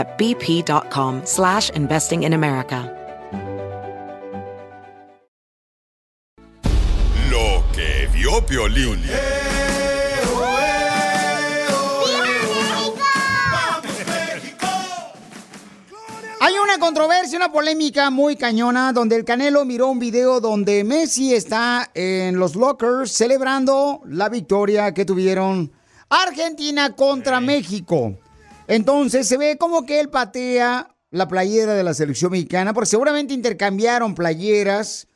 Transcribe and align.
at 0.00 0.16
bp.com 0.18 1.20
slash 1.24 1.70
investing 1.76 2.22
in 2.22 2.32
America. 2.32 2.90
Lo 7.30 7.62
que 7.74 8.08
vio 8.12 8.44
Piolín. 8.46 9.00
Hay 16.42 16.54
una 16.54 16.78
controversia, 16.78 17.36
una 17.36 17.52
polémica 17.52 18.08
muy 18.08 18.34
cañona, 18.34 18.94
donde 18.94 19.16
el 19.16 19.26
Canelo 19.26 19.66
miró 19.66 19.88
un 19.88 19.98
video 19.98 20.40
donde 20.40 20.84
Messi 20.84 21.34
está 21.34 21.90
en 21.92 22.38
los 22.38 22.56
lockers 22.56 23.12
celebrando 23.12 24.00
la 24.06 24.30
victoria 24.30 24.94
que 24.94 25.04
tuvieron 25.04 25.70
Argentina 26.08 26.96
contra 26.96 27.40
México. 27.40 28.16
Entonces 28.70 29.26
se 29.26 29.36
ve 29.36 29.56
como 29.58 29.84
que 29.84 30.00
él 30.00 30.08
patea 30.10 30.94
la 31.10 31.26
playera 31.26 31.74
de 31.74 31.82
la 31.82 31.92
selección 31.92 32.30
mexicana, 32.30 32.72
porque 32.72 32.90
seguramente 32.90 33.34
intercambiaron 33.34 34.14
playeras. 34.14 35.08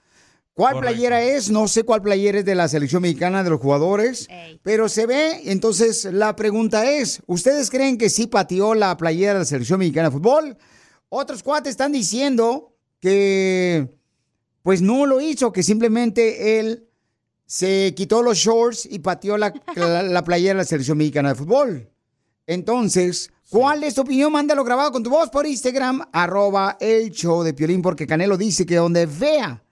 ¿Cuál 0.55 0.75
Correcto. 0.75 0.93
playera 0.95 1.23
es? 1.23 1.51
No 1.51 1.67
sé 1.67 1.83
cuál 1.85 2.03
playera 2.03 2.39
es 2.39 2.45
de 2.45 2.55
la 2.55 2.69
selección 2.69 3.03
mexicana 3.03 3.43
de 3.43 3.51
los 3.51 3.61
jugadores, 3.61 4.29
pero 4.63 4.89
se 4.89 5.07
ve. 5.07 5.51
Entonces 5.51 6.05
la 6.05 6.37
pregunta 6.37 6.89
es, 6.91 7.23
¿ustedes 7.27 7.71
creen 7.71 7.99
que 7.99 8.09
sí 8.09 8.27
pateó 8.27 8.75
la 8.75 8.97
playera 8.97 9.35
de 9.35 9.41
la 9.41 9.45
selección 9.45 9.79
mexicana 9.81 10.11
de 10.11 10.17
fútbol? 10.17 10.57
Otros 11.09 11.43
cuates 11.43 11.71
están 11.71 11.93
diciendo 11.93 12.77
que 13.01 13.99
pues 14.63 14.81
no 14.81 15.07
lo 15.07 15.21
hizo, 15.21 15.53
que 15.53 15.63
simplemente 15.63 16.59
él 16.59 16.89
se 17.47 17.93
quitó 17.97 18.23
los 18.23 18.39
shorts 18.39 18.87
y 18.91 19.01
pateó 19.01 19.37
la, 19.37 19.53
la, 19.77 20.03
la 20.03 20.25
playera 20.25 20.55
de 20.55 20.59
la 20.59 20.65
selección 20.65 20.99
mexicana 20.99 21.31
de 21.31 21.35
fútbol. 21.35 21.91
Entonces, 22.47 23.31
¿cuál 23.51 23.85
es 23.85 23.95
tu 23.95 24.03
opinión? 24.03 24.33
Mándalo 24.33 24.65
grabado 24.65 24.93
con 24.93 25.03
tu 25.03 25.11
voz 25.11 25.31
por 25.31 25.47
Instagram, 25.47 26.03
arroba 26.13 26.77
el 26.81 27.11
show 27.11 27.43
de 27.43 27.55
Piolín, 27.55 27.83
porque 27.83 28.07
Canelo 28.07 28.37
dice 28.37 28.67
que 28.67 28.77
donde 28.77 29.07
vea, 29.07 29.63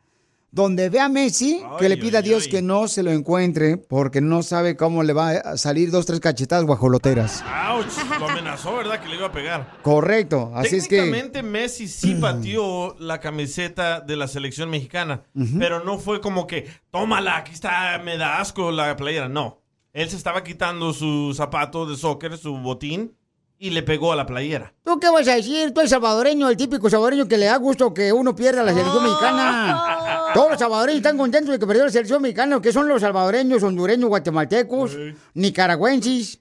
donde 0.51 0.91
vea 0.91 1.07
a 1.07 1.09
Messi, 1.09 1.63
que 1.79 1.89
le 1.89 1.97
pida 1.97 2.19
a 2.19 2.23
Dios 2.23 2.47
que 2.47 2.61
no 2.61 2.87
se 2.87 3.03
lo 3.03 3.11
encuentre, 3.11 3.79
porque 3.79 4.21
no 4.21 4.43
sabe 4.43 4.77
cómo 4.77 5.03
le 5.03 5.15
va 5.15 5.31
a 5.31 5.57
salir 5.57 5.91
dos, 5.91 6.05
tres 6.05 6.21
cachetadas 6.21 6.65
guajoloteras. 6.67 7.43
¡Auch! 7.47 7.87
Lo 8.19 8.29
amenazó, 8.29 8.77
¿verdad? 8.77 9.01
Que 9.01 9.09
le 9.09 9.17
iba 9.17 9.29
a 9.29 9.33
pegar. 9.33 9.79
Correcto, 9.83 10.53
así 10.55 10.77
es 10.77 10.89
que... 10.89 10.97
Técnicamente 10.97 11.43
Messi 11.43 11.89
sí 11.89 12.15
pateó 12.21 12.95
la 12.99 13.19
camiseta 13.21 14.01
de 14.01 14.17
la 14.17 14.29
selección 14.29 14.69
mexicana, 14.69 15.23
Ujú. 15.35 15.59
pero 15.59 15.83
no 15.83 15.99
fue 15.99 16.21
como 16.21 16.47
que, 16.47 16.69
tómala, 16.91 17.39
aquí 17.39 17.53
está, 17.53 17.99
me 18.05 18.19
da 18.19 18.39
asco 18.39 18.71
la 18.71 18.95
playera. 18.95 19.31
No, 19.31 19.63
él 19.95 20.11
se 20.11 20.17
estaba 20.17 20.45
quitando 20.45 20.93
su 20.93 21.33
zapato 21.35 21.87
de 21.87 21.97
soccer, 21.97 22.37
su 22.37 22.59
botín, 22.59 23.17
y 23.63 23.71
le 23.71 23.85
pegó 23.85 24.13
a 24.13 24.17
la 24.17 24.27
playera. 24.27 24.75
¿Tú 24.83 24.99
qué 24.99 25.09
vas 25.09 25.29
a 25.29 25.37
decir? 25.37 25.73
Tú 25.73 25.79
eres 25.79 25.91
salvadoreño, 25.91 26.49
el 26.49 26.57
típico 26.57 26.91
salvadoreño 26.91 27.29
que 27.29 27.39
le 27.39 27.47
da 27.47 27.57
gusto 27.59 27.95
que 27.95 28.13
uno 28.13 28.35
pierda 28.35 28.65
la 28.65 28.73
selección 28.73 29.05
mexicana. 29.05 30.33
Todos 30.35 30.51
los 30.51 30.59
salvadoreños 30.59 30.97
están 30.97 31.17
contentos 31.17 31.53
de 31.53 31.61
que 31.61 31.67
perdió 31.69 31.85
la 31.85 31.91
selección 31.93 32.21
mexicana, 32.21 32.61
que 32.61 32.73
son 32.73 32.89
los 32.89 33.01
salvadoreños, 33.01 33.63
hondureños, 33.63 34.09
guatemaltecos, 34.09 34.97
nicaragüenses. 35.35 36.41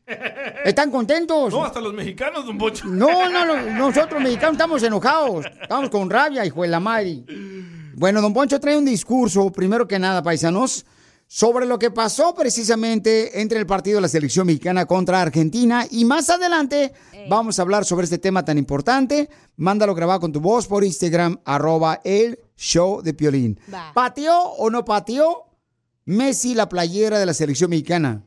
¿Están 0.65 0.89
contentos? 0.89 1.53
No, 1.53 1.63
hasta 1.63 1.79
los 1.79 1.93
mexicanos, 1.93 2.43
don 2.43 2.57
Pocho. 2.57 2.85
No, 2.87 3.29
no, 3.29 3.45
no, 3.45 3.55
nosotros 3.69 4.19
mexicanos 4.19 4.53
estamos 4.53 4.81
enojados. 4.81 5.45
Estamos 5.61 5.91
con 5.91 6.09
rabia, 6.09 6.43
hijo 6.43 6.63
de 6.63 6.69
la 6.69 6.79
madre. 6.79 7.23
Bueno, 7.93 8.19
don 8.19 8.33
Poncho 8.33 8.59
trae 8.59 8.75
un 8.75 8.85
discurso, 8.85 9.51
primero 9.51 9.87
que 9.87 9.99
nada, 9.99 10.23
paisanos, 10.23 10.87
sobre 11.33 11.65
lo 11.65 11.79
que 11.79 11.91
pasó 11.91 12.35
precisamente 12.35 13.39
entre 13.39 13.57
el 13.57 13.65
partido 13.65 13.95
de 13.95 14.01
la 14.01 14.09
selección 14.09 14.45
mexicana 14.45 14.85
contra 14.85 15.21
Argentina. 15.21 15.87
Y 15.89 16.03
más 16.03 16.29
adelante 16.29 16.91
vamos 17.29 17.57
a 17.57 17.61
hablar 17.61 17.85
sobre 17.85 18.03
este 18.03 18.17
tema 18.17 18.43
tan 18.43 18.57
importante. 18.57 19.29
Mándalo 19.55 19.95
grabado 19.95 20.19
con 20.19 20.33
tu 20.33 20.41
voz 20.41 20.67
por 20.67 20.83
Instagram, 20.83 21.39
arroba 21.45 22.01
el 22.03 22.37
show 22.57 23.01
de 23.01 23.13
Piolín. 23.13 23.57
Va. 23.73 23.93
¿Pateó 23.93 24.41
o 24.41 24.69
no 24.69 24.83
pateó 24.83 25.45
Messi 26.03 26.53
la 26.53 26.67
playera 26.67 27.17
de 27.17 27.25
la 27.25 27.33
selección 27.33 27.69
mexicana? 27.69 28.25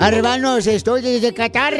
Hermanos, 0.00 0.66
estoy 0.66 1.02
desde 1.02 1.34
Qatar. 1.34 1.74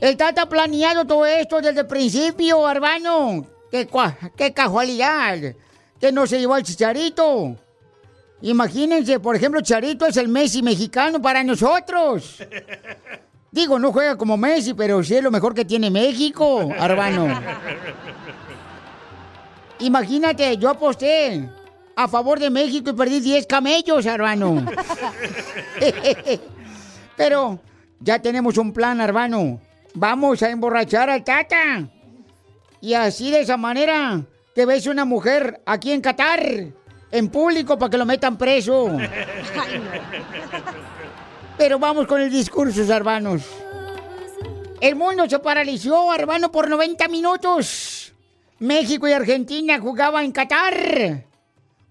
El 0.00 0.16
Tata 0.16 0.42
ha 0.42 0.48
planeado 0.48 1.06
todo 1.06 1.24
esto 1.24 1.60
desde 1.60 1.82
el 1.82 1.86
principio, 1.86 2.68
hermano. 2.68 3.55
Qué, 3.84 4.30
qué 4.36 4.52
casualidad. 4.54 5.36
Que 6.00 6.12
no 6.12 6.26
se 6.26 6.38
llevó 6.38 6.54
al 6.54 6.62
Chicharito. 6.62 7.56
Imagínense, 8.42 9.18
por 9.18 9.34
ejemplo, 9.36 9.60
Chicharito 9.60 10.06
es 10.06 10.16
el 10.16 10.28
Messi 10.28 10.62
mexicano 10.62 11.20
para 11.20 11.42
nosotros. 11.42 12.42
Digo, 13.50 13.78
no 13.78 13.92
juega 13.92 14.16
como 14.16 14.36
Messi, 14.36 14.74
pero 14.74 15.02
sí 15.02 15.16
es 15.16 15.22
lo 15.22 15.30
mejor 15.30 15.54
que 15.54 15.64
tiene 15.64 15.90
México, 15.90 16.70
hermano. 16.78 17.40
Imagínate, 19.78 20.56
yo 20.56 20.70
aposté 20.70 21.48
a 21.94 22.08
favor 22.08 22.38
de 22.38 22.50
México 22.50 22.90
y 22.90 22.92
perdí 22.92 23.20
10 23.20 23.46
camellos, 23.46 24.04
hermano. 24.04 24.66
Pero 27.16 27.58
ya 28.00 28.18
tenemos 28.18 28.58
un 28.58 28.72
plan, 28.72 29.00
hermano. 29.00 29.60
Vamos 29.94 30.42
a 30.42 30.50
emborrachar 30.50 31.08
al 31.08 31.24
Tata. 31.24 31.88
Y 32.80 32.94
así 32.94 33.30
de 33.30 33.40
esa 33.40 33.56
manera 33.56 34.22
que 34.54 34.66
ves 34.66 34.86
una 34.86 35.04
mujer 35.04 35.60
aquí 35.66 35.92
en 35.92 36.00
Qatar, 36.00 36.66
en 37.10 37.28
público, 37.28 37.78
para 37.78 37.90
que 37.90 37.98
lo 37.98 38.06
metan 38.06 38.36
preso. 38.36 38.90
Pero 41.58 41.78
vamos 41.78 42.06
con 42.06 42.20
el 42.20 42.30
discurso, 42.30 42.82
hermanos. 42.92 43.42
El 44.80 44.94
mundo 44.94 45.28
se 45.28 45.38
paralizó, 45.38 46.14
hermano, 46.14 46.52
por 46.52 46.68
90 46.68 47.08
minutos. 47.08 48.12
México 48.58 49.08
y 49.08 49.12
Argentina 49.12 49.80
jugaban 49.80 50.26
en 50.26 50.32
Qatar. 50.32 51.24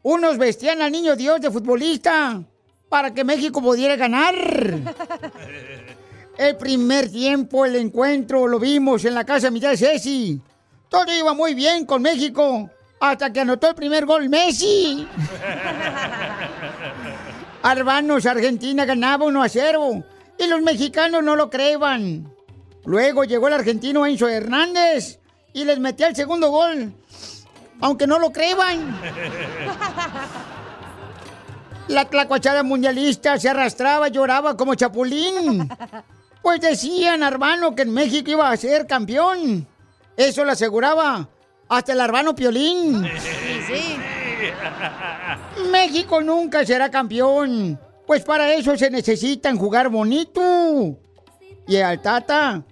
Unos 0.04 0.38
vestían 0.38 0.82
al 0.82 0.92
niño 0.92 1.16
Dios 1.16 1.42
de 1.42 1.50
futbolista 1.50 2.44
para 2.90 3.14
que 3.14 3.24
México 3.24 3.62
pudiera 3.62 3.96
ganar. 3.96 4.36
El 6.38 6.58
primer 6.58 7.10
tiempo, 7.10 7.66
el 7.66 7.78
encuentro, 7.78 8.46
lo 8.46 8.60
vimos 8.60 9.06
en 9.06 9.14
la 9.14 9.24
casa 9.24 9.48
de 9.48 9.52
mi 9.52 9.62
tía 9.62 9.78
Ceci. 9.78 10.42
Todo 10.96 11.14
iba 11.14 11.34
muy 11.34 11.54
bien 11.54 11.86
con 11.86 12.02
México 12.02 12.70
hasta 13.02 13.34
que 13.34 13.42
anotó 13.42 13.68
el 13.68 13.76
primer 13.76 14.06
gol 14.06 14.30
Messi. 14.30 15.06
Hermanos, 17.66 18.26
Argentina 18.26 18.86
ganaba 18.86 19.26
1 19.26 19.44
a 19.44 19.50
0 19.50 20.04
y 20.40 20.48
los 20.48 20.62
mexicanos 20.62 21.22
no 21.22 21.36
lo 21.36 21.50
creían. 21.50 22.34
Luego 22.86 23.26
llegó 23.26 23.50
el 23.50 23.56
argentino 23.56 24.06
Enzo 24.06 24.30
Hernández 24.30 25.20
y 25.52 25.66
les 25.66 25.80
metió 25.80 26.08
el 26.08 26.16
segundo 26.16 26.50
gol, 26.50 26.94
aunque 27.82 28.08
no 28.08 28.18
lo 28.18 28.32
creían. 28.32 28.98
La 31.90 32.06
tlacuachada 32.06 32.64
mundialista 32.64 33.38
se 33.38 33.50
arrastraba, 33.50 34.08
lloraba 34.08 34.56
como 34.56 34.76
chapulín. 34.76 35.70
Pues 36.42 36.62
decían, 36.62 37.22
hermano, 37.22 37.76
que 37.76 37.82
en 37.82 37.94
México 37.94 38.32
iba 38.32 38.50
a 38.50 38.56
ser 38.56 38.88
campeón. 38.88 39.68
Eso 40.18 40.46
lo 40.46 40.52
aseguraba 40.52 41.30
hasta 41.68 41.94
el 41.94 42.00
hermano 42.00 42.36
Piolín. 42.36 43.02
México 45.72 46.22
nunca 46.22 46.66
será 46.66 46.90
campeón. 46.90 47.80
Pues 48.06 48.24
para 48.24 48.54
eso 48.54 48.78
se 48.78 48.90
necesitan 48.90 49.58
jugar 49.58 49.90
bonito. 49.90 50.98
Y 51.68 51.78
al 51.78 52.02
Tata 52.02 52.64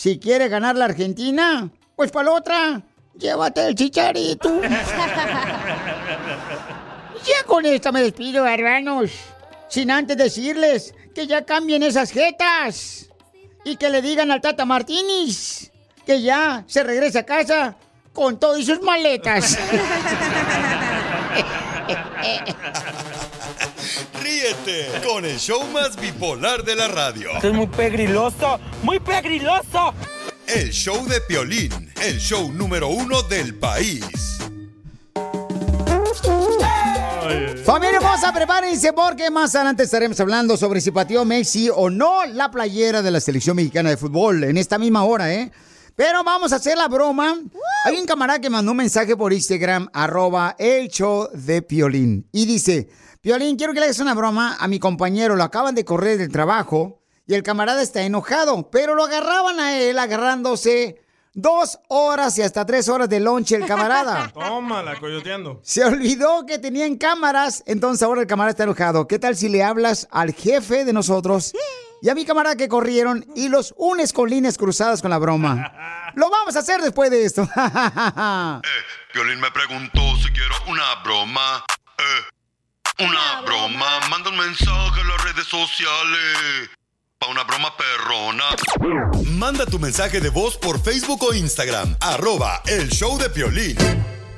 si 0.00 0.18
quiere 0.18 0.48
ganar 0.48 0.76
la 0.76 0.86
Argentina, 0.86 1.70
pues 1.94 2.10
para 2.10 2.30
la 2.30 2.36
otra, 2.36 2.82
llévate 3.18 3.66
el 3.66 3.74
chicharito. 3.74 4.62
ya 7.22 7.44
con 7.46 7.66
esta 7.66 7.92
me 7.92 8.00
despido, 8.00 8.46
hermanos. 8.46 9.10
Sin 9.68 9.90
antes 9.90 10.16
decirles 10.16 10.94
que 11.14 11.26
ya 11.26 11.44
cambien 11.44 11.82
esas 11.82 12.12
jetas. 12.12 13.10
Y 13.62 13.76
que 13.76 13.90
le 13.90 14.00
digan 14.00 14.30
al 14.30 14.40
Tata 14.40 14.64
Martínez 14.64 15.69
que 16.10 16.20
ya 16.20 16.64
se 16.66 16.82
regrese 16.82 17.20
a 17.20 17.24
casa 17.24 17.76
con 18.12 18.40
todo 18.40 18.58
y 18.58 18.64
sus 18.64 18.82
maletas. 18.82 19.56
Ríete 24.20 24.88
con 25.06 25.24
el 25.24 25.38
show 25.38 25.62
más 25.72 25.94
bipolar 25.94 26.64
de 26.64 26.74
la 26.74 26.88
radio. 26.88 27.30
Esto 27.36 27.46
es 27.46 27.54
muy 27.54 27.68
pegriloso, 27.68 28.58
muy 28.82 28.98
pegriloso. 28.98 29.94
El 30.48 30.72
show 30.72 31.06
de 31.06 31.20
Piolín, 31.20 31.92
el 32.02 32.18
show 32.18 32.50
número 32.50 32.88
uno 32.88 33.22
del 33.22 33.54
país. 33.54 34.40
Familia 37.64 37.98
hermosa, 37.98 38.32
prepárense 38.32 38.92
porque 38.92 39.30
más 39.30 39.54
adelante 39.54 39.84
estaremos 39.84 40.18
hablando 40.18 40.56
sobre 40.56 40.80
si 40.80 40.90
pateó 40.90 41.24
Messi 41.24 41.70
o 41.72 41.88
no 41.88 42.26
la 42.26 42.50
playera 42.50 43.00
de 43.00 43.12
la 43.12 43.20
selección 43.20 43.54
mexicana 43.54 43.90
de 43.90 43.96
fútbol 43.96 44.42
en 44.42 44.56
esta 44.56 44.76
misma 44.76 45.04
hora, 45.04 45.32
¿eh? 45.32 45.52
Pero 46.00 46.24
vamos 46.24 46.50
a 46.54 46.56
hacer 46.56 46.78
la 46.78 46.88
broma. 46.88 47.38
Hay 47.84 47.98
un 47.98 48.06
camarada 48.06 48.40
que 48.40 48.48
mandó 48.48 48.70
un 48.70 48.78
mensaje 48.78 49.18
por 49.18 49.34
Instagram, 49.34 49.90
arroba 49.92 50.56
el 50.58 50.88
show 50.88 51.28
de 51.34 51.60
Piolín. 51.60 52.26
Y 52.32 52.46
dice, 52.46 52.88
Piolín, 53.20 53.58
quiero 53.58 53.74
que 53.74 53.80
le 53.80 53.84
hagas 53.84 53.98
una 53.98 54.14
broma 54.14 54.56
a 54.58 54.66
mi 54.66 54.78
compañero. 54.78 55.36
Lo 55.36 55.44
acaban 55.44 55.74
de 55.74 55.84
correr 55.84 56.16
del 56.16 56.32
trabajo 56.32 57.02
y 57.26 57.34
el 57.34 57.42
camarada 57.42 57.82
está 57.82 58.00
enojado. 58.00 58.70
Pero 58.70 58.94
lo 58.94 59.04
agarraban 59.04 59.60
a 59.60 59.78
él 59.78 59.98
agarrándose 59.98 61.02
dos 61.34 61.78
horas 61.88 62.38
y 62.38 62.40
hasta 62.40 62.64
tres 62.64 62.88
horas 62.88 63.10
de 63.10 63.20
lonche 63.20 63.56
el 63.56 63.66
camarada. 63.66 64.30
Tómala, 64.32 64.98
coyoteando. 64.98 65.60
Se 65.62 65.84
olvidó 65.84 66.46
que 66.46 66.58
tenían 66.58 66.96
cámaras, 66.96 67.62
entonces 67.66 68.02
ahora 68.02 68.22
el 68.22 68.26
camarada 68.26 68.52
está 68.52 68.64
enojado. 68.64 69.06
¿Qué 69.06 69.18
tal 69.18 69.36
si 69.36 69.50
le 69.50 69.62
hablas 69.62 70.08
al 70.10 70.32
jefe 70.32 70.86
de 70.86 70.94
nosotros 70.94 71.52
y 72.02 72.08
a 72.08 72.14
mi 72.14 72.24
camarada 72.24 72.56
que 72.56 72.68
corrieron 72.68 73.26
y 73.34 73.48
los 73.48 73.74
unes 73.76 74.12
con 74.12 74.30
líneas 74.30 74.56
cruzadas 74.56 75.02
con 75.02 75.10
la 75.10 75.18
broma? 75.18 75.72
Lo 76.14 76.30
vamos 76.30 76.56
a 76.56 76.60
hacer 76.60 76.80
después 76.80 77.10
de 77.10 77.24
esto. 77.24 77.42
Piolín 79.12 79.40
me 79.40 79.50
preguntó 79.50 80.00
si 80.16 80.30
quiero 80.32 80.54
una 80.66 80.94
broma. 81.04 81.64
Eh, 81.98 83.04
una 83.04 83.42
broma. 83.42 84.00
Manda 84.08 84.30
un 84.30 84.38
mensaje 84.38 85.00
a 85.00 85.04
las 85.04 85.24
redes 85.24 85.46
sociales. 85.46 86.70
Pa' 87.18 87.28
una 87.28 87.44
broma 87.44 87.76
perrona. 87.76 88.44
Manda 89.24 89.66
tu 89.66 89.78
mensaje 89.78 90.20
de 90.20 90.30
voz 90.30 90.56
por 90.56 90.82
Facebook 90.82 91.22
o 91.22 91.34
Instagram. 91.34 91.96
Arroba 92.00 92.62
el 92.66 92.88
show 92.90 93.18
de 93.18 93.30
Piolín. 93.30 93.76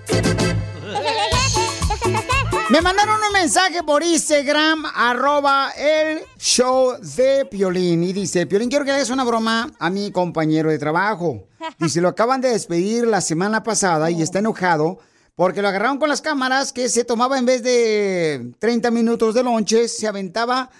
Me 2.73 2.81
mandaron 2.81 3.21
un 3.23 3.33
mensaje 3.35 3.83
por 3.83 4.03
Instagram, 4.03 4.87
arroba 4.95 5.73
el 5.77 6.23
show 6.39 6.97
de 7.03 7.45
Piolín. 7.45 8.03
Y 8.03 8.15
dice, 8.15 8.47
Piolín, 8.47 8.71
quiero 8.71 8.87
que 8.87 8.93
le 8.93 8.97
hagas 8.97 9.11
una 9.11 9.25
broma 9.25 9.71
a 9.79 9.91
mi 9.91 10.11
compañero 10.11 10.71
de 10.71 10.79
trabajo. 10.79 11.49
Dice, 11.79 12.01
lo 12.01 12.09
acaban 12.09 12.41
de 12.41 12.49
despedir 12.49 13.07
la 13.07 13.21
semana 13.21 13.63
pasada 13.63 14.11
y 14.11 14.23
está 14.23 14.39
enojado 14.39 15.01
porque 15.35 15.61
lo 15.61 15.69
agarraron 15.69 15.99
con 15.99 16.09
las 16.09 16.23
cámaras 16.23 16.73
que 16.73 16.89
se 16.89 17.05
tomaba 17.05 17.39
en 17.39 17.45
vez 17.45 17.63
de 17.63 18.55
30 18.59 18.91
minutos 18.91 19.35
de 19.35 19.43
lonche, 19.43 19.87
se 19.87 20.09
aventaba 20.09 20.71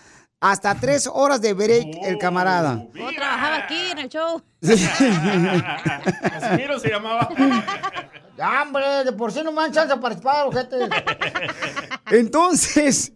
hasta 0.41 0.75
3 0.75 1.11
horas 1.13 1.43
de 1.43 1.53
break 1.53 1.99
el 2.05 2.17
camarada. 2.17 2.87
Oh, 2.89 3.11
trabajaba 3.15 3.57
aquí 3.57 3.91
en 3.91 3.99
el 3.99 4.09
show. 4.09 4.43
Casimiro 6.23 6.79
se 6.81 6.89
llamaba. 6.89 7.29
Ya, 8.43 8.63
hombre, 8.65 9.05
de 9.05 9.13
por 9.13 9.31
sí 9.31 9.41
no 9.45 9.53
me 9.53 9.63
dan 9.63 9.71
chance 9.73 9.95
de 9.95 10.01
participar, 10.01 10.49
ojete. 10.49 10.77
Entonces, 12.11 13.13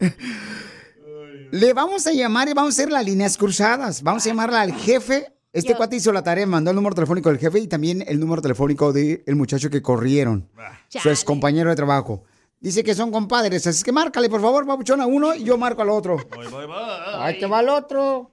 le 1.51 1.73
vamos 1.73 2.07
a 2.07 2.13
llamar 2.13 2.49
y 2.49 2.55
vamos 2.55 2.79
a 2.79 2.81
hacer 2.81 2.93
las 2.93 3.05
líneas 3.05 3.37
cruzadas. 3.37 4.05
Vamos 4.05 4.25
a 4.25 4.29
llamarle 4.29 4.59
al 4.59 4.73
jefe. 4.73 5.33
Este 5.53 5.71
Yo- 5.71 5.77
cuate 5.77 5.97
hizo 5.97 6.13
la 6.13 6.23
tarea, 6.23 6.47
mandó 6.47 6.71
el 6.71 6.77
número 6.77 6.95
telefónico 6.95 7.29
del 7.29 7.41
jefe 7.41 7.59
y 7.59 7.67
también 7.67 8.05
el 8.07 8.21
número 8.21 8.41
telefónico 8.41 8.93
del 8.93 9.35
muchacho 9.35 9.69
que 9.69 9.83
corrieron. 9.83 10.49
Su 10.91 11.11
ex 11.11 11.25
compañero 11.25 11.71
de 11.71 11.75
trabajo. 11.77 12.23
Dice 12.61 12.85
que 12.85 12.95
son 12.95 13.11
compadres, 13.11 13.67
así 13.67 13.83
que 13.83 13.91
márcale, 13.91 14.29
por 14.31 14.41
favor, 14.41 14.65
papuchón, 14.65 15.01
a 15.01 15.07
uno 15.07 15.35
y 15.35 15.43
yo 15.43 15.59
marco 15.59 15.83
al 15.83 15.91
otro. 15.91 16.19
Voy, 16.37 16.47
voy, 16.47 16.67
voy. 16.67 16.77
Ahí 17.17 17.41
te 17.41 17.47
va 17.47 17.63
el 17.63 17.69
otro. 17.69 18.31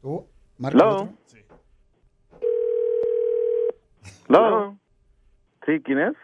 Tú, 0.00 0.28
marca 0.58 0.88
otro. 0.88 1.08
¿Hello? 4.28 4.78
Sí, 5.66 5.80
¿quién 5.80 5.98
es? 5.98 6.14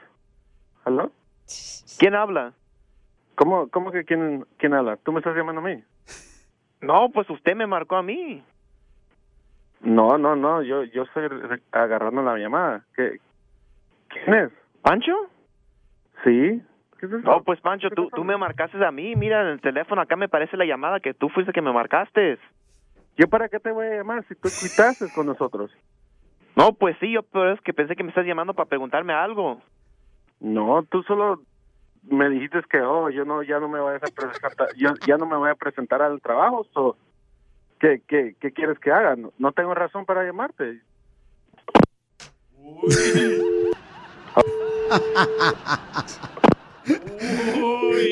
¿Hello? 0.84 1.10
¿Quién 1.98 2.14
habla? 2.14 2.52
¿Cómo, 3.37 3.69
cómo 3.69 3.90
que 3.90 4.04
quién, 4.04 4.44
quién 4.58 4.75
habla? 4.75 4.96
¿Tú 4.98 5.12
me 5.12 5.20
estás 5.20 5.37
llamando 5.37 5.60
a 5.60 5.64
mí? 5.64 5.82
No, 6.81 7.10
pues 7.10 7.28
usted 7.31 7.56
me 7.56 7.66
marcó 7.66 7.96
a 7.96 8.02
mí. 8.02 8.42
No, 9.81 10.19
no, 10.19 10.37
no, 10.37 10.62
yo, 10.62 10.84
yo 10.84 11.02
estoy 11.04 11.25
agarrando 11.72 12.22
la 12.22 12.37
llamada. 12.37 12.84
¿Qué, 12.94 13.19
¿Quién 14.08 14.34
es? 14.34 14.50
¿Pancho? 14.82 15.14
Sí. 16.25 16.62
¿Qué 16.98 17.06
es? 17.06 17.12
No, 17.25 17.42
pues 17.42 17.60
Pancho, 17.60 17.88
tú, 17.90 18.10
tú 18.14 18.25
me 18.25 18.37
marcaste 18.37 18.84
a 18.84 18.90
mí. 18.90 19.16
Mira, 19.16 19.40
en 19.42 19.48
el 19.48 19.60
teléfono 19.60 20.02
acá 20.02 20.16
me 20.16 20.28
parece 20.28 20.56
la 20.56 20.66
llamada 20.66 21.00
que 21.00 21.14
tú 21.14 21.31
fuiste 21.31 21.52
que 21.52 21.62
me 21.62 21.72
marcaste. 21.72 22.38
¿Yo 23.16 23.26
para 23.28 23.48
qué 23.48 23.58
te 23.58 23.72
voy 23.72 23.87
a 23.87 23.96
llamar 23.96 24.25
si 24.28 24.34
tú 24.34 24.48
quitaste 24.50 25.08
con 25.14 25.26
nosotros? 25.26 25.70
No, 26.61 26.75
pues 26.75 26.95
sí, 27.01 27.11
yo 27.11 27.23
pero 27.23 27.55
es 27.55 27.61
que 27.62 27.73
pensé 27.73 27.97
que 27.97 28.03
me 28.03 28.11
estás 28.11 28.27
llamando 28.27 28.53
para 28.53 28.69
preguntarme 28.69 29.15
algo. 29.15 29.62
No, 30.41 30.85
tú 30.91 31.03
solo 31.05 31.41
me 32.03 32.29
dijiste 32.29 32.61
que 32.71 32.83
oh, 32.83 33.09
yo 33.09 33.25
no 33.25 33.43
ya 33.43 33.59
no 33.59 33.67
me 33.67 33.81
voy 33.81 33.95
a 33.95 33.99
presentar, 33.99 34.69
yo 34.77 34.91
ya 35.07 35.17
no 35.17 35.25
me 35.25 35.39
voy 35.39 35.49
a 35.49 35.55
presentar 35.55 36.03
al 36.03 36.21
trabajo, 36.21 36.67
so, 36.75 36.99
¿qué, 37.79 38.03
qué, 38.07 38.37
qué 38.39 38.53
quieres 38.53 38.79
que 38.79 38.93
haga? 38.93 39.17
No, 39.17 39.33
no 39.39 39.53
tengo 39.53 39.75
razón 39.75 40.05
para 40.05 40.23
llamarte. 40.23 40.83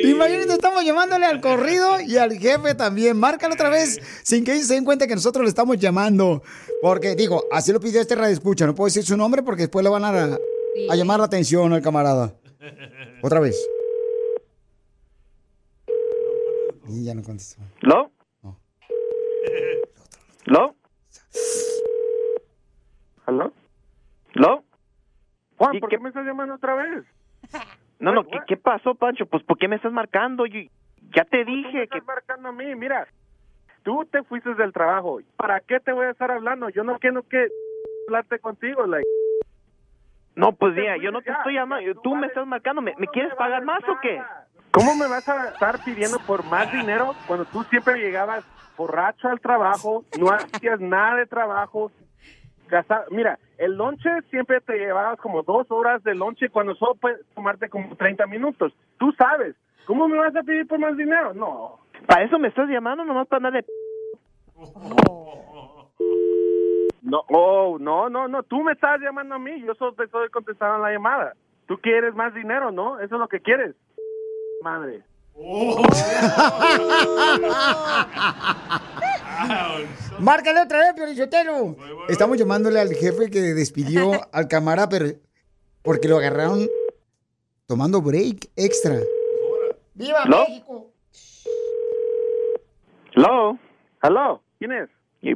Imagínate, 0.05 0.53
estamos 0.53 0.85
llamándole 0.85 1.27
al 1.27 1.41
corrido 1.41 2.01
y 2.01 2.17
al 2.17 2.33
jefe 2.39 2.75
también. 2.75 3.17
Márcalo 3.19 3.55
otra 3.55 3.69
vez 3.71 3.99
sin 4.23 4.45
que 4.45 4.53
ellos 4.55 4.67
se 4.67 4.75
den 4.75 4.85
cuenta 4.85 5.07
que 5.07 5.15
nosotros 5.15 5.43
le 5.45 5.49
estamos 5.49 5.79
llamando. 5.79 6.43
Porque, 6.83 7.15
digo, 7.15 7.45
así 7.51 7.73
lo 7.73 7.81
pidió 7.81 8.01
este 8.01 8.15
radio 8.15 8.33
escucha. 8.33 8.67
No 8.67 8.75
puedo 8.75 8.87
decir 8.87 9.05
su 9.05 9.17
nombre 9.17 9.43
porque 9.43 9.63
después 9.63 9.83
le 9.85 9.91
van 9.91 10.05
a, 10.05 10.39
a 10.91 10.97
llamar 10.97 11.19
la 11.21 11.27
atención 11.27 11.73
al 11.73 11.83
camarada. 11.83 12.35
Otra 13.23 13.41
vez. 13.41 13.57
Y 16.89 17.05
ya 17.05 17.15
no 17.15 17.23
contestó. 17.23 17.61
¿Lo? 17.81 18.11
¿Lo? 20.47 20.75
¿Aló? 23.27 23.53
¿Lo? 24.33 24.65
Juan, 25.59 25.79
¿por 25.81 25.91
¿qué- 25.91 25.97
qué 25.97 26.03
me 26.03 26.09
estás 26.09 26.25
llamando 26.25 26.55
otra 26.55 26.75
vez? 26.75 27.05
No, 27.99 28.13
no, 28.13 28.21
What, 28.21 28.45
¿qué, 28.47 28.57
pasó, 28.57 28.95
Pancho? 28.95 29.27
Pues, 29.27 29.43
¿por 29.43 29.59
qué 29.59 29.69
me 29.69 29.77
estás 29.77 29.93
marcando? 29.93 30.47
Yo, 30.47 30.61
ya 31.15 31.25
te 31.25 31.45
Tú 31.45 31.51
me 31.51 31.57
dije 31.57 31.89
que... 31.89 31.99
estás 31.99 32.07
marcando 32.07 32.49
a 32.49 32.53
mí, 32.53 32.75
mira. 32.75 33.07
Tú 33.83 34.05
te 34.11 34.23
fuiste 34.23 34.55
del 34.55 34.73
trabajo. 34.73 35.21
¿Para 35.37 35.61
qué 35.61 35.81
te 35.81 35.93
voy 35.93 36.07
a 36.07 36.11
estar 36.11 36.31
hablando? 36.31 36.69
Yo 36.69 36.85
no 36.85 36.99
quiero 36.99 37.23
que 37.23 37.49
hablarte 38.07 38.39
contigo, 38.39 38.87
like. 38.87 39.07
No, 40.35 40.53
pues 40.53 40.75
mira, 40.75 40.97
yo 40.99 41.11
no 41.11 41.21
te 41.21 41.33
estoy 41.33 41.55
llamando. 41.55 41.93
Tú 41.95 42.03
Tú 42.03 42.17
me 42.17 42.29
estás 42.29 42.47
marcando. 42.47 42.81
¿Me, 42.81 42.93
tú 42.93 43.01
me 43.01 43.07
quieres 43.09 43.33
me 43.33 43.37
pagar 43.37 43.65
más 43.65 43.83
o 43.89 43.99
qué? 44.01 44.23
¿Cómo 44.71 44.95
me 44.95 45.09
vas 45.09 45.29
a 45.29 45.49
estar 45.49 45.83
pidiendo 45.83 46.19
por 46.21 46.45
más 46.45 46.71
dinero 46.71 47.15
cuando 47.27 47.45
tú 47.47 47.65
siempre 47.65 47.99
llegabas 47.99 48.45
borracho 48.77 49.29
al 49.29 49.41
trabajo, 49.41 50.05
no 50.19 50.31
hacías 50.31 50.79
nada 50.79 51.17
de 51.17 51.27
trabajo? 51.27 51.91
Casa- 52.69 53.05
Mira, 53.11 53.39
el 53.59 53.77
lonche 53.77 54.09
siempre 54.31 54.61
te 54.61 54.79
llevabas 54.79 55.19
como 55.19 55.43
dos 55.43 55.67
horas 55.71 56.03
de 56.05 56.15
lonche 56.15 56.49
cuando 56.51 56.75
solo 56.77 56.95
puedes 56.95 57.19
tomarte 57.35 57.69
como 57.69 57.97
30 57.97 58.27
minutos. 58.27 58.73
Tú 58.99 59.13
sabes. 59.19 59.57
¿Cómo 59.87 60.07
me 60.07 60.19
vas 60.19 60.37
a 60.37 60.43
pedir 60.43 60.67
por 60.69 60.79
más 60.79 60.97
dinero? 60.97 61.33
No. 61.35 61.79
¿Para 62.07 62.23
eso 62.25 62.39
me 62.39 62.49
estás 62.49 62.69
llamando? 62.69 63.05
Nomás 63.05 63.27
para 63.27 63.49
andar 63.49 63.65
de... 63.65 63.67
No, 67.01 67.23
oh, 67.31 67.79
no, 67.81 68.11
no, 68.11 68.29
no. 68.29 68.43
Tú 68.43 68.63
me 68.63 68.73
estás 68.73 69.01
llamando 69.01 69.37
a 69.37 69.39
mí. 69.39 69.63
Yo 69.63 69.75
solo 69.77 69.95
te 69.95 70.05
estoy 70.05 70.29
contestando 70.29 70.77
la 70.79 70.93
llamada. 70.93 71.33
Tú 71.67 71.79
quieres 71.79 72.15
más 72.15 72.35
dinero, 72.35 72.71
¿no? 72.71 73.01
Eso 73.01 73.15
es 73.15 73.21
lo 73.21 73.29
que 73.29 73.41
quieres. 73.41 73.75
Madre. 74.63 75.03
Márcale 80.19 80.61
otra 80.63 80.79
vez, 80.81 80.95
Piorichotelo. 80.95 81.77
Estamos 82.09 82.37
llamándole 82.39 82.81
al 82.81 82.93
jefe 82.95 83.31
que 83.31 83.41
despidió 83.41 84.13
al 84.33 84.49
camarada, 84.49 84.89
pero 84.89 85.07
porque 85.83 86.09
lo 86.09 86.19
agarraron 86.19 86.67
tomando 87.67 88.01
break 88.03 88.49
extra. 88.57 88.97
¡Viva. 89.95 90.25
México! 90.27 90.91
¿Lo? 93.15 93.59
¿Aló? 94.01 94.43
¿Quién 94.59 94.73
es? 94.73 94.89
Y- 95.23 95.35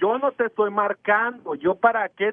yo 0.00 0.18
no 0.18 0.32
te 0.32 0.46
estoy 0.46 0.70
marcando. 0.70 1.54
¿Yo 1.54 1.74
para 1.74 2.08
qué 2.10 2.30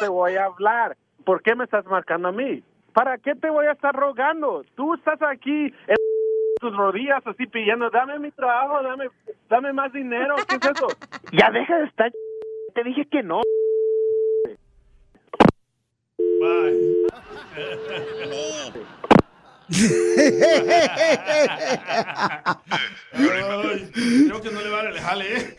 te 0.00 0.08
voy 0.08 0.36
a 0.36 0.44
hablar? 0.46 0.96
¿Por 1.24 1.42
qué 1.42 1.54
me 1.54 1.64
estás 1.64 1.84
marcando 1.86 2.28
a 2.28 2.32
mí? 2.32 2.62
¿Para 2.92 3.16
qué 3.18 3.34
te 3.34 3.48
voy 3.48 3.66
a 3.66 3.72
estar 3.72 3.94
rogando? 3.94 4.64
Tú 4.76 4.94
estás 4.94 5.20
aquí 5.22 5.66
en 5.86 5.96
tus 6.62 6.74
rodillas 6.76 7.20
así 7.26 7.44
pidiendo, 7.46 7.90
dame 7.90 8.20
mi 8.20 8.30
trabajo, 8.30 8.80
dame, 8.84 9.08
dame 9.50 9.72
más 9.72 9.92
dinero. 9.92 10.36
¿Qué 10.48 10.54
es 10.54 10.62
eso? 10.62 10.86
Ya 11.32 11.50
deja 11.50 11.76
de 11.78 11.84
estar. 11.86 12.12
Te 12.74 12.84
dije 12.84 13.06
que 13.10 13.22
no. 13.22 13.40
Ay, 23.12 23.90
creo 24.26 24.42
que 24.42 24.50
no 24.50 24.60
le 24.60 24.88
el 24.90 25.00
jale, 25.00 25.36
¿eh? 25.36 25.56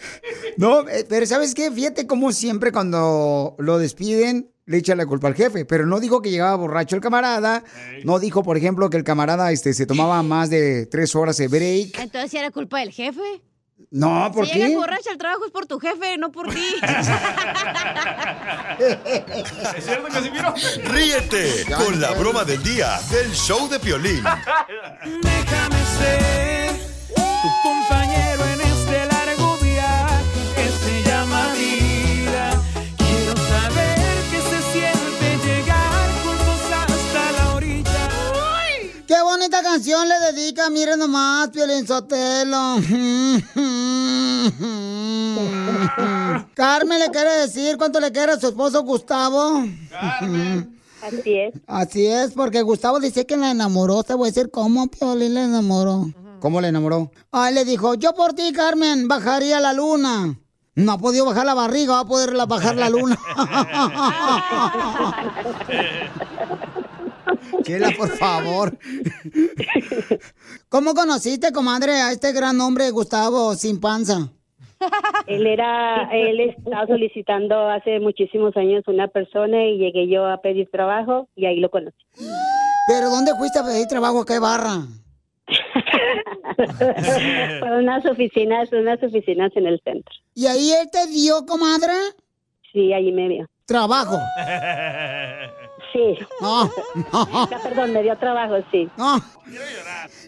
No, 0.57 0.87
eh, 0.87 1.05
pero 1.09 1.25
¿sabes 1.25 1.55
qué? 1.55 1.71
Fíjate 1.71 2.05
cómo 2.05 2.31
siempre 2.31 2.71
cuando 2.71 3.55
lo 3.57 3.77
despiden 3.79 4.52
le 4.65 4.77
echan 4.77 4.97
la 4.97 5.05
culpa 5.05 5.27
al 5.27 5.35
jefe, 5.35 5.65
pero 5.65 5.85
no 5.85 5.99
dijo 5.99 6.21
que 6.21 6.31
llegaba 6.31 6.55
borracho 6.55 6.95
el 6.95 7.01
camarada, 7.01 7.63
no 8.03 8.19
dijo, 8.19 8.43
por 8.43 8.57
ejemplo, 8.57 8.89
que 8.89 8.97
el 8.97 9.03
camarada 9.03 9.51
este, 9.51 9.73
se 9.73 9.85
tomaba 9.85 10.23
más 10.23 10.49
de 10.49 10.85
tres 10.85 11.15
horas 11.15 11.37
de 11.37 11.47
break. 11.47 11.99
Entonces 11.99 12.31
¿sí 12.31 12.37
era 12.37 12.51
culpa 12.51 12.79
del 12.79 12.91
jefe. 12.91 13.21
No, 13.91 14.31
¿por 14.33 14.47
si 14.47 14.53
llegas 14.53 14.69
qué? 14.69 14.75
borracha 14.77 15.11
al 15.11 15.17
trabajo 15.17 15.45
es 15.45 15.51
por 15.51 15.65
tu 15.67 15.79
jefe, 15.79 16.17
no 16.17 16.31
por 16.31 16.49
ti. 16.53 16.75
¿Es 19.77 19.85
cierto, 19.85 20.07
Casimiro? 20.11 20.53
Ríete 20.85 21.65
con 21.75 21.99
la 21.99 22.11
broma 22.11 22.43
del 22.43 22.63
día 22.63 22.99
del 23.11 23.31
show 23.33 23.67
de 23.69 23.79
Piolín. 23.79 24.23
Déjame 25.21 25.83
ser 25.99 26.71
tu 27.05 27.49
compañero 27.61 28.12
Canción 39.63 40.07
le 40.07 40.19
dedica, 40.31 40.69
miren 40.69 40.99
nomás, 40.99 41.49
Piolín 41.49 41.87
Sotelo. 41.87 42.75
Carmen 46.53 46.99
le 46.99 47.09
quiere 47.09 47.31
decir 47.41 47.77
cuánto 47.77 47.99
le 47.99 48.11
quiere 48.11 48.33
a 48.33 48.39
su 48.39 48.47
esposo 48.47 48.83
Gustavo. 48.83 49.63
Así 51.01 51.33
es. 51.37 51.53
Así 51.65 52.05
es, 52.05 52.31
porque 52.33 52.61
Gustavo 52.61 52.99
dice 52.99 53.25
que 53.25 53.37
la 53.37 53.51
enamoró. 53.51 54.03
Te 54.03 54.13
voy 54.13 54.27
a 54.27 54.31
decir 54.31 54.51
cómo 54.51 54.87
Piolín 54.87 55.33
le 55.33 55.43
enamoró. 55.45 56.11
¿Cómo 56.39 56.59
le 56.61 56.67
enamoró? 56.67 57.11
Ay, 57.31 57.53
le 57.53 57.63
dijo, 57.65 57.93
yo 57.95 58.13
por 58.13 58.33
ti, 58.33 58.51
Carmen, 58.51 59.07
bajaría 59.07 59.59
la 59.61 59.73
luna. 59.73 60.37
No 60.75 60.91
ha 60.91 60.97
podido 60.97 61.25
bajar 61.25 61.45
la 61.45 61.53
barriga, 61.53 61.93
va 61.93 61.99
a 62.01 62.05
poder 62.05 62.33
la- 62.33 62.45
bajar 62.45 62.75
la 62.75 62.89
luna. 62.89 63.17
Chela, 67.63 67.91
por 67.97 68.09
favor. 68.09 68.77
¿Cómo 70.69 70.93
conociste, 70.93 71.51
comadre, 71.51 71.93
a 71.93 72.11
este 72.11 72.31
gran 72.33 72.59
hombre, 72.61 72.91
Gustavo, 72.91 73.55
sin 73.55 73.79
panza? 73.79 74.29
Él 75.27 75.47
era, 75.47 76.09
él 76.11 76.39
estaba 76.41 76.85
solicitando 76.87 77.69
hace 77.69 77.99
muchísimos 77.99 78.55
años 78.57 78.83
una 78.87 79.07
persona 79.07 79.65
y 79.65 79.77
llegué 79.77 80.07
yo 80.07 80.25
a 80.25 80.41
pedir 80.41 80.69
trabajo 80.69 81.29
y 81.35 81.45
ahí 81.45 81.59
lo 81.59 81.69
conocí. 81.69 81.97
¿Pero 82.87 83.09
dónde 83.09 83.31
fuiste 83.37 83.59
a 83.59 83.63
pedir 83.63 83.87
trabajo? 83.87 84.21
¿A 84.21 84.25
qué 84.25 84.39
barra? 84.39 84.81
Fue 87.59 87.77
unas 87.77 88.05
oficinas, 88.05 88.71
unas 88.73 89.01
oficinas 89.01 89.51
en 89.55 89.67
el 89.67 89.81
centro. 89.83 90.13
¿Y 90.35 90.47
ahí 90.47 90.71
él 90.71 90.89
te 90.91 91.07
dio, 91.07 91.45
comadre? 91.45 91.93
Sí, 92.71 92.93
allí 92.93 93.11
me 93.11 93.29
dio. 93.29 93.47
Trabajo. 93.65 94.17
Sí. 95.93 96.17
No. 96.41 96.65
No, 97.13 97.61
perdón, 97.61 97.93
me 97.93 98.01
dio 98.03 98.17
trabajo, 98.17 98.55
sí. 98.71 98.89
No. 98.97 99.15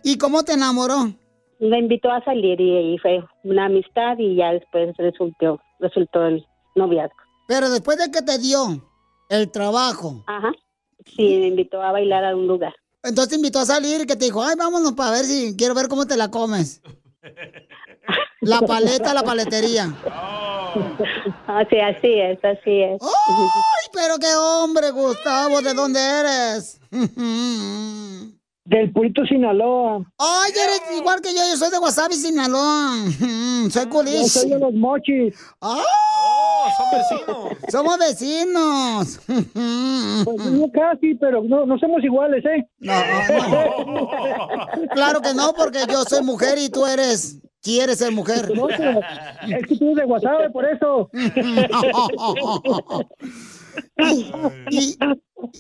¿Y 0.04 0.18
cómo 0.18 0.44
te 0.44 0.54
enamoró? 0.54 1.12
Me 1.60 1.80
invitó 1.80 2.12
a 2.12 2.24
salir 2.24 2.60
y 2.62 2.78
ahí 2.78 2.98
fue 3.00 3.24
una 3.44 3.66
amistad 3.66 4.18
y 4.20 4.36
ya 4.36 4.52
después 4.52 4.96
resultó, 4.98 5.60
resultó 5.80 6.26
el 6.26 6.46
noviazgo. 6.76 7.16
Pero 7.48 7.70
después 7.70 7.98
de 7.98 8.12
que 8.12 8.22
te 8.22 8.38
dio 8.38 8.82
el 9.30 9.52
trabajo, 9.52 10.24
Ajá. 10.28 10.52
Sí, 11.06 11.38
me 11.40 11.48
invitó 11.48 11.82
a 11.82 11.92
bailar 11.92 12.26
a 12.26 12.36
un 12.36 12.48
lugar. 12.48 12.74
entonces 13.04 13.30
te 13.30 13.36
invitó 13.36 13.60
a 13.60 13.66
salir 13.66 14.02
y 14.02 14.06
que 14.08 14.16
te 14.16 14.26
dijo, 14.26 14.44
ay, 14.44 14.56
vámonos 14.58 14.94
para 14.94 15.12
ver 15.12 15.26
si 15.26 15.56
quiero 15.56 15.74
ver 15.76 15.88
cómo 15.88 16.06
te 16.08 16.18
la 16.18 16.30
comes. 16.32 16.82
La 18.42 18.62
paleta, 18.62 19.14
la 19.14 19.24
paletería. 19.24 19.92
Ah, 20.06 21.64
sí, 21.70 21.80
así 21.80 22.20
es, 22.20 22.38
así 22.44 22.84
es. 22.84 23.02
¡Ay, 23.02 23.90
pero 23.92 24.20
qué 24.20 24.36
hombre, 24.36 24.92
Gustavo! 24.92 25.62
¿De 25.62 25.74
dónde 25.74 26.00
eres? 26.00 26.80
Del 28.66 28.92
Purito, 28.92 29.24
Sinaloa. 29.26 30.04
¡Ay, 30.18 30.52
eres 30.52 30.82
igual 30.98 31.22
que 31.22 31.32
yo! 31.34 31.40
Yo 31.52 31.56
soy 31.56 31.70
de 31.70 31.78
Wasabi, 31.78 32.16
Sinaloa. 32.16 32.96
Soy 33.70 33.84
Yo 33.84 33.90
culis. 33.90 34.32
soy 34.32 34.50
de 34.50 34.58
los 34.60 34.74
mochis. 34.74 35.36
¡Ah! 35.62 35.84
son 36.76 36.88
vecinos. 36.92 37.54
¡Somos 37.70 37.98
vecinos! 38.00 39.20
Pues 40.26 40.46
no 40.52 40.72
casi, 40.72 41.14
pero 41.14 41.44
no, 41.44 41.68
no 41.68 41.78
somos 41.78 42.04
iguales, 42.04 42.44
¿eh? 42.44 42.68
No, 42.80 42.92
Claro 44.94 45.22
que 45.22 45.36
no, 45.36 45.54
porque 45.54 45.82
yo 45.88 46.04
soy 46.04 46.24
mujer 46.24 46.58
y 46.58 46.70
tú 46.70 46.86
eres... 46.88 47.38
¿Quieres 47.62 47.98
ser 47.98 48.12
mujer? 48.12 48.52
No, 48.56 48.68
pero 48.68 49.00
es 49.00 49.66
que 49.68 49.76
tú 49.78 49.86
eres 49.86 49.96
de 49.98 50.06
WhatsApp, 50.06 50.52
por 50.54 50.66
eso. 50.66 51.10
¿Y, 54.70 54.98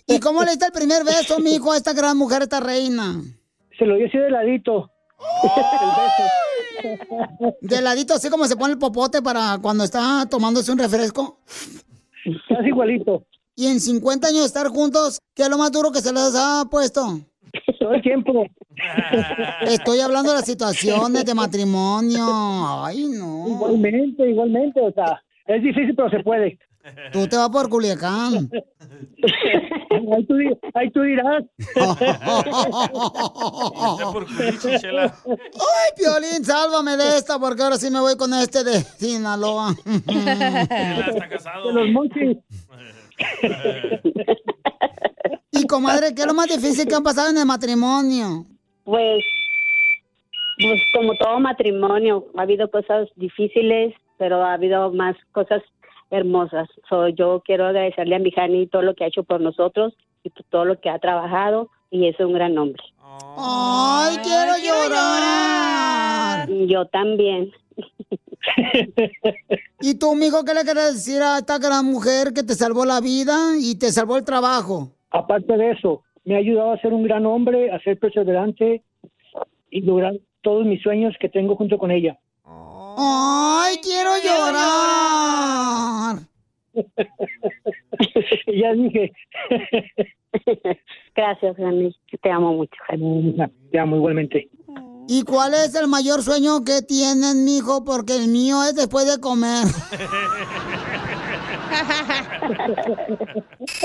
¿Y 0.07 0.19
cómo 0.19 0.43
le 0.43 0.51
diste 0.51 0.65
el 0.65 0.71
primer 0.71 1.03
beso, 1.03 1.39
mijo, 1.39 1.71
a 1.71 1.77
esta 1.77 1.93
gran 1.93 2.17
mujer, 2.17 2.43
esta 2.43 2.59
reina? 2.59 3.21
Se 3.77 3.85
lo 3.85 3.95
di 3.95 4.05
así 4.05 4.17
de 4.17 4.29
ladito. 4.29 4.91
De 7.61 7.81
ladito, 7.81 8.13
así 8.13 8.29
como 8.29 8.45
se 8.45 8.55
pone 8.55 8.73
el 8.73 8.79
popote 8.79 9.21
para 9.21 9.57
cuando 9.61 9.83
está 9.83 10.25
tomándose 10.29 10.71
un 10.71 10.77
refresco. 10.77 11.39
Casi 12.49 12.67
igualito. 12.67 13.25
Y 13.55 13.67
en 13.67 13.79
50 13.79 14.27
años 14.27 14.41
de 14.41 14.47
estar 14.47 14.67
juntos, 14.67 15.19
¿qué 15.33 15.43
es 15.43 15.49
lo 15.49 15.57
más 15.57 15.71
duro 15.71 15.91
que 15.91 16.01
se 16.01 16.11
les 16.11 16.35
ha 16.35 16.65
puesto? 16.69 17.19
Todo 17.79 17.93
el 17.93 18.01
tiempo. 18.01 18.45
Estoy 19.61 19.99
hablando 20.01 20.31
de 20.31 20.37
las 20.37 20.45
situaciones 20.45 21.23
de 21.23 21.33
matrimonio. 21.33 22.25
Ay, 22.83 23.05
no. 23.05 23.47
Igualmente, 23.47 24.29
igualmente, 24.29 24.81
o 24.81 24.91
sea, 24.91 25.21
es 25.47 25.63
difícil, 25.63 25.95
pero 25.95 26.09
se 26.09 26.19
puede. 26.19 26.59
Tú 27.11 27.27
te 27.27 27.35
vas 27.35 27.49
por 27.49 27.67
Culiacán. 27.69 28.49
Ahí 30.13 30.25
tú, 30.27 30.35
ahí 30.73 30.91
tú 30.91 31.01
dirás. 31.01 31.43
Ay, 35.55 35.89
Piolín, 35.97 36.43
sálvame 36.43 36.95
de 36.97 37.17
esta, 37.17 37.39
porque 37.39 37.63
ahora 37.63 37.77
sí 37.77 37.89
me 37.89 37.99
voy 37.99 38.15
con 38.17 38.33
este 38.33 38.63
de 38.63 38.81
Sinaloa. 38.81 39.73
De 39.85 41.73
los 41.73 41.89
monchis. 41.89 42.37
Y 45.51 45.65
comadre, 45.67 46.13
¿qué 46.13 46.21
es 46.21 46.27
lo 46.27 46.33
más 46.33 46.47
difícil 46.47 46.87
que 46.87 46.95
han 46.95 47.03
pasado 47.03 47.29
en 47.29 47.37
el 47.37 47.45
matrimonio? 47.45 48.45
Pues, 48.83 49.23
pues 50.59 50.81
como 50.93 51.15
todo 51.15 51.39
matrimonio, 51.39 52.27
ha 52.37 52.41
habido 52.43 52.69
cosas 52.69 53.07
difíciles, 53.15 53.95
pero 54.17 54.43
ha 54.43 54.53
habido 54.53 54.91
más 54.91 55.15
cosas 55.31 55.63
hermosas. 56.09 56.67
So, 56.89 57.09
yo 57.09 57.41
quiero 57.45 57.65
agradecerle 57.65 58.15
a 58.15 58.19
mi 58.19 58.31
Jani 58.31 58.67
todo 58.67 58.81
lo 58.81 58.95
que 58.95 59.03
ha 59.03 59.07
hecho 59.07 59.23
por 59.23 59.41
nosotros 59.41 59.93
y 60.23 60.31
todo 60.49 60.65
lo 60.65 60.79
que 60.79 60.89
ha 60.89 60.99
trabajado 60.99 61.69
y 61.91 62.07
es 62.07 62.19
un 62.19 62.33
gran 62.33 62.57
hombre. 62.57 62.81
Ay, 63.37 64.17
quiero 64.23 64.53
llorar. 64.57 66.49
Yo 66.67 66.85
también. 66.87 67.51
¿Y 69.81 69.95
tú, 69.95 70.15
mijo, 70.15 70.43
qué 70.43 70.53
le 70.53 70.63
quieres 70.63 70.95
decir 70.95 71.21
a 71.21 71.39
esta 71.39 71.57
gran 71.57 71.85
mujer 71.85 72.33
que 72.33 72.43
te 72.43 72.53
salvó 72.53 72.85
la 72.85 73.01
vida 73.01 73.55
y 73.59 73.77
te 73.77 73.91
salvó 73.91 74.17
el 74.17 74.25
trabajo? 74.25 74.91
Aparte 75.11 75.57
de 75.57 75.71
eso, 75.71 76.03
me 76.23 76.35
ha 76.35 76.39
ayudado 76.39 76.71
a 76.71 76.81
ser 76.81 76.93
un 76.93 77.03
gran 77.03 77.25
hombre, 77.25 77.71
a 77.71 77.79
ser 77.79 77.99
perseverante 77.99 78.83
y 79.69 79.81
lograr 79.81 80.13
todos 80.41 80.65
mis 80.65 80.81
sueños 80.81 81.15
que 81.19 81.29
tengo 81.29 81.55
junto 81.55 81.77
con 81.77 81.91
ella. 81.91 82.17
Ay, 82.97 83.77
quiero 83.81 84.11
llorar. 84.23 84.55
ya 88.47 88.73
dije. 88.73 89.11
Gracias, 91.15 91.55
Jani. 91.57 91.95
Te 92.21 92.31
amo 92.31 92.53
mucho, 92.53 92.75
Jani. 92.87 93.35
Te 93.71 93.79
amo 93.79 93.95
igualmente. 93.97 94.49
¿Y 95.07 95.23
cuál 95.23 95.53
es 95.53 95.75
el 95.75 95.87
mayor 95.87 96.23
sueño 96.23 96.63
que 96.63 96.81
tienes, 96.81 97.35
mijo? 97.35 97.83
Porque 97.83 98.15
el 98.15 98.27
mío 98.27 98.63
es 98.63 98.75
después 98.75 99.05
de 99.05 99.19
comer. 99.19 99.65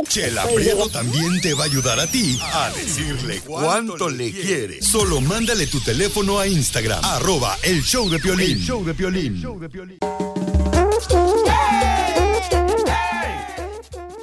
Chela 0.09 0.45
Prieto 0.55 0.89
también 0.89 1.41
te 1.41 1.55
va 1.55 1.65
a 1.65 1.67
ayudar 1.67 2.01
a 2.01 2.07
ti 2.07 2.39
a 2.53 2.71
decirle 2.71 3.41
cuánto 3.41 4.09
le 4.09 4.33
quieres. 4.33 4.87
Solo 4.87 5.21
mándale 5.21 5.67
tu 5.67 5.81
teléfono 5.81 6.39
a 6.39 6.47
Instagram, 6.47 7.05
arroba 7.05 7.57
show 7.83 8.09
de 8.09 8.19
Piolín. 8.19 8.53
El 8.53 8.61
show 8.61 8.85
de 8.85 8.95
Piolín. 8.95 9.41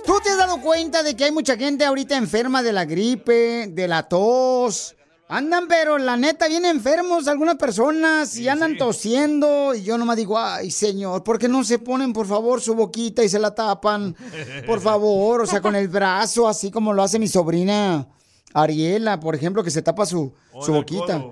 ¿Tú 0.06 0.20
te 0.24 0.30
has 0.30 0.38
dado 0.38 0.62
cuenta 0.62 1.04
de 1.04 1.16
que 1.16 1.26
hay 1.26 1.32
mucha 1.32 1.58
gente 1.58 1.86
ahorita 1.86 2.18
enferma 2.18 2.64
de 2.64 2.74
la 2.74 2.86
gripe, 2.86 3.68
de 3.68 3.88
la 3.88 4.04
tos, 4.04 4.97
Andan, 5.30 5.68
pero 5.68 5.98
la 5.98 6.16
neta, 6.16 6.48
bien 6.48 6.64
enfermos 6.64 7.28
algunas 7.28 7.56
personas 7.56 8.38
y 8.38 8.48
andan 8.48 8.78
tosiendo. 8.78 9.76
Y 9.76 9.84
yo 9.84 9.98
nomás 9.98 10.16
digo, 10.16 10.40
ay, 10.40 10.72
señor, 10.72 11.22
¿por 11.24 11.38
qué 11.38 11.50
no 11.50 11.66
se 11.66 11.80
ponen, 11.80 12.14
por 12.14 12.28
favor, 12.28 12.62
su 12.62 12.74
boquita 12.76 13.24
y 13.24 13.30
se 13.30 13.38
la 13.38 13.54
tapan? 13.54 14.16
Por 14.66 14.80
favor, 14.80 15.42
o 15.42 15.46
sea, 15.46 15.62
con 15.62 15.76
el 15.76 15.90
brazo, 15.90 16.48
así 16.48 16.72
como 16.72 16.94
lo 16.94 17.04
hace 17.04 17.20
mi 17.20 17.28
sobrina 17.28 18.08
Ariela, 18.54 19.20
por 19.20 19.36
ejemplo, 19.36 19.66
que 19.66 19.72
se 19.72 19.82
tapa 19.82 20.06
su, 20.06 20.34
su 20.62 20.72
boquita. 20.72 21.26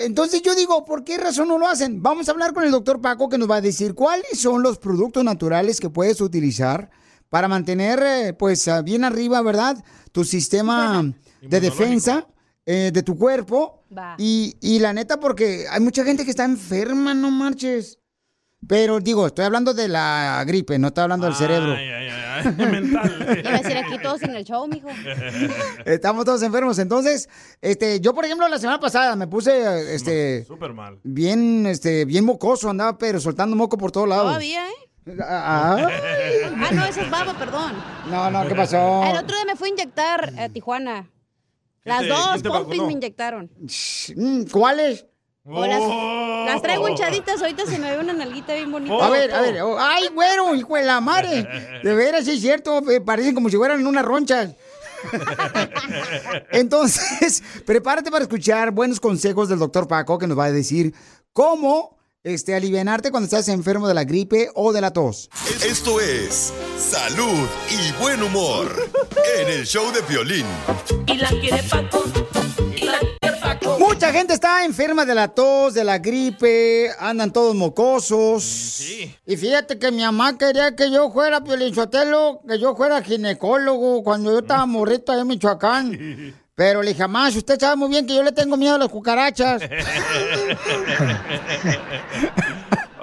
Entonces 0.00 0.42
yo 0.42 0.56
digo, 0.56 0.84
¿por 0.84 1.04
qué 1.04 1.16
razón 1.16 1.46
no 1.46 1.58
lo 1.58 1.68
hacen? 1.68 2.02
Vamos 2.02 2.28
a 2.28 2.32
hablar 2.32 2.52
con 2.52 2.64
el 2.64 2.72
doctor 2.72 3.00
Paco 3.00 3.28
que 3.28 3.38
nos 3.38 3.48
va 3.48 3.56
a 3.56 3.60
decir 3.60 3.94
cuáles 3.94 4.40
son 4.40 4.64
los 4.64 4.78
productos 4.78 5.22
naturales 5.22 5.78
que 5.78 5.88
puedes 5.88 6.20
utilizar 6.20 6.90
para 7.30 7.46
mantener, 7.46 8.02
eh, 8.02 8.32
pues, 8.34 8.66
ah, 8.66 8.82
bien 8.82 9.04
arriba, 9.04 9.40
¿verdad? 9.42 9.82
Tu 10.10 10.24
sistema 10.24 11.14
de 11.40 11.60
defensa 11.60 12.26
eh, 12.66 12.90
de 12.92 13.02
tu 13.02 13.16
cuerpo. 13.16 13.84
Va. 13.96 14.14
Y, 14.18 14.56
y 14.60 14.78
la 14.78 14.92
neta, 14.92 15.18
porque 15.20 15.66
hay 15.70 15.80
mucha 15.80 16.04
gente 16.04 16.24
que 16.24 16.30
está 16.30 16.44
enferma, 16.44 17.14
no 17.14 17.30
marches. 17.30 17.98
Pero 18.68 19.00
digo, 19.00 19.26
estoy 19.26 19.44
hablando 19.44 19.74
de 19.74 19.88
la 19.88 20.44
gripe, 20.46 20.78
no 20.78 20.88
estoy 20.88 21.02
hablando 21.02 21.26
del 21.26 21.34
cerebro. 21.34 21.72
Ay, 21.72 21.88
ay, 21.88 22.08
ay, 22.08 22.42
ay, 22.46 22.66
mental. 22.70 23.36
Iba 23.40 23.50
a 23.50 23.58
decir 23.60 23.76
aquí 23.76 23.98
todos 24.00 24.22
en 24.22 24.36
el 24.36 24.44
show, 24.44 24.68
mijo. 24.68 24.88
Estamos 25.84 26.24
todos 26.24 26.42
enfermos. 26.44 26.78
Entonces, 26.78 27.28
este, 27.60 27.98
yo, 28.00 28.14
por 28.14 28.24
ejemplo, 28.24 28.46
la 28.48 28.58
semana 28.58 28.78
pasada 28.78 29.16
me 29.16 29.26
puse, 29.26 29.94
este, 29.94 30.44
Súper 30.44 30.72
mal. 30.72 31.00
bien, 31.02 31.66
este, 31.66 32.04
bien 32.04 32.24
mocoso, 32.24 32.70
andaba, 32.70 32.96
pero 32.98 33.18
soltando 33.18 33.56
moco 33.56 33.76
por 33.76 33.90
todos 33.90 34.08
lados. 34.08 34.26
Todavía, 34.26 34.64
¿eh? 34.68 35.16
Ah, 35.20 35.88
Ah, 35.88 36.70
no, 36.72 36.84
esa 36.84 37.02
es 37.02 37.10
baba, 37.10 37.34
perdón. 37.36 37.72
no, 38.08 38.30
no, 38.30 38.46
¿qué 38.46 38.54
pasó? 38.54 39.02
El 39.10 39.16
otro 39.16 39.34
día 39.34 39.44
me 39.44 39.56
fui 39.56 39.70
a 39.70 39.72
inyectar 39.72 40.32
a 40.38 40.48
Tijuana. 40.48 41.10
Las 41.84 42.06
dos 42.06 42.42
pompis 42.42 42.82
me 42.82 42.92
inyectaron. 42.92 43.50
¿Cuáles? 44.50 45.06
O 45.44 45.66
las, 45.66 45.82
las 46.46 46.62
traigo 46.62 46.88
hinchaditas, 46.88 47.40
ahorita 47.42 47.66
se 47.66 47.76
me 47.76 47.90
ve 47.90 47.98
una 47.98 48.12
nalguita 48.12 48.54
bien 48.54 48.70
bonita. 48.70 49.04
A 49.04 49.10
ver, 49.10 49.34
a 49.34 49.40
ver, 49.40 49.62
oh, 49.62 49.76
ay, 49.76 50.06
güero, 50.14 50.54
hijo 50.54 50.76
de 50.76 50.84
la 50.84 51.00
madre. 51.00 51.48
De 51.82 51.94
veras, 51.96 52.24
sí 52.24 52.32
es 52.32 52.40
cierto, 52.40 52.78
eh, 52.88 53.00
parecen 53.00 53.34
como 53.34 53.50
si 53.50 53.56
fueran 53.56 53.84
unas 53.84 54.04
ronchas. 54.04 54.54
Entonces, 56.52 57.42
prepárate 57.66 58.08
para 58.08 58.22
escuchar 58.22 58.70
buenos 58.70 59.00
consejos 59.00 59.48
del 59.48 59.58
doctor 59.58 59.88
Paco 59.88 60.16
que 60.16 60.28
nos 60.28 60.38
va 60.38 60.44
a 60.44 60.52
decir 60.52 60.94
cómo 61.32 61.96
este, 62.24 62.54
alivianarte 62.54 63.10
cuando 63.10 63.24
estás 63.24 63.48
enfermo 63.48 63.88
de 63.88 63.94
la 63.94 64.04
gripe 64.04 64.50
o 64.54 64.72
de 64.72 64.80
la 64.80 64.92
tos. 64.92 65.28
Esto 65.64 66.00
es 66.00 66.52
salud 66.78 67.48
y 67.70 68.02
buen 68.02 68.22
humor 68.22 68.90
en 69.38 69.48
el 69.48 69.66
show 69.66 69.92
de 69.92 70.00
violín. 70.02 70.46
Y 71.06 71.14
la 71.16 71.28
quiere 71.28 71.62
Paco. 71.64 72.04
Y 72.76 72.84
la 72.84 72.98
quiere 73.20 73.36
Paco. 73.40 73.78
Mucha 73.80 74.12
gente 74.12 74.34
está 74.34 74.64
enferma 74.64 75.04
de 75.04 75.14
la 75.16 75.28
tos, 75.28 75.74
de 75.74 75.82
la 75.82 75.98
gripe, 75.98 76.90
andan 76.98 77.32
todos 77.32 77.56
mocosos. 77.56 78.80
Y 79.26 79.36
fíjate 79.36 79.78
que 79.78 79.90
mi 79.90 80.02
mamá 80.02 80.38
quería 80.38 80.76
que 80.76 80.92
yo 80.92 81.10
fuera 81.10 81.42
Piolinchotelo, 81.42 82.42
que 82.46 82.58
yo 82.58 82.76
fuera 82.76 83.02
ginecólogo 83.02 84.04
cuando 84.04 84.30
yo 84.30 84.38
estaba 84.38 84.64
morrito 84.66 85.10
allá 85.10 85.22
en 85.22 85.28
Michoacán. 85.28 86.41
Pero 86.62 86.80
le 86.80 86.90
dije, 86.90 87.00
jamás, 87.00 87.34
usted 87.34 87.58
sabe 87.58 87.74
muy 87.74 87.88
bien 87.88 88.06
que 88.06 88.14
yo 88.14 88.22
le 88.22 88.30
tengo 88.30 88.56
miedo 88.56 88.76
a 88.76 88.78
las 88.78 88.88
cucarachas. 88.88 89.62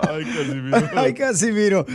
Ay, 0.01 0.23
Casimiro. 0.23 0.77
Ay, 0.95 1.13
Casimiro. 1.13 1.85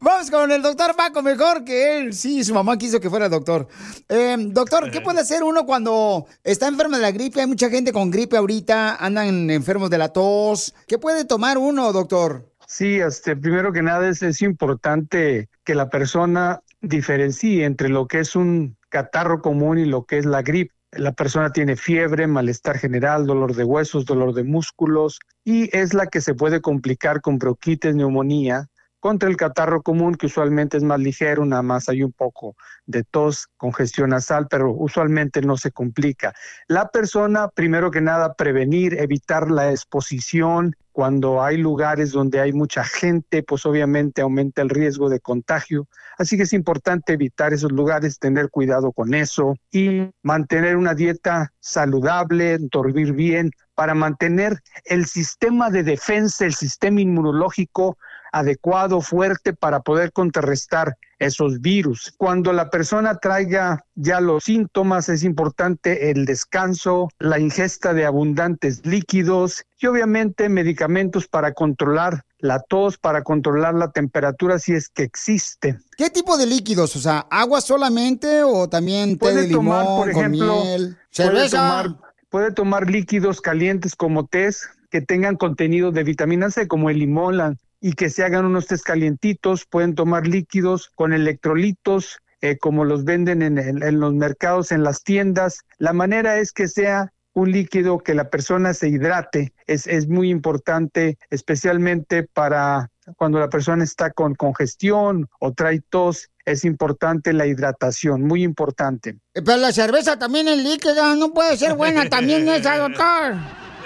Vamos 0.00 0.30
con 0.30 0.52
el 0.52 0.60
doctor 0.60 0.94
Paco, 0.94 1.22
mejor 1.22 1.64
que 1.64 1.96
él. 1.96 2.12
Sí, 2.12 2.44
su 2.44 2.52
mamá 2.52 2.76
quiso 2.76 3.00
que 3.00 3.08
fuera 3.08 3.30
doctor. 3.30 3.66
Eh, 4.06 4.36
doctor, 4.38 4.90
¿qué 4.90 5.00
puede 5.00 5.20
hacer 5.20 5.42
uno 5.42 5.64
cuando 5.64 6.26
está 6.42 6.68
enfermo 6.68 6.96
de 6.96 7.00
la 7.00 7.10
gripe? 7.10 7.40
Hay 7.40 7.46
mucha 7.46 7.70
gente 7.70 7.90
con 7.90 8.10
gripe 8.10 8.36
ahorita, 8.36 8.96
andan 8.96 9.48
enfermos 9.48 9.88
de 9.88 9.96
la 9.96 10.10
tos. 10.10 10.74
¿Qué 10.86 10.98
puede 10.98 11.24
tomar 11.24 11.56
uno, 11.56 11.90
doctor? 11.94 12.52
Sí, 12.66 12.96
este, 12.96 13.34
primero 13.34 13.72
que 13.72 13.80
nada 13.80 14.10
es, 14.10 14.22
es 14.22 14.42
importante 14.42 15.48
que 15.64 15.74
la 15.74 15.88
persona 15.88 16.60
diferencie 16.82 17.64
entre 17.64 17.88
lo 17.88 18.08
que 18.08 18.18
es 18.20 18.36
un 18.36 18.76
catarro 18.90 19.40
común 19.40 19.78
y 19.78 19.86
lo 19.86 20.04
que 20.04 20.18
es 20.18 20.26
la 20.26 20.42
gripe. 20.42 20.74
La 20.96 21.12
persona 21.12 21.50
tiene 21.50 21.76
fiebre, 21.76 22.26
malestar 22.26 22.78
general, 22.78 23.26
dolor 23.26 23.54
de 23.54 23.64
huesos, 23.64 24.04
dolor 24.04 24.34
de 24.34 24.44
músculos 24.44 25.18
y 25.44 25.74
es 25.76 25.94
la 25.94 26.06
que 26.06 26.20
se 26.20 26.34
puede 26.34 26.60
complicar 26.60 27.20
con 27.20 27.38
bronquitis, 27.38 27.94
neumonía, 27.94 28.68
contra 29.04 29.28
el 29.28 29.36
catarro 29.36 29.82
común 29.82 30.14
que 30.14 30.24
usualmente 30.24 30.78
es 30.78 30.82
más 30.82 30.98
ligero, 30.98 31.44
nada 31.44 31.60
más 31.60 31.90
hay 31.90 32.02
un 32.02 32.12
poco 32.12 32.56
de 32.86 33.04
tos, 33.04 33.48
congestión 33.58 34.08
nasal, 34.08 34.46
pero 34.48 34.72
usualmente 34.72 35.42
no 35.42 35.58
se 35.58 35.72
complica. 35.72 36.32
La 36.68 36.88
persona, 36.88 37.48
primero 37.48 37.90
que 37.90 38.00
nada, 38.00 38.32
prevenir, 38.32 38.94
evitar 38.98 39.50
la 39.50 39.70
exposición. 39.70 40.74
Cuando 40.94 41.42
hay 41.42 41.56
lugares 41.56 42.12
donde 42.12 42.38
hay 42.38 42.52
mucha 42.52 42.84
gente, 42.84 43.42
pues 43.42 43.66
obviamente 43.66 44.22
aumenta 44.22 44.62
el 44.62 44.70
riesgo 44.70 45.08
de 45.08 45.18
contagio. 45.18 45.88
Así 46.18 46.36
que 46.36 46.44
es 46.44 46.52
importante 46.52 47.14
evitar 47.14 47.52
esos 47.52 47.72
lugares, 47.72 48.20
tener 48.20 48.48
cuidado 48.48 48.92
con 48.92 49.12
eso 49.12 49.56
y 49.72 50.08
mantener 50.22 50.76
una 50.76 50.94
dieta 50.94 51.52
saludable, 51.58 52.58
dormir 52.60 53.12
bien, 53.12 53.50
para 53.74 53.94
mantener 53.94 54.60
el 54.84 55.06
sistema 55.06 55.68
de 55.68 55.82
defensa, 55.82 56.44
el 56.44 56.54
sistema 56.54 57.00
inmunológico 57.00 57.98
adecuado, 58.34 59.00
fuerte 59.00 59.52
para 59.54 59.80
poder 59.80 60.12
contrarrestar 60.12 60.96
esos 61.20 61.60
virus. 61.60 62.12
Cuando 62.18 62.52
la 62.52 62.68
persona 62.68 63.18
traiga 63.18 63.84
ya 63.94 64.20
los 64.20 64.44
síntomas, 64.44 65.08
es 65.08 65.22
importante 65.22 66.10
el 66.10 66.26
descanso, 66.26 67.08
la 67.20 67.38
ingesta 67.38 67.94
de 67.94 68.04
abundantes 68.04 68.84
líquidos 68.84 69.64
y 69.80 69.86
obviamente 69.86 70.48
medicamentos 70.48 71.28
para 71.28 71.52
controlar 71.52 72.24
la 72.38 72.58
tos, 72.58 72.98
para 72.98 73.22
controlar 73.22 73.74
la 73.74 73.92
temperatura 73.92 74.58
si 74.58 74.74
es 74.74 74.88
que 74.88 75.04
existe. 75.04 75.78
¿Qué 75.96 76.10
tipo 76.10 76.36
de 76.36 76.46
líquidos? 76.46 76.96
O 76.96 76.98
sea, 76.98 77.26
¿agua 77.30 77.60
solamente 77.60 78.42
o 78.42 78.68
también 78.68 79.12
té 79.12 79.18
Puede 79.18 79.42
de 79.42 79.48
limón 79.48 79.64
tomar, 79.64 79.86
por 79.96 80.12
con 80.12 80.20
ejemplo, 80.20 80.62
miel? 80.64 80.96
puede 81.16 81.48
tomar, 81.48 81.96
puede 82.28 82.52
tomar 82.52 82.90
líquidos 82.90 83.40
calientes 83.40 83.94
como 83.94 84.26
tés 84.26 84.68
que 84.90 85.00
tengan 85.00 85.36
contenido 85.36 85.92
de 85.92 86.02
vitamina 86.04 86.50
C, 86.50 86.66
como 86.68 86.90
el 86.90 86.98
limón, 86.98 87.36
la- 87.38 87.54
y 87.84 87.92
que 87.92 88.08
se 88.08 88.24
hagan 88.24 88.46
unos 88.46 88.66
tés 88.66 88.82
calientitos. 88.82 89.66
Pueden 89.66 89.94
tomar 89.94 90.26
líquidos 90.26 90.90
con 90.94 91.12
electrolitos, 91.12 92.18
eh, 92.40 92.56
como 92.56 92.86
los 92.86 93.04
venden 93.04 93.42
en, 93.42 94.00
los 94.00 94.14
mercados, 94.14 94.72
en 94.72 94.82
las 94.82 95.02
tiendas. 95.02 95.66
La 95.76 95.92
manera 95.92 96.38
es 96.38 96.52
que 96.52 96.66
sea 96.66 97.12
un 97.34 97.52
líquido 97.52 97.98
que 97.98 98.14
la 98.14 98.30
persona 98.30 98.72
se 98.72 98.88
hidrate. 98.88 99.52
Es, 99.66 99.86
es 99.86 100.08
muy 100.08 100.30
importante, 100.30 101.18
especialmente 101.28 102.22
para 102.22 102.90
cuando 103.18 103.38
la 103.38 103.50
persona 103.50 103.84
está 103.84 104.12
con 104.12 104.34
congestión 104.34 105.28
o 105.38 105.52
trae 105.52 105.82
tos. 105.90 106.30
Es 106.46 106.64
importante 106.64 107.34
la 107.34 107.44
hidratación, 107.44 108.22
muy 108.22 108.44
importante. 108.44 109.18
Pero 109.34 109.58
la 109.58 109.72
cerveza 109.72 110.18
también 110.18 110.48
es 110.48 110.56
líquida, 110.56 111.14
no 111.16 111.34
puede 111.34 111.58
ser 111.58 111.74
buena 111.74 112.08
también 112.08 112.48
esa, 112.48 112.78
doctor. 112.78 113.34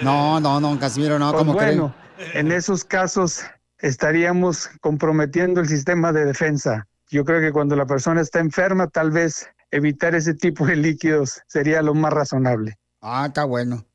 No, 0.03 0.39
no, 0.39 0.61
no, 0.61 0.79
Casimiro, 0.79 1.19
no, 1.19 1.33
Pues 1.33 1.41
como 1.41 1.55
bueno, 1.55 1.93
en 2.35 2.53
esos 2.53 2.85
casos 2.85 3.43
estaríamos 3.81 4.69
comprometiendo 4.81 5.61
el 5.61 5.69
sistema 5.69 6.13
de 6.13 6.25
defensa. 6.25 6.87
Yo 7.11 7.25
creo 7.25 7.41
que 7.41 7.53
cuando 7.53 7.77
la 7.77 7.87
persona 7.87 8.21
está 8.21 8.41
enferma, 8.41 8.89
tal 8.89 9.11
vez 9.11 9.49
evitar 9.71 10.15
ese 10.15 10.35
tipo 10.35 10.67
de 10.67 10.77
líquidos 10.77 11.41
sería 11.47 11.83
lo 11.83 11.95
más 11.95 12.13
razonable. 12.13 12.79
Ah, 13.01 13.27
está 13.29 13.45
bueno. 13.45 13.85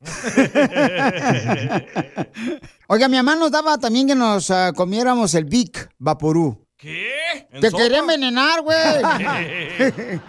Oiga, 2.88 3.08
mi 3.08 3.16
mamá 3.16 3.36
nos 3.36 3.50
daba 3.50 3.76
también 3.78 4.06
que 4.08 4.14
nos 4.14 4.50
ah, 4.50 4.72
comiéramos 4.74 5.34
el 5.34 5.44
Vic 5.44 5.90
Vaporú. 5.98 6.66
¿Qué? 6.76 7.46
Te 7.60 7.70
quería 7.70 7.98
envenenar, 7.98 8.62
güey. 8.62 8.78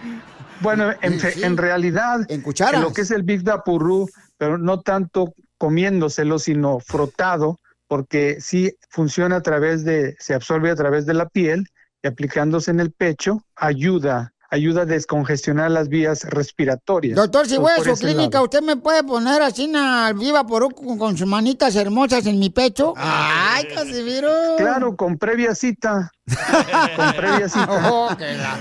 Bueno, 0.60 0.90
en, 1.02 1.20
en 1.42 1.56
realidad, 1.58 2.26
cucharas. 2.42 2.80
lo 2.80 2.90
que 2.92 3.02
es 3.02 3.10
el 3.10 3.24
Big 3.24 3.42
Vaporru, 3.42 4.08
pero 4.38 4.56
no 4.56 4.80
tanto 4.80 5.34
comiéndoselo, 5.58 6.38
sino 6.38 6.80
frotado, 6.80 7.58
porque 7.88 8.40
sí 8.40 8.76
funciona 8.90 9.36
a 9.36 9.42
través 9.42 9.84
de, 9.84 10.16
se 10.18 10.34
absorbe 10.34 10.70
a 10.70 10.76
través 10.76 11.06
de 11.06 11.14
la 11.14 11.28
piel 11.28 11.66
y 12.02 12.08
aplicándose 12.08 12.70
en 12.70 12.80
el 12.80 12.92
pecho, 12.92 13.42
ayuda, 13.54 14.34
ayuda 14.50 14.82
a 14.82 14.86
descongestionar 14.86 15.70
las 15.70 15.88
vías 15.88 16.24
respiratorias. 16.24 17.16
Doctor, 17.16 17.46
si 17.46 17.56
voy 17.56 17.72
a 17.72 17.76
por 17.76 17.86
su 17.86 17.94
clínica, 17.96 18.36
lado. 18.38 18.44
¿usted 18.44 18.62
me 18.62 18.76
puede 18.76 19.02
poner 19.02 19.42
así 19.42 19.70
al 19.74 20.14
Viva 20.14 20.46
Porú 20.46 20.70
con, 20.70 20.98
con 20.98 21.16
sus 21.16 21.26
manitas 21.26 21.74
hermosas 21.76 22.26
en 22.26 22.38
mi 22.38 22.50
pecho? 22.50 22.94
Ay, 22.96 23.66
Casimiro. 23.74 24.30
Claro, 24.56 24.96
con 24.96 25.18
previa 25.18 25.54
cita. 25.54 26.10
con 26.96 27.12
previa 27.12 27.48
cita. 27.48 27.66
Oh, 27.88 28.08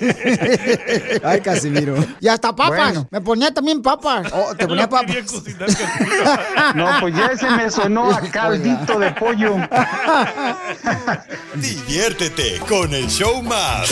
Ay, 1.23 1.39
Casimiro. 1.39 1.95
Y 2.19 2.27
hasta 2.27 2.53
papas. 2.53 2.93
Bueno. 2.93 3.07
Me 3.09 3.21
ponía 3.21 3.53
también 3.53 3.81
papas. 3.81 4.27
Oh, 4.33 4.53
te 4.53 4.67
ponía 4.67 4.87
papas. 4.89 5.15
No, 6.75 6.89
pues 6.99 7.15
ya 7.15 7.27
ese 7.27 7.49
me 7.51 7.71
sonó 7.71 8.11
a 8.11 8.19
caldito 8.19 8.99
de 8.99 9.11
pollo. 9.11 9.55
Diviértete 11.55 12.59
con 12.67 12.93
el 12.93 13.07
show 13.07 13.41
más. 13.41 13.89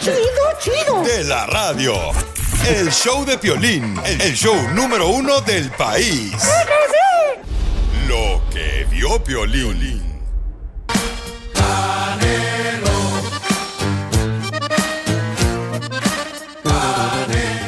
Chido, 0.00 0.14
chido, 0.58 1.02
De 1.02 1.24
la 1.24 1.44
radio. 1.44 1.94
El 2.66 2.90
show 2.90 3.22
de 3.26 3.36
Piolín, 3.36 4.00
el 4.06 4.34
show 4.34 4.56
número 4.72 5.08
uno 5.08 5.42
del 5.42 5.70
país. 5.72 6.32
Lo 8.08 8.42
que 8.50 8.86
vio 8.90 9.22
Piolín. 9.22 10.10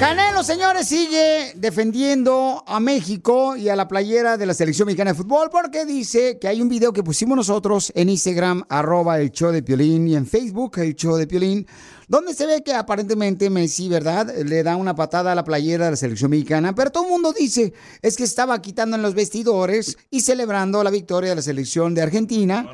Canelo, 0.02 0.42
señores, 0.42 0.88
sigue 0.88 1.52
defendiendo 1.54 2.64
a 2.66 2.80
México 2.80 3.56
y 3.56 3.68
a 3.68 3.76
la 3.76 3.86
playera 3.86 4.36
de 4.36 4.46
la 4.46 4.52
selección 4.52 4.86
mexicana 4.86 5.12
de 5.12 5.16
fútbol 5.16 5.48
porque 5.48 5.84
dice 5.86 6.40
que 6.40 6.48
hay 6.48 6.60
un 6.60 6.68
video 6.68 6.92
que 6.92 7.04
pusimos 7.04 7.36
nosotros 7.36 7.92
en 7.94 8.08
Instagram, 8.08 8.64
arroba 8.68 9.20
el 9.20 9.30
show 9.30 9.52
de 9.52 9.62
Piolín, 9.62 10.08
y 10.08 10.16
en 10.16 10.26
Facebook, 10.26 10.78
el 10.78 10.96
show 10.96 11.14
de 11.14 11.28
Piolín, 11.28 11.68
donde 12.08 12.34
se 12.34 12.46
ve 12.46 12.64
que 12.64 12.74
aparentemente 12.74 13.48
Messi, 13.48 13.88
¿verdad?, 13.88 14.34
le 14.44 14.64
da 14.64 14.74
una 14.74 14.96
patada 14.96 15.30
a 15.30 15.34
la 15.36 15.44
playera 15.44 15.84
de 15.84 15.92
la 15.92 15.96
selección 15.96 16.32
mexicana, 16.32 16.74
pero 16.74 16.90
todo 16.90 17.04
el 17.04 17.10
mundo 17.10 17.32
dice 17.32 17.72
es 18.02 18.16
que 18.16 18.24
estaba 18.24 18.60
quitando 18.60 18.96
en 18.96 19.02
los 19.02 19.14
vestidores 19.14 19.96
y 20.10 20.22
celebrando 20.22 20.82
la 20.82 20.90
victoria 20.90 21.30
de 21.30 21.36
la 21.36 21.42
selección 21.42 21.94
de 21.94 22.02
Argentina. 22.02 22.68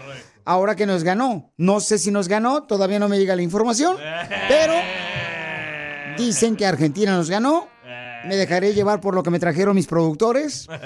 Ahora 0.47 0.77
que 0.77 0.87
nos 0.87 1.05
ganó. 1.05 1.53
No 1.59 1.79
sé 1.81 1.99
si 1.99 2.11
nos 2.11 2.27
ganó, 2.27 2.63
todavía 2.63 2.99
no 2.99 3.11
me 3.11 3.19
llega 3.19 3.37
la 3.37 3.43
información, 3.43 3.99
pero 4.49 4.73
dicen 6.19 6.57
que 6.57 6.67
Argentina 6.67 7.17
nos 7.17 7.31
ganó. 7.31 7.69
Me 8.27 8.37
dejaré 8.37 8.75
llevar 8.75 9.01
por 9.01 9.15
lo 9.15 9.23
que 9.23 9.31
me 9.31 9.39
trajeron 9.39 9.75
mis 9.75 9.87
productores. 9.87 10.67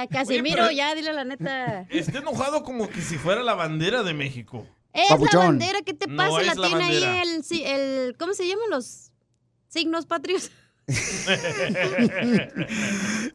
Ah, 0.00 0.06
Casimiro, 0.12 0.70
ya 0.70 0.94
dile 0.94 1.12
la 1.12 1.24
neta. 1.24 1.80
Está 1.90 2.18
enojado 2.18 2.62
como 2.62 2.88
que 2.88 3.00
si 3.00 3.18
fuera 3.18 3.42
la 3.42 3.54
bandera 3.54 4.04
de 4.04 4.14
México. 4.14 4.64
Es 4.92 5.08
Papuchón. 5.08 5.40
la 5.40 5.46
bandera, 5.46 5.82
¿qué 5.82 5.92
te 5.92 6.06
pasa? 6.06 6.40
la 6.40 6.54
tiene 6.54 6.84
ahí 6.84 7.00
bandera. 7.00 7.74
el. 7.74 8.16
¿Cómo 8.16 8.32
se 8.32 8.46
llaman 8.46 8.70
los 8.70 9.10
signos 9.66 10.06
patrios? 10.06 10.52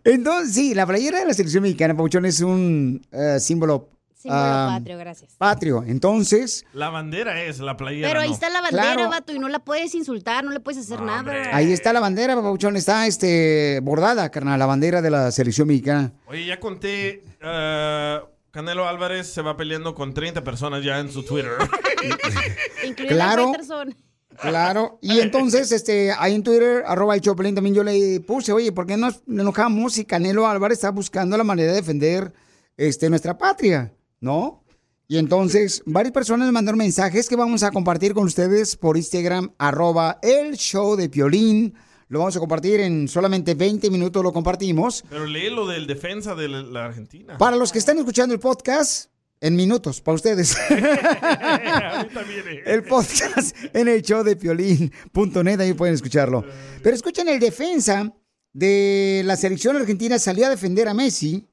Entonces, 0.04 0.54
sí, 0.54 0.74
la 0.74 0.86
playera 0.88 1.20
de 1.20 1.26
la 1.26 1.34
selección 1.34 1.64
mexicana, 1.64 1.98
Pauchón, 1.98 2.26
es 2.26 2.40
un 2.40 3.06
eh, 3.12 3.42
símbolo, 3.42 3.90
Símbolo 4.24 4.42
ah, 4.44 4.76
patrio, 4.80 4.98
gracias. 4.98 5.36
patrio. 5.38 5.84
Entonces, 5.86 6.66
La 6.74 6.90
bandera 6.90 7.44
es 7.44 7.60
la 7.60 7.78
playera. 7.78 8.08
Pero 8.08 8.22
ahí 8.22 8.30
no. 8.30 8.34
está 8.34 8.50
la 8.50 8.62
bandera, 8.62 8.94
Claro. 8.94 9.10
vato, 9.10 9.34
y 9.34 9.40
no 9.40 9.50
la 9.50 9.60
puedes 9.60 9.94
insultar, 9.94 10.44
no 10.44 10.52
le 10.52 10.60
puedes 10.60 10.80
hacer 10.84 11.02
nada. 11.02 11.32
ahí 11.56 11.72
está 11.72 11.94
la 11.94 12.00
bandera, 12.00 12.36
Pauchón, 12.36 12.76
está 12.78 13.06
este, 13.06 13.80
bordada, 13.84 14.30
carnal, 14.32 14.58
la 14.58 14.66
bandera 14.66 15.02
de 15.02 15.12
la 15.12 15.32
selección 15.32 15.68
mexicana. 15.68 16.14
Oye, 16.26 16.46
ya 16.46 16.60
conté. 16.60 17.24
eh, 17.42 18.20
Canelo 18.52 18.88
Álvarez 18.88 19.28
se 19.28 19.42
va 19.42 19.58
peleando 19.58 19.94
con 19.96 20.14
30 20.14 20.44
personas 20.44 20.84
ya 20.84 21.00
en 21.00 21.12
su 21.12 21.24
Twitter. 21.24 21.52
Incluido 22.88 23.16
Claro. 23.16 23.52
Peterson. 23.52 23.96
Claro, 24.42 24.98
y 25.02 25.20
entonces, 25.20 25.72
este, 25.72 26.12
ahí 26.18 26.34
en 26.34 26.42
Twitter, 26.44 26.84
arroba 26.88 27.14
el 27.14 27.22
Choplin, 27.22 27.54
también 27.54 27.76
yo 27.76 27.84
le 27.84 28.20
puse, 28.22 28.52
oye, 28.52 28.72
¿por 28.72 28.88
qué 28.88 28.98
nos 28.98 29.22
enojamos 29.28 29.94
si 29.94 30.06
Canelo 30.06 30.48
Álvarez 30.48 30.80
está 30.80 30.90
buscando 30.90 31.38
la 31.38 31.44
manera 31.44 31.72
de 31.72 31.78
defender 31.78 32.34
este, 32.76 33.10
nuestra 33.12 33.38
patria? 33.38 33.94
¿No? 34.24 34.64
Y 35.06 35.18
entonces, 35.18 35.84
varias 35.86 36.14
personas 36.14 36.46
me 36.48 36.54
mandaron 36.54 36.78
mensajes 36.78 37.28
que 37.28 37.36
vamos 37.36 37.62
a 37.62 37.72
compartir 37.72 38.14
con 38.14 38.24
ustedes 38.24 38.78
por 38.78 38.96
Instagram, 38.96 39.52
arroba 39.58 40.18
el 40.22 40.56
show 40.56 40.96
de 40.96 41.10
Piolín. 41.10 41.74
Lo 42.08 42.20
vamos 42.20 42.38
a 42.38 42.40
compartir 42.40 42.80
en 42.80 43.10
solamente 43.10 43.54
20 43.54 43.90
minutos, 43.92 44.24
lo 44.24 44.32
compartimos. 44.32 45.04
Pero 45.10 45.26
lee 45.26 45.50
lo 45.50 45.68
del 45.68 45.88
defensa 45.88 46.36
de 46.36 46.48
la- 46.48 46.86
Argentina. 46.86 47.38
Para 47.38 47.58
los 47.58 47.74
que 47.74 47.80
están 47.80 47.98
escuchando 47.98 48.34
el 48.34 48.40
podcast, 48.40 49.12
en 49.42 49.58
minutos, 49.58 50.00
para 50.00 50.16
ustedes. 50.16 50.56
Viene. 50.70 52.62
el 52.66 52.84
podcast 52.84 53.56
en 53.74 53.90
el 53.90 54.02
show 54.04 54.24
de 54.24 54.38
piolín.net, 54.38 55.60
ahí 55.60 55.74
pueden 55.74 55.96
escucharlo. 55.96 56.46
Pero 56.82 56.96
escuchen, 56.96 57.28
el 57.28 57.42
defensa 57.42 58.10
de 58.54 59.22
la 59.26 59.36
selección 59.36 59.76
argentina 59.76 60.18
salió 60.18 60.46
a 60.46 60.50
defender 60.50 60.88
a 60.88 60.94
Messi 60.94 61.46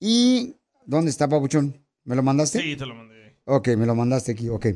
y... 0.00 0.56
¿Dónde 0.86 1.10
está, 1.10 1.28
Pabuchón? 1.28 1.78
¿Me 2.10 2.16
lo 2.16 2.24
mandaste? 2.24 2.60
Sí, 2.60 2.74
te 2.74 2.86
lo 2.86 2.96
mandé. 2.96 3.36
Ok, 3.44 3.68
me 3.76 3.86
lo 3.86 3.94
mandaste 3.94 4.32
aquí, 4.32 4.48
ok. 4.48 4.66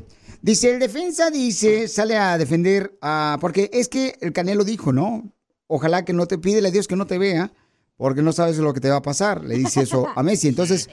Dice, 0.41 0.71
el 0.71 0.79
defensa 0.79 1.29
dice, 1.29 1.89
sale 1.89 2.15
a 2.15 2.37
defender 2.37 2.97
a... 3.01 3.37
Porque 3.41 3.69
es 3.73 3.89
que 3.89 4.15
el 4.21 4.31
Canelo 4.31 4.63
dijo, 4.63 4.93
¿no? 4.93 5.33
Ojalá 5.67 6.05
que 6.05 6.13
no 6.13 6.27
te 6.27 6.37
pídele 6.37 6.69
a 6.69 6.71
Dios 6.71 6.87
que 6.87 6.95
no 6.95 7.07
te 7.07 7.17
vea, 7.17 7.51
porque 7.97 8.21
no 8.21 8.31
sabes 8.31 8.57
lo 8.59 8.73
que 8.73 8.79
te 8.79 8.89
va 8.89 8.95
a 8.95 9.01
pasar. 9.01 9.43
Le 9.43 9.57
dice 9.57 9.81
eso 9.81 10.07
a 10.15 10.23
Messi. 10.23 10.47
Entonces, 10.47 10.89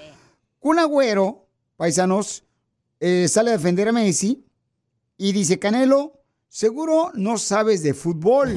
un 0.58 0.80
agüero, 0.80 1.46
paisanos, 1.76 2.42
eh, 2.98 3.28
sale 3.28 3.50
a 3.50 3.56
defender 3.56 3.86
a 3.86 3.92
Messi 3.92 4.44
y 5.16 5.30
dice, 5.30 5.60
Canelo, 5.60 6.24
seguro 6.48 7.12
no 7.14 7.38
sabes 7.38 7.84
de 7.84 7.94
fútbol. 7.94 8.52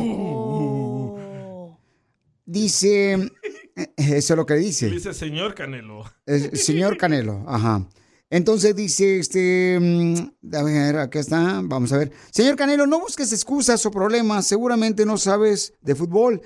Dice, 2.48 3.14
eh, 3.14 3.30
eso 3.98 4.34
es 4.34 4.38
lo 4.38 4.46
que 4.46 4.56
dice. 4.56 4.90
Dice 4.90 5.14
señor 5.14 5.56
Canelo. 5.56 6.04
El 6.26 6.58
señor 6.58 6.98
Canelo, 6.98 7.44
ajá. 7.48 7.88
Entonces 8.30 8.76
dice, 8.76 9.20
este, 9.20 9.78
mm, 9.80 10.56
a 10.56 10.64
ver, 10.64 10.98
acá 10.98 11.20
está, 11.20 11.62
vamos 11.64 11.94
a 11.94 11.98
ver. 11.98 12.12
Señor 12.32 12.56
Canelo, 12.56 12.88
no 12.88 13.00
busques 13.00 13.32
excusas 13.32 13.86
o 13.86 13.92
problemas, 13.92 14.48
seguramente 14.48 15.06
no 15.06 15.18
sabes 15.18 15.74
de 15.82 15.96
fútbol. 15.96 16.42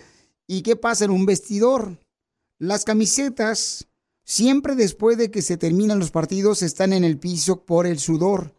¿Y 0.46 0.62
qué 0.62 0.76
pasa 0.76 1.06
en 1.06 1.12
un 1.12 1.26
vestidor? 1.26 1.98
las 2.60 2.84
camisetas, 2.84 3.88
siempre 4.24 4.76
después 4.76 5.18
de 5.18 5.32
que 5.32 5.42
se 5.42 5.58
terminan 5.58 5.98
los 5.98 6.12
partidos, 6.12 6.62
están 6.62 6.94
en 6.94 7.04
el 7.04 7.18
piso 7.18 7.66
por 7.66 7.88
el 7.88 7.98
sudor. 7.98 8.54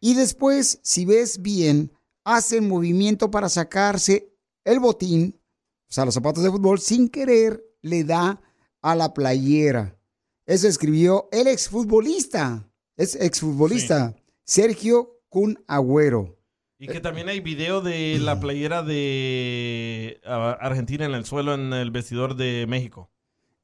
Y 0.00 0.14
después, 0.14 0.80
si 0.82 1.06
ves 1.06 1.40
bien, 1.40 1.92
hacen 2.24 2.68
movimiento 2.68 3.30
para 3.30 3.48
sacarse 3.48 4.36
el 4.64 4.80
botín, 4.80 5.40
o 5.88 5.92
sea, 5.92 6.04
los 6.04 6.14
zapatos 6.14 6.42
de 6.42 6.50
fútbol, 6.50 6.80
sin 6.80 7.08
querer 7.08 7.64
le 7.86 8.04
da 8.04 8.40
a 8.82 8.94
la 8.94 9.14
playera. 9.14 9.96
Eso 10.44 10.68
escribió 10.68 11.28
el 11.32 11.46
exfutbolista, 11.46 12.68
es 12.96 13.16
exfutbolista, 13.16 14.14
Sergio 14.44 15.20
Kun 15.28 15.62
Agüero. 15.66 16.36
Y 16.78 16.88
que 16.88 17.00
también 17.00 17.28
hay 17.28 17.40
video 17.40 17.80
de 17.80 18.18
la 18.20 18.38
playera 18.38 18.82
de 18.82 20.20
Argentina 20.24 21.06
en 21.06 21.14
el 21.14 21.24
suelo 21.24 21.54
en 21.54 21.72
el 21.72 21.90
vestidor 21.90 22.36
de 22.36 22.66
México. 22.68 23.10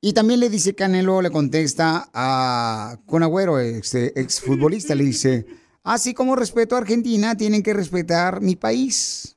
Y 0.00 0.14
también 0.14 0.40
le 0.40 0.48
dice 0.48 0.74
Canelo, 0.74 1.22
le 1.22 1.30
contesta 1.30 2.10
a 2.12 2.98
Kun 3.06 3.22
Agüero, 3.22 3.60
ex, 3.60 3.94
exfutbolista, 3.94 4.94
le 4.94 5.04
dice, 5.04 5.46
así 5.84 6.14
como 6.14 6.34
respeto 6.34 6.74
a 6.74 6.78
Argentina, 6.78 7.36
tienen 7.36 7.62
que 7.62 7.74
respetar 7.74 8.40
mi 8.40 8.56
país. 8.56 9.36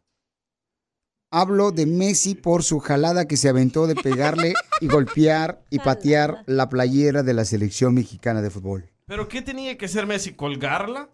Hablo 1.37 1.71
de 1.71 1.85
Messi 1.85 2.33
por 2.33 2.63
su 2.63 2.79
jalada 2.79 3.27
que 3.27 3.35
se 3.35 3.49
aventó 3.49 3.87
de 3.87 3.95
pegarle 3.95 4.53
y 4.79 4.87
golpear 4.87 5.61
y 5.69 5.79
patear 5.79 6.43
la 6.45 6.69
playera 6.69 7.23
de 7.23 7.33
la 7.33 7.43
selección 7.43 7.93
mexicana 7.93 8.41
de 8.41 8.49
fútbol. 8.49 8.89
¿Pero 9.05 9.27
qué 9.27 9.41
tenía 9.41 9.77
que 9.77 9.83
hacer 9.83 10.05
Messi? 10.07 10.31
¿Colgarla? 10.31 11.09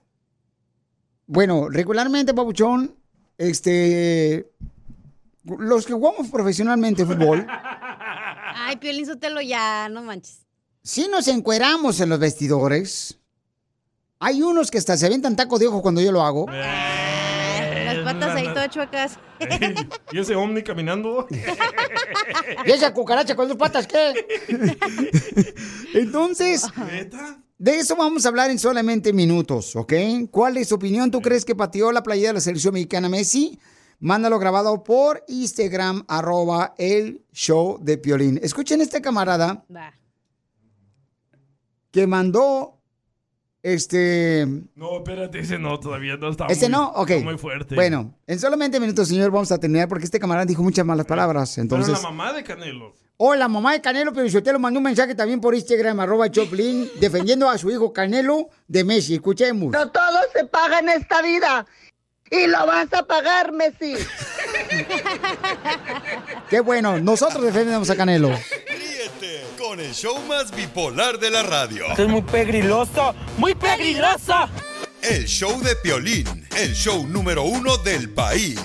Bueno, 1.26 1.70
regularmente, 1.70 2.36
Pabuchón, 2.36 2.96
este. 3.40 4.48
Los 5.44 5.88
que 5.88 5.94
jugamos 5.94 6.28
profesionalmente 6.28 7.04
fútbol, 7.04 7.48
Ay, 8.56 8.76
Piolín 8.76 9.08
Sotelo, 9.08 9.42
ya, 9.42 9.90
no 9.90 10.04
manches. 10.04 10.46
si 10.84 11.08
nos 11.08 11.28
encueramos 11.30 12.00
en 12.00 12.10
los 12.10 12.20
vestidores. 12.20 13.18
Hay 14.20 14.44
unos 14.44 14.70
que 14.70 14.78
hasta 14.78 14.98
se 14.98 15.08
aventan 15.08 15.36
taco 15.36 15.58
de 15.58 15.66
ojo 15.66 15.82
cuando 15.82 16.00
yo 16.00 16.12
lo 16.12 16.22
hago. 16.22 16.46
Las 16.48 17.21
patas 18.14 18.36
ahí 18.36 18.48
todas 18.48 18.70
chuecas. 18.70 19.20
¿Y 20.12 20.20
ese 20.20 20.36
ovni 20.36 20.64
caminando? 20.64 21.28
¿Y 22.66 22.72
esa 22.72 22.94
cucaracha 22.94 23.36
con 23.36 23.48
dos 23.48 23.58
patas 23.58 23.88
qué? 23.88 24.14
Entonces, 25.94 26.66
de 27.58 27.76
eso 27.76 27.96
vamos 27.96 28.26
a 28.26 28.30
hablar 28.30 28.52
en 28.52 28.60
solamente 28.60 29.14
minutos, 29.14 29.76
¿ok? 29.76 29.94
¿Cuál 30.30 30.58
es 30.58 30.70
tu 30.70 30.76
opinión? 30.76 31.12
¿Tú 31.12 31.22
crees 31.22 31.46
que 31.46 31.56
pateó 31.56 31.92
la 31.92 32.04
playera 32.04 32.30
de 32.30 32.34
la 32.36 32.42
selección 32.42 32.74
mexicana 32.74 33.10
Messi? 33.10 33.60
Mándalo 34.00 34.40
grabado 34.40 34.84
por 34.84 35.24
Instagram, 35.28 36.04
arroba 36.08 36.74
el 36.78 37.24
show 37.32 37.78
de 37.80 38.00
Piolín. 38.00 38.40
Escuchen 38.42 38.82
este 38.82 39.00
camarada 39.00 39.64
Va. 39.74 39.94
que 41.92 42.08
mandó 42.08 42.81
este... 43.64 44.48
No, 44.76 44.98
espérate, 44.98 45.40
ese 45.40 45.60
no, 45.60 45.80
todavía 45.80 46.18
no 46.18 46.30
está 46.30 46.48
Ese 46.48 46.68
muy, 46.68 46.72
no, 46.78 46.90
ok. 46.92 47.10
está 47.12 47.24
muy 47.26 47.38
fuerte. 47.38 47.76
Bueno, 47.76 48.14
en 48.28 48.40
solamente 48.40 48.80
minutos, 48.80 49.08
señor, 49.08 49.32
vamos 49.32 49.52
a 49.52 49.60
terminar 49.60 49.88
porque 49.88 50.06
este 50.06 50.20
camarada 50.20 50.46
dijo 50.46 50.64
muchas 50.64 50.86
malas 50.86 51.06
palabras. 51.06 51.58
Entonces, 51.58 51.94
Pero 51.94 52.02
la 52.02 52.10
mamá 52.10 52.34
de 52.34 52.44
Canelo. 52.44 52.96
o 53.18 53.36
la 53.36 53.48
mamá 53.48 53.74
de 53.74 53.82
Canelo, 53.82 54.14
pero 54.14 54.26
usted 54.26 54.52
lo 54.52 54.60
mandó 54.60 54.80
un 54.80 54.84
mensaje 54.86 55.14
también 55.14 55.40
por 55.40 55.54
Instagram, 55.54 56.00
arroba 56.00 56.30
Choplin, 56.32 56.90
defendiendo 57.00 57.50
a 57.50 57.58
su 57.58 57.70
hijo 57.70 57.94
Canelo 57.94 58.50
de 58.68 58.84
Messi. 58.84 59.14
Escuchemos. 59.16 59.72
No 59.72 59.90
todo 59.92 60.18
se 60.34 60.46
paga 60.46 60.80
en 60.80 60.90
esta 60.90 61.22
vida. 61.22 61.66
Y 62.32 62.48
lo 62.48 62.66
vas 62.66 62.92
a 62.94 63.04
pagar, 63.06 63.52
Messi. 63.52 63.94
Qué 66.50 66.62
bueno, 66.62 66.98
nosotros 67.00 67.44
defendemos 67.44 67.90
a 67.90 67.96
Canelo. 67.96 68.30
Con 69.72 69.80
el 69.80 69.94
show 69.94 70.20
más 70.28 70.52
bipolar 70.54 71.18
de 71.18 71.32
la 71.32 71.44
radio. 71.44 71.86
Esto 71.92 72.04
es 72.04 72.10
muy 72.10 72.24
pegriloso, 72.24 73.16
muy 73.38 73.56
pegriloso. 73.56 74.34
El 75.02 75.26
show 75.26 75.62
de 75.62 75.78
Piolín, 75.78 76.28
el 76.58 76.74
show 76.74 77.08
número 77.08 77.44
uno 77.44 77.78
del 77.78 78.10
país. 78.10 78.60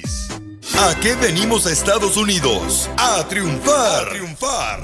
¿A 0.77 0.97
qué 1.01 1.15
venimos 1.15 1.65
a 1.69 1.71
Estados 1.71 2.17
Unidos? 2.17 2.91
A 2.97 3.25
triunfar. 3.29 4.09
A 4.09 4.11
triunfar. 4.11 4.81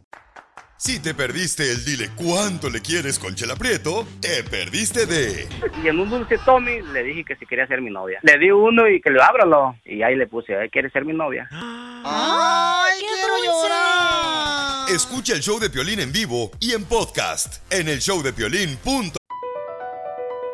Si 0.77 0.99
te 0.99 1.13
perdiste 1.15 1.69
el 1.71 1.83
dile 1.83 2.11
cuánto 2.15 2.69
le 2.69 2.79
quieres 2.81 3.17
con 3.19 3.33
Chela 3.35 3.55
Prieto, 3.57 4.07
te 4.21 4.43
perdiste 4.43 5.05
de 5.07 5.49
Y 5.83 5.87
en 5.87 5.99
un 5.99 6.07
dulce 6.09 6.37
Tommy 6.45 6.81
le 6.93 7.03
dije 7.03 7.25
que 7.25 7.35
si 7.35 7.45
quería 7.47 7.65
ser 7.67 7.81
mi 7.81 7.89
novia. 7.89 8.19
Le 8.21 8.37
di 8.37 8.51
uno 8.51 8.87
y 8.87 9.01
que 9.01 9.09
lo 9.09 9.21
ábralo. 9.23 9.75
Y 9.83 10.03
ahí 10.03 10.15
le 10.15 10.27
puse, 10.27 10.55
"Ay, 10.55 10.69
¿quieres 10.69 10.93
ser 10.93 11.03
mi 11.03 11.13
novia? 11.13 11.49
¡Ay, 11.51 12.99
quiero 12.99 13.33
llorar! 13.43 14.91
Escucha 14.95 15.33
el 15.33 15.41
show 15.41 15.59
de 15.59 15.69
Piolín 15.71 15.99
en 15.99 16.11
vivo 16.13 16.51
y 16.59 16.71
en 16.73 16.85
podcast 16.85 17.57
en 17.73 17.87
el 17.89 17.97
showdepiolín.com. 17.99 19.16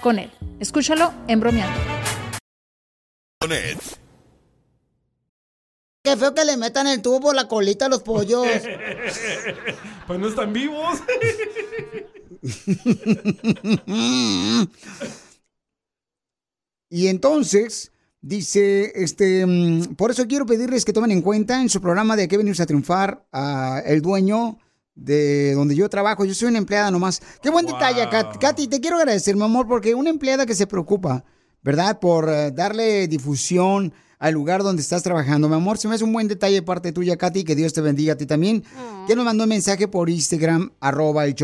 con 0.00 0.18
él. 0.18 0.30
Escúchalo 0.60 1.12
en 1.26 1.40
bromeando. 1.40 1.78
Qué 6.02 6.16
feo 6.16 6.34
que 6.34 6.44
le 6.44 6.56
metan 6.56 6.86
el 6.86 7.02
tubo 7.02 7.20
por 7.20 7.34
la 7.34 7.48
colita 7.48 7.86
a 7.86 7.88
los 7.88 8.02
pollos. 8.02 8.46
pues 10.06 10.18
no 10.18 10.28
están 10.28 10.52
vivos. 10.52 11.00
y 16.88 17.08
entonces, 17.08 17.92
dice, 18.20 18.92
este, 18.94 19.44
mm, 19.44 19.96
por 19.96 20.10
eso 20.10 20.26
quiero 20.26 20.46
pedirles 20.46 20.84
que 20.84 20.92
tomen 20.92 21.10
en 21.10 21.22
cuenta 21.22 21.60
en 21.60 21.68
su 21.68 21.80
programa 21.80 22.16
de 22.16 22.28
qué 22.28 22.36
venimos 22.36 22.60
a 22.60 22.66
triunfar 22.66 23.26
a 23.32 23.82
el 23.84 24.02
dueño 24.02 24.58
de 24.98 25.54
donde 25.54 25.74
yo 25.74 25.88
trabajo. 25.88 26.24
Yo 26.24 26.34
soy 26.34 26.48
una 26.48 26.58
empleada 26.58 26.90
nomás. 26.90 27.20
Qué 27.42 27.50
buen 27.50 27.64
detalle, 27.66 28.08
Kat- 28.10 28.38
Katy. 28.38 28.68
Te 28.68 28.80
quiero 28.80 28.96
agradecer, 28.98 29.36
mi 29.36 29.44
amor, 29.44 29.66
porque 29.68 29.94
una 29.94 30.10
empleada 30.10 30.44
que 30.46 30.54
se 30.54 30.66
preocupa, 30.66 31.24
¿verdad? 31.62 31.98
Por 32.00 32.28
eh, 32.28 32.50
darle 32.50 33.08
difusión 33.08 33.92
al 34.18 34.34
lugar 34.34 34.62
donde 34.62 34.82
estás 34.82 35.02
trabajando. 35.04 35.48
Mi 35.48 35.54
amor, 35.54 35.78
se 35.78 35.86
me 35.88 35.94
hace 35.94 36.04
un 36.04 36.12
buen 36.12 36.26
detalle 36.26 36.56
de 36.56 36.62
parte 36.62 36.90
tuya, 36.92 37.16
Katy. 37.16 37.44
Que 37.44 37.54
Dios 37.54 37.72
te 37.72 37.80
bendiga 37.80 38.14
a 38.14 38.16
ti 38.16 38.26
también. 38.26 38.64
Que 39.06 39.14
nos 39.14 39.24
mandó 39.24 39.44
un 39.44 39.48
mensaje 39.50 39.86
por 39.88 40.10
Instagram, 40.10 40.72
arroba 40.80 41.24
el 41.24 41.34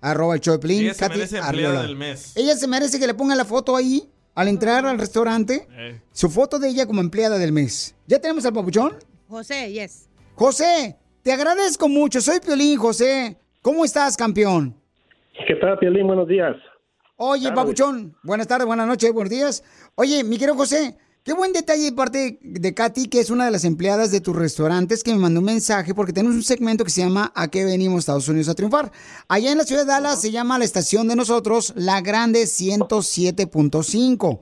arroba 0.00 0.34
el 0.36 0.40
Ella 0.70 0.94
se 0.94 1.00
Katy 1.00 1.14
merece 1.18 1.36
empleada 1.38 1.48
Arriola. 1.48 1.82
del 1.82 1.96
mes. 1.96 2.32
Ella 2.36 2.56
se 2.56 2.68
merece 2.68 2.98
que 2.98 3.06
le 3.06 3.14
pongan 3.14 3.36
la 3.36 3.44
foto 3.44 3.74
ahí 3.74 4.08
al 4.34 4.48
entrar 4.48 4.86
al 4.86 4.98
restaurante. 4.98 5.66
Eh. 5.72 6.00
Su 6.12 6.30
foto 6.30 6.58
de 6.58 6.68
ella 6.68 6.86
como 6.86 7.00
empleada 7.00 7.38
del 7.38 7.52
mes. 7.52 7.94
¿Ya 8.06 8.20
tenemos 8.20 8.44
al 8.44 8.52
papuchón? 8.52 8.92
José, 9.28 9.72
yes. 9.72 10.06
José, 10.36 10.96
te 11.26 11.32
agradezco 11.32 11.88
mucho. 11.88 12.20
Soy 12.20 12.38
Piolín, 12.38 12.78
José. 12.78 13.36
¿Cómo 13.60 13.84
estás, 13.84 14.16
campeón? 14.16 14.76
¿Qué 15.48 15.56
tal, 15.56 15.76
Piolín? 15.76 16.06
Buenos 16.06 16.28
días. 16.28 16.54
Oye, 17.16 17.48
Tardes. 17.48 17.56
papuchón. 17.56 18.16
Buenas 18.22 18.46
tardes, 18.46 18.64
buenas 18.64 18.86
noches, 18.86 19.12
buenos 19.12 19.30
días. 19.30 19.64
Oye, 19.96 20.22
mi 20.22 20.38
querido 20.38 20.54
José, 20.54 20.96
qué 21.24 21.32
buen 21.32 21.52
detalle 21.52 21.82
de 21.82 21.92
parte 21.92 22.38
de 22.40 22.74
Katy, 22.74 23.08
que 23.08 23.18
es 23.18 23.30
una 23.30 23.44
de 23.44 23.50
las 23.50 23.64
empleadas 23.64 24.12
de 24.12 24.20
tus 24.20 24.36
restaurantes, 24.36 25.02
que 25.02 25.10
me 25.14 25.18
mandó 25.18 25.40
un 25.40 25.46
mensaje 25.46 25.96
porque 25.96 26.12
tenemos 26.12 26.36
un 26.36 26.44
segmento 26.44 26.84
que 26.84 26.90
se 26.92 27.00
llama 27.00 27.32
¿A 27.34 27.48
qué 27.48 27.64
venimos 27.64 27.98
Estados 27.98 28.28
Unidos 28.28 28.48
a 28.48 28.54
triunfar? 28.54 28.92
Allá 29.26 29.50
en 29.50 29.58
la 29.58 29.64
ciudad 29.64 29.82
de 29.82 29.88
Dallas 29.88 30.20
se 30.20 30.30
llama 30.30 30.60
la 30.60 30.64
estación 30.64 31.08
de 31.08 31.16
nosotros 31.16 31.72
La 31.74 32.02
Grande 32.02 32.44
107.5. 32.44 34.38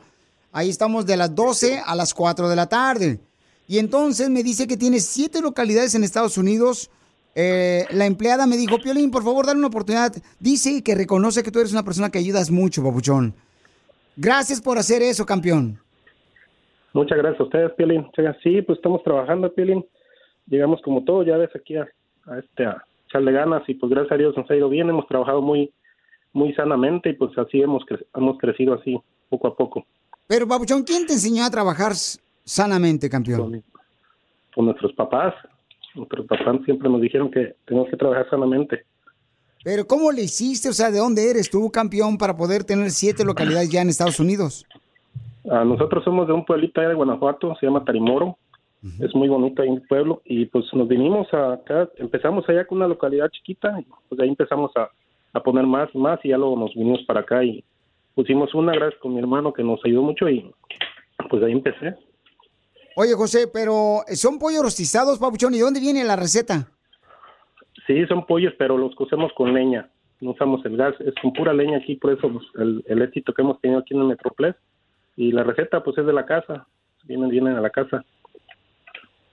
Ahí 0.52 0.68
estamos 0.68 1.06
de 1.06 1.16
las 1.16 1.34
12 1.34 1.80
a 1.82 1.94
las 1.94 2.12
4 2.12 2.50
de 2.50 2.56
la 2.56 2.66
tarde. 2.66 3.20
Y 3.66 3.78
entonces 3.78 4.28
me 4.30 4.42
dice 4.42 4.66
que 4.66 4.76
tiene 4.76 5.00
siete 5.00 5.40
localidades 5.40 5.94
en 5.94 6.04
Estados 6.04 6.36
Unidos. 6.38 6.90
Eh, 7.34 7.86
la 7.90 8.06
empleada 8.06 8.46
me 8.46 8.56
dijo, 8.56 8.78
Piolín, 8.78 9.10
por 9.10 9.24
favor, 9.24 9.46
dale 9.46 9.58
una 9.58 9.68
oportunidad. 9.68 10.12
Dice 10.38 10.82
que 10.82 10.94
reconoce 10.94 11.42
que 11.42 11.50
tú 11.50 11.58
eres 11.60 11.72
una 11.72 11.82
persona 11.82 12.10
que 12.10 12.18
ayudas 12.18 12.50
mucho, 12.50 12.82
papuchón. 12.82 13.34
Gracias 14.16 14.60
por 14.60 14.78
hacer 14.78 15.02
eso, 15.02 15.24
campeón. 15.26 15.78
Muchas 16.92 17.18
gracias 17.18 17.40
a 17.40 17.44
ustedes, 17.44 17.72
Piolín. 17.72 18.06
Sí, 18.42 18.62
pues 18.62 18.78
estamos 18.78 19.02
trabajando, 19.02 19.52
Piolín. 19.52 19.84
Llegamos 20.46 20.80
como 20.82 21.02
todo, 21.04 21.24
ya 21.24 21.36
ves, 21.36 21.50
aquí 21.56 21.76
a, 21.76 21.88
a 22.26 22.38
este, 22.38 22.66
a 22.66 22.84
echarle 23.08 23.32
ganas 23.32 23.62
y 23.66 23.74
pues 23.74 23.90
gracias 23.90 24.12
a 24.12 24.16
Dios 24.16 24.36
nos 24.36 24.48
ha 24.50 24.54
ido 24.56 24.68
bien. 24.68 24.88
Hemos 24.90 25.08
trabajado 25.08 25.40
muy 25.42 25.72
muy 26.34 26.52
sanamente 26.54 27.10
y 27.10 27.12
pues 27.14 27.30
así 27.38 27.62
hemos, 27.62 27.84
cre- 27.84 28.04
hemos 28.14 28.38
crecido 28.38 28.74
así, 28.74 28.96
poco 29.28 29.46
a 29.46 29.56
poco. 29.56 29.86
Pero, 30.26 30.48
papuchón, 30.48 30.82
¿quién 30.82 31.06
te 31.06 31.12
enseñó 31.12 31.44
a 31.44 31.50
trabajar 31.50 31.92
sanamente, 32.44 33.08
campeón? 33.08 33.62
Con 34.54 34.66
nuestros 34.66 34.92
papás, 34.92 35.34
nuestros 35.94 36.26
papás 36.26 36.60
siempre 36.64 36.88
nos 36.88 37.00
dijeron 37.00 37.30
que 37.30 37.56
tenemos 37.64 37.88
que 37.88 37.96
trabajar 37.96 38.28
sanamente. 38.30 38.84
Pero, 39.64 39.86
¿cómo 39.86 40.12
le 40.12 40.22
hiciste? 40.22 40.68
O 40.68 40.72
sea, 40.72 40.90
¿de 40.90 40.98
dónde 40.98 41.30
eres 41.30 41.50
tú, 41.50 41.70
campeón, 41.70 42.18
para 42.18 42.36
poder 42.36 42.64
tener 42.64 42.90
siete 42.90 43.24
localidades 43.24 43.70
ya 43.70 43.80
en 43.80 43.88
Estados 43.88 44.20
Unidos? 44.20 44.66
Ah, 45.50 45.64
nosotros 45.64 46.04
somos 46.04 46.26
de 46.26 46.34
un 46.34 46.44
pueblito 46.44 46.80
allá 46.80 46.90
de 46.90 46.94
Guanajuato, 46.94 47.54
se 47.58 47.66
llama 47.66 47.84
Tarimoro. 47.84 48.36
Es 49.00 49.14
muy 49.14 49.28
bonito 49.28 49.62
ahí 49.62 49.70
el 49.70 49.80
pueblo 49.80 50.20
y 50.26 50.44
pues 50.44 50.66
nos 50.74 50.86
vinimos 50.86 51.32
acá, 51.32 51.88
empezamos 51.96 52.46
allá 52.46 52.66
con 52.66 52.76
una 52.76 52.86
localidad 52.86 53.30
chiquita 53.30 53.80
y 53.80 53.86
pues 54.08 54.18
de 54.18 54.24
ahí 54.24 54.28
empezamos 54.28 54.72
a, 54.76 54.90
a 55.32 55.42
poner 55.42 55.64
más 55.64 55.88
y 55.94 55.98
más 55.98 56.22
y 56.22 56.28
ya 56.28 56.36
luego 56.36 56.54
nos 56.58 56.74
vinimos 56.74 57.02
para 57.06 57.20
acá 57.20 57.42
y 57.42 57.64
pusimos 58.14 58.54
una 58.54 58.74
gracias 58.74 59.00
con 59.00 59.14
mi 59.14 59.20
hermano 59.20 59.54
que 59.54 59.62
nos 59.62 59.80
ayudó 59.86 60.02
mucho 60.02 60.28
y 60.28 60.52
pues 61.30 61.42
ahí 61.42 61.52
empecé. 61.52 61.96
Oye, 62.96 63.14
José, 63.14 63.48
pero 63.52 64.02
son 64.14 64.38
pollos 64.38 64.62
rostizados, 64.62 65.18
papuchón. 65.18 65.54
¿Y 65.54 65.58
de 65.58 65.64
dónde 65.64 65.80
viene 65.80 66.04
la 66.04 66.16
receta? 66.16 66.68
Sí, 67.86 68.06
son 68.06 68.24
pollos, 68.26 68.54
pero 68.58 68.78
los 68.78 68.94
cocemos 68.94 69.32
con 69.36 69.52
leña. 69.52 69.90
No 70.20 70.30
usamos 70.30 70.64
el 70.64 70.76
gas, 70.76 70.94
es 71.00 71.14
con 71.20 71.32
pura 71.32 71.52
leña 71.52 71.78
aquí, 71.78 71.96
por 71.96 72.12
eso 72.12 72.32
pues, 72.32 72.44
el, 72.56 72.84
el 72.86 73.02
éxito 73.02 73.34
que 73.34 73.42
hemos 73.42 73.60
tenido 73.60 73.80
aquí 73.80 73.94
en 73.94 74.00
el 74.00 74.06
Metroplex. 74.06 74.56
Y 75.16 75.32
la 75.32 75.44
receta, 75.44 75.82
pues, 75.82 75.98
es 75.98 76.06
de 76.06 76.12
la 76.12 76.24
casa. 76.24 76.66
Vienen, 77.04 77.28
vienen 77.28 77.56
a 77.56 77.60
la 77.60 77.70
casa. 77.70 78.04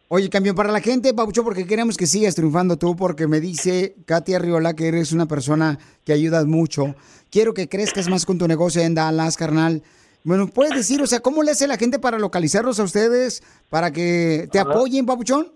Oye, 0.09 0.29
campeón, 0.29 0.57
para 0.57 0.73
la 0.73 0.81
gente, 0.81 1.13
Papucho, 1.13 1.41
porque 1.41 1.65
queremos 1.65 1.95
que 1.95 2.05
sigas 2.05 2.35
triunfando 2.35 2.75
tú, 2.75 2.97
porque 2.97 3.27
me 3.27 3.39
dice 3.39 3.95
Katia 4.05 4.39
Riola 4.39 4.75
que 4.75 4.89
eres 4.89 5.13
una 5.13 5.25
persona 5.25 5.79
que 6.03 6.11
ayudas 6.11 6.45
mucho. 6.45 6.95
Quiero 7.29 7.53
que 7.53 7.69
crezcas 7.69 8.09
más 8.09 8.25
con 8.25 8.37
tu 8.37 8.45
negocio 8.45 8.81
en 8.81 8.93
Dallas, 8.93 9.37
carnal. 9.37 9.83
Bueno, 10.23 10.47
¿puedes 10.47 10.75
decir, 10.75 11.01
o 11.01 11.07
sea, 11.07 11.19
cómo 11.19 11.41
le 11.43 11.51
hace 11.51 11.67
la 11.67 11.77
gente 11.77 11.97
para 11.99 12.19
localizarlos 12.19 12.79
a 12.79 12.83
ustedes, 12.83 13.41
para 13.69 13.91
que 13.91 14.47
te 14.51 14.59
Ajá. 14.59 14.69
apoyen, 14.69 15.05
Papuchón? 15.05 15.51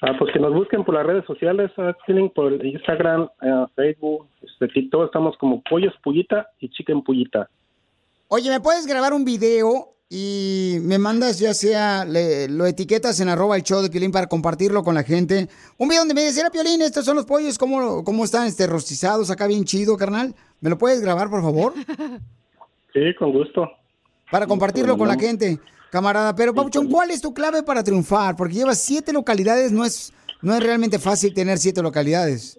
Ah, 0.00 0.12
pues 0.18 0.32
que 0.32 0.40
nos 0.40 0.52
busquen 0.52 0.84
por 0.84 0.94
las 0.94 1.06
redes 1.06 1.24
sociales, 1.26 1.70
ah, 1.78 1.92
tienen 2.06 2.30
por 2.30 2.52
Instagram, 2.64 3.28
ah, 3.40 3.66
Facebook, 3.76 4.26
este, 4.42 4.68
TikTok, 4.68 5.06
estamos 5.06 5.36
como 5.38 5.62
Pollos 5.62 5.94
Pullita 6.02 6.48
y 6.60 6.68
Chicken 6.70 7.02
Pullita. 7.02 7.48
Oye, 8.28 8.48
¿me 8.50 8.60
puedes 8.60 8.86
grabar 8.86 9.12
un 9.12 9.24
video 9.24 9.90
y 10.08 10.78
me 10.82 10.98
mandas 10.98 11.38
ya 11.38 11.54
sea, 11.54 12.04
le- 12.04 12.48
lo 12.48 12.66
etiquetas 12.66 13.18
en 13.20 13.28
arroba 13.28 13.56
el 13.56 13.62
show 13.62 13.80
de 13.80 13.90
Piolín 13.90 14.10
para 14.10 14.26
compartirlo 14.26 14.82
con 14.82 14.94
la 14.94 15.02
gente? 15.04 15.48
Un 15.78 15.88
video 15.88 16.00
donde 16.02 16.14
me 16.14 16.22
dice, 16.24 16.36
"Mira, 16.40 16.50
Piolín, 16.50 16.82
estos 16.82 17.04
son 17.04 17.16
los 17.16 17.24
pollos, 17.26 17.56
¿cómo, 17.58 18.02
cómo 18.04 18.24
están 18.24 18.46
este, 18.46 18.66
rostizados 18.66 19.30
acá 19.30 19.46
bien 19.46 19.64
chido, 19.64 19.96
carnal? 19.96 20.34
¿Me 20.60 20.70
lo 20.70 20.78
puedes 20.78 21.00
grabar, 21.00 21.28
por 21.30 21.42
favor? 21.42 21.74
Sí, 22.92 23.14
con 23.18 23.32
gusto. 23.32 23.70
Para 24.30 24.46
compartirlo 24.46 24.96
con 24.96 25.08
la 25.08 25.14
gente, 25.18 25.58
camarada. 25.90 26.34
Pero, 26.34 26.54
Papuchón, 26.54 26.88
¿cuál 26.88 27.10
es 27.10 27.20
tu 27.20 27.32
clave 27.34 27.62
para 27.62 27.82
triunfar? 27.82 28.34
Porque 28.36 28.54
llevas 28.54 28.78
siete 28.82 29.12
localidades, 29.12 29.72
no 29.72 29.84
es, 29.84 30.12
no 30.40 30.54
es 30.54 30.62
realmente 30.62 30.98
fácil 30.98 31.34
tener 31.34 31.58
siete 31.58 31.82
localidades. 31.82 32.58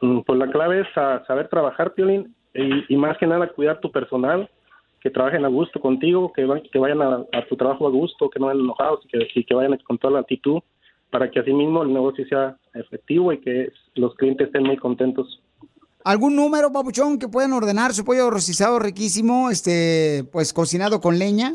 Mm, 0.00 0.20
Pues 0.20 0.38
la 0.38 0.50
clave 0.50 0.80
es 0.80 0.86
ah, 0.96 1.22
saber 1.26 1.48
trabajar, 1.48 1.92
Piolín, 1.94 2.34
y, 2.54 2.94
y 2.94 2.96
más 2.96 3.18
que 3.18 3.26
nada 3.26 3.48
cuidar 3.52 3.80
tu 3.80 3.90
personal, 3.90 4.48
que 5.00 5.10
trabajen 5.10 5.44
a 5.44 5.48
gusto 5.48 5.80
contigo, 5.80 6.32
que, 6.32 6.44
va- 6.44 6.60
que 6.60 6.78
vayan 6.78 7.02
a, 7.02 7.24
a 7.32 7.46
tu 7.48 7.56
trabajo 7.56 7.86
a 7.86 7.90
gusto, 7.90 8.28
que 8.30 8.38
no 8.40 8.46
vayan 8.46 8.62
enojados 8.64 9.00
y 9.04 9.08
que, 9.08 9.28
y 9.40 9.44
que 9.44 9.54
vayan 9.54 9.78
con 9.86 9.98
toda 9.98 10.14
la 10.14 10.20
actitud 10.20 10.60
para 11.10 11.30
que 11.30 11.38
así 11.40 11.52
mismo 11.52 11.82
el 11.82 11.92
negocio 11.92 12.26
sea 12.28 12.56
efectivo 12.74 13.32
y 13.32 13.38
que 13.40 13.72
los 13.94 14.14
clientes 14.16 14.46
estén 14.48 14.64
muy 14.64 14.76
contentos. 14.76 15.40
¿Algún 16.08 16.34
número, 16.36 16.72
Papuchón, 16.72 17.18
que 17.18 17.28
puedan 17.28 17.52
ordenar 17.52 17.92
su 17.92 18.02
pollo 18.02 18.30
rostizado 18.30 18.78
riquísimo, 18.78 19.50
este, 19.50 20.24
pues 20.32 20.54
cocinado 20.54 21.02
con 21.02 21.18
leña? 21.18 21.52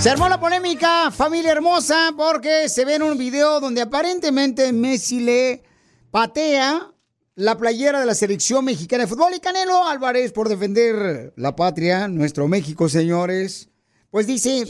Se 0.08 0.12
armó 0.12 0.26
la 0.30 0.40
polémica, 0.40 1.10
familia 1.10 1.52
hermosa, 1.52 2.14
porque 2.16 2.70
se 2.70 2.86
ve 2.86 2.94
en 2.94 3.02
un 3.02 3.18
video 3.18 3.60
donde 3.60 3.82
aparentemente 3.82 4.72
Messi 4.72 5.20
le 5.20 5.62
patea 6.10 6.94
la 7.34 7.58
playera 7.58 8.00
de 8.00 8.06
la 8.06 8.14
selección 8.14 8.64
mexicana 8.64 9.02
de 9.02 9.06
fútbol 9.06 9.34
y 9.34 9.40
Canelo 9.40 9.84
Álvarez 9.84 10.32
por 10.32 10.48
defender 10.48 11.34
la 11.36 11.54
patria, 11.54 12.08
nuestro 12.08 12.48
México, 12.48 12.88
señores. 12.88 13.68
Pues 14.10 14.26
dice, 14.26 14.64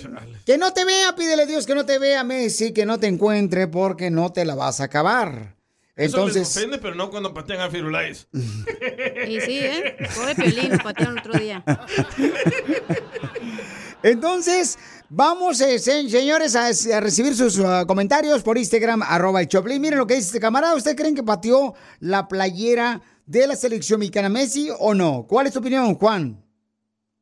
que 0.45 0.59
no 0.59 0.73
te 0.73 0.85
vea, 0.85 1.15
pídele 1.15 1.45
a 1.45 1.47
Dios 1.47 1.67
que 1.67 1.77
no 1.77 1.87
te 1.87 2.01
vea 2.01 2.25
Messi, 2.25 2.73
que 2.73 2.85
no 2.85 2.99
te 2.99 3.07
encuentre 3.07 3.69
porque 3.69 4.11
no 4.11 4.33
te 4.33 4.45
la 4.45 4.57
vas 4.57 4.81
a 4.81 4.87
acabar. 4.87 5.55
Eso 5.95 6.27
les 6.27 6.37
Entonces, 6.37 6.57
ofende, 6.57 6.79
pero 6.79 6.97
no 6.97 7.11
cuando 7.11 7.33
patean 7.33 7.61
a 7.61 7.71
Firulais. 7.71 8.27
Y 8.33 9.41
sí, 9.41 9.59
¿eh? 9.59 9.97
Pobre 10.17 10.35
Piolín, 10.35 10.73
lo 10.73 10.79
patearon 10.79 11.17
otro 11.17 11.39
día. 11.39 11.63
Entonces, 14.03 14.79
vamos, 15.11 15.61
eh, 15.61 15.79
se- 15.79 16.09
señores, 16.09 16.55
a, 16.57 16.67
a 16.97 17.01
recibir 17.01 17.35
sus 17.35 17.59
ah, 17.61 17.85
comentarios 17.87 18.43
por 18.43 18.59
Instagram, 18.59 19.03
arroba 19.03 19.41
el 19.41 19.49
Choplin. 19.49 19.81
Miren 19.81 19.99
lo 19.99 20.07
que 20.07 20.15
dice 20.15 20.27
este 20.27 20.41
camarada. 20.41 20.75
¿Usted 20.75 20.97
creen 20.97 21.15
que 21.15 21.23
pateó 21.23 21.75
la 22.01 22.29
playera 22.29 23.01
de 23.27 23.47
la 23.47 23.57
selección 23.57 24.01
mexicana 24.01 24.29
Messi 24.29 24.71
o 24.79 24.95
no? 24.95 25.27
¿Cuál 25.29 25.47
es 25.47 25.53
tu 25.53 25.59
opinión, 25.61 25.95
Juan? 25.95 26.43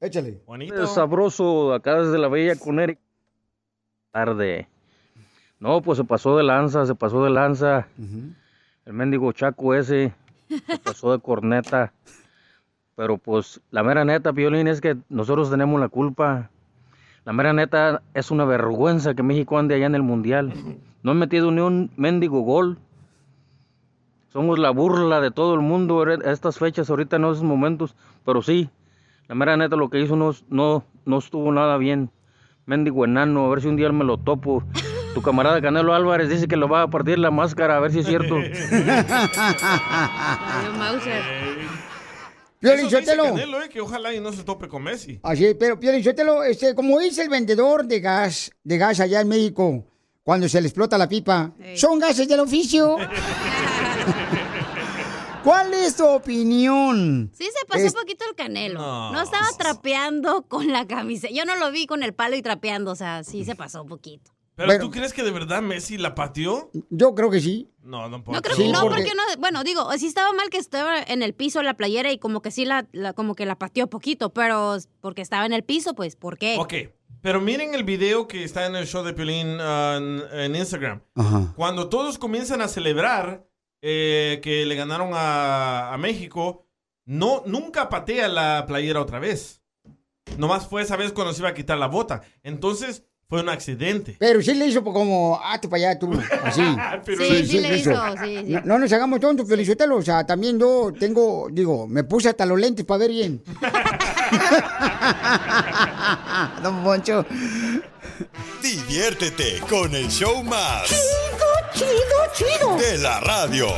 Échale. 0.01 0.43
Es 0.75 0.91
sabroso 0.91 1.73
acá 1.73 2.03
desde 2.03 2.19
la 2.19 2.29
Bella 2.29 2.57
con 2.57 2.79
Eric. 2.81 2.99
Tarde. 4.13 4.69
No, 5.59 5.81
pues 5.83 5.99
se 5.99 6.05
pasó 6.05 6.37
de 6.37 6.43
lanza, 6.45 6.85
se 6.87 6.95
pasó 6.95 7.25
de 7.25 7.31
lanza. 7.31 7.87
El 8.85 8.93
mendigo 8.93 9.33
chaco 9.33 9.75
ese 9.75 10.13
se 10.49 10.79
pasó 10.79 11.13
de 11.13 11.19
corneta. 11.19 11.93
Pero 12.95 13.19
pues 13.19 13.61
la 13.71 13.83
mera 13.83 14.05
neta, 14.05 14.33
Violín, 14.33 14.69
es 14.69 14.81
que 14.81 14.97
nosotros 15.09 15.51
tenemos 15.51 15.79
la 15.81 15.89
culpa. 15.89 16.51
La 17.27 17.33
mera 17.33 17.53
neta 17.53 18.03
es 18.15 18.31
una 18.31 18.45
vergüenza 18.45 19.15
que 19.15 19.25
México 19.25 19.59
ande 19.59 19.75
allá 19.75 19.87
en 19.87 19.97
el 19.97 20.05
Mundial. 20.05 20.53
No 21.03 21.11
han 21.11 21.19
metido 21.19 21.51
ni 21.51 21.61
un 21.61 21.91
mendigo 21.97 22.43
gol. 22.43 22.79
Somos 24.33 24.61
la 24.61 24.71
burla 24.71 25.21
de 25.21 25.33
todo 25.33 25.55
el 25.55 25.61
mundo 25.61 26.05
a 26.05 26.15
estas 26.31 26.57
fechas, 26.57 26.89
ahorita 26.89 27.17
en 27.17 27.25
esos 27.25 27.43
momentos. 27.43 27.97
Pero 28.25 28.43
sí, 28.43 28.71
la 29.27 29.35
mera 29.35 29.57
neta 29.57 29.75
lo 29.75 29.91
que 29.91 30.01
hizo 30.01 30.15
no, 30.15 30.37
no, 30.51 30.85
no 31.05 31.19
estuvo 31.19 31.51
nada 31.51 31.77
bien. 31.79 32.13
Mendigo 32.65 33.05
enano, 33.05 33.47
a 33.47 33.49
ver 33.49 33.61
si 33.61 33.67
un 33.67 33.75
día 33.75 33.91
me 33.91 34.05
lo 34.05 34.19
topo. 34.19 34.63
Tu 35.13 35.21
camarada 35.21 35.61
Canelo 35.61 35.95
Álvarez 35.95 36.29
dice 36.29 36.47
que 36.47 36.57
lo 36.57 36.69
va 36.69 36.83
a 36.83 36.91
partir 36.91 37.19
la 37.19 37.33
máscara, 37.33 37.77
a 37.77 37.81
ver 37.81 37.91
si 37.91 37.99
es 37.99 38.07
cierto. 38.07 38.37
Piolín, 42.61 42.87
Eso 42.87 42.97
dice 42.99 43.01
Sotelo. 43.13 43.25
Canelo, 43.25 43.63
eh, 43.63 43.69
que 43.69 43.81
ojalá 43.81 44.13
y 44.15 44.21
no 44.21 44.33
se 44.33 44.43
tope 44.43 44.67
con 44.69 44.83
Messi. 44.83 45.21
Así, 45.23 45.55
pero 45.59 45.79
Piolín, 45.79 46.03
Sotelo, 46.03 46.43
este, 46.45 46.75
como 46.75 46.99
dice 46.99 47.23
el 47.23 47.29
vendedor 47.29 47.87
de 47.87 48.01
gas, 48.01 48.51
de 48.65 48.79
gas 48.79 49.01
allá 49.01 49.21
en 49.21 49.29
México, 49.29 49.85
cuando 50.23 50.49
se 50.49 50.61
le 50.61 50.69
explota 50.69 50.97
la 50.99 51.09
pipa, 51.09 51.53
son 51.75 51.99
gases 51.99 52.27
del 52.29 52.41
oficio. 52.41 52.97
¿Cuál 55.45 55.73
es 55.75 55.95
tu 55.97 56.05
opinión? 56.05 57.31
Sí 57.33 57.45
se 57.45 57.67
pasó 57.67 57.85
Es- 57.87 57.95
un 57.95 58.01
poquito 58.01 58.25
el 58.29 58.35
canelo. 58.35 58.81
No. 58.81 59.13
No. 59.13 59.23
estaba 59.23 59.47
trapeando 59.57 60.43
con 60.49 60.73
la 60.73 60.87
camisa. 60.89 61.29
Yo 61.33 61.45
no 61.45 61.55
lo 61.57 61.71
vi 61.71 61.87
con 61.87 62.03
el 62.03 62.15
palo 62.15 62.35
y 62.35 62.43
trapeando, 62.43 62.91
o 62.91 62.97
sea, 62.97 63.23
sí 63.23 63.45
se 63.45 63.55
pasó 63.55 63.83
un 63.83 63.89
poquito. 63.89 64.33
¿Pero 64.57 64.69
Bueno. 64.69 64.85
tú 64.85 64.91
crees 64.91 65.13
que 65.13 65.23
de 65.23 65.31
verdad 65.31 65.61
Messi 65.63 65.99
la 65.99 66.15
pateó? 66.15 66.71
Yo 66.91 67.15
creo 67.15 67.31
que 67.31 67.41
sí. 67.41 67.71
No, 67.83 68.09
no 68.09 68.19
No 68.19 68.25
creo 68.43 68.57
Sí, 68.57 68.65
que 68.65 68.73
no, 68.73 68.81
porque- 68.81 68.97
porque 69.03 69.15
no, 69.15 69.23
bueno, 69.39 69.63
digo, 69.63 69.87
sí 69.99 70.07
estaba 70.07 70.33
mal 70.33 70.49
que 70.51 70.57
estaba 70.59 71.01
en 71.01 71.23
el 71.23 71.35
piso 71.35 71.63
la 71.63 71.75
playera 71.75 72.11
y 72.11 72.19
como 72.19 72.41
que 72.43 72.51
sí 72.51 72.65
la, 72.65 72.89
la- 72.93 73.13
como 73.13 73.35
que 73.35 73.45
la 73.47 73.59
pateó 73.59 73.87
poquito, 73.89 74.33
pero 74.33 74.77
porque 75.01 75.21
estaba 75.23 75.45
en 75.47 75.53
el 75.53 75.63
piso, 75.63 75.95
pues, 75.95 76.17
¿por 76.17 76.39
qué? 76.39 76.57
Ok, 76.59 76.75
pero 77.21 77.41
miren 77.41 77.75
el 77.75 77.85
video 77.85 78.27
que 78.27 78.45
está 78.45 78.65
en 78.67 78.77
el 78.77 78.87
show 78.87 79.05
de 79.05 79.13
Piolín 79.13 79.59
ah, 79.61 79.99
en, 79.99 80.23
en 80.33 80.57
Instagram. 80.57 81.03
Ajá. 81.15 81.53
Cuando 81.55 81.89
todos 81.91 82.17
comienzan 82.19 82.61
a 82.63 82.69
celebrar 82.69 83.47
eh, 83.83 84.41
que 84.43 84.65
le 84.65 84.75
ganaron 84.75 85.11
a, 85.13 85.93
a 85.93 85.99
México, 85.99 86.67
no, 87.05 87.43
nunca 87.47 87.89
patea 87.91 88.27
la 88.29 88.65
playera 88.67 89.03
otra 89.03 89.19
vez. 89.19 89.63
Nomás 90.39 90.67
fue 90.67 90.83
esa 90.83 90.97
vez 90.97 91.13
cuando 91.13 91.33
se 91.35 91.41
iba 91.43 91.51
a 91.51 91.55
quitar 91.55 91.79
la 91.79 91.87
bota. 91.87 92.23
Entonces, 92.43 93.05
fue 93.29 93.41
un 93.41 93.49
accidente. 93.49 94.15
Pero 94.19 94.41
sí 94.41 94.55
le 94.55 94.67
hizo 94.67 94.85
como, 94.85 95.41
hazte 95.43 95.69
para 95.69 95.91
allá 95.91 95.99
tú, 95.99 96.13
así. 96.45 96.63
Pero 97.05 97.25
Sí, 97.25 97.47
sí 97.47 97.59
le 97.61 97.79
hizo, 97.79 97.93
sí, 98.23 98.37
sí. 98.47 98.53
No, 98.53 98.61
no 98.65 98.79
nos 98.79 98.93
hagamos 98.93 99.19
tontos, 99.21 99.49
Felicitelo. 99.49 99.97
O 99.97 100.03
sea, 100.03 100.25
también 100.25 100.59
yo 100.61 100.93
tengo, 100.99 101.49
digo, 101.51 101.87
me 101.89 102.05
puse 102.05 102.29
hasta 102.29 102.47
los 102.47 102.59
lentes 102.59 102.85
para 102.87 102.99
ver 102.99 103.11
bien. 103.11 103.43
Don 106.63 106.83
Poncho. 106.85 107.27
Diviértete 108.63 109.61
con 109.69 109.93
el 109.95 110.09
show 110.09 110.43
más. 110.45 110.85
Chido, 110.89 111.47
chido, 111.75 111.89
chido. 112.59 112.77
De 112.77 112.99
la 112.99 113.21
radio. 113.21 113.69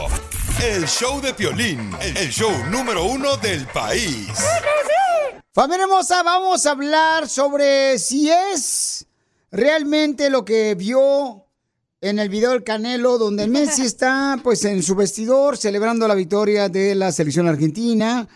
El 0.62 0.86
show 0.86 1.20
de 1.20 1.32
Piolín, 1.34 1.90
el 2.00 2.30
show 2.30 2.50
número 2.70 3.04
uno 3.04 3.36
del 3.36 3.66
país. 3.68 4.28
Familia 5.54 5.84
hermosa, 5.84 6.22
vamos 6.22 6.66
a 6.66 6.70
hablar 6.72 7.28
sobre 7.28 7.98
si 7.98 8.30
es 8.30 9.06
realmente 9.50 10.30
lo 10.30 10.44
que 10.44 10.74
vio 10.74 11.46
en 12.00 12.18
el 12.18 12.28
video 12.28 12.50
del 12.50 12.64
Canelo, 12.64 13.18
donde 13.18 13.46
Messi 13.48 13.82
está 13.82 14.38
pues 14.42 14.64
en 14.64 14.82
su 14.82 14.94
vestidor 14.94 15.56
celebrando 15.56 16.06
la 16.08 16.14
victoria 16.14 16.68
de 16.68 16.94
la 16.94 17.12
selección 17.12 17.48
argentina. 17.48 18.28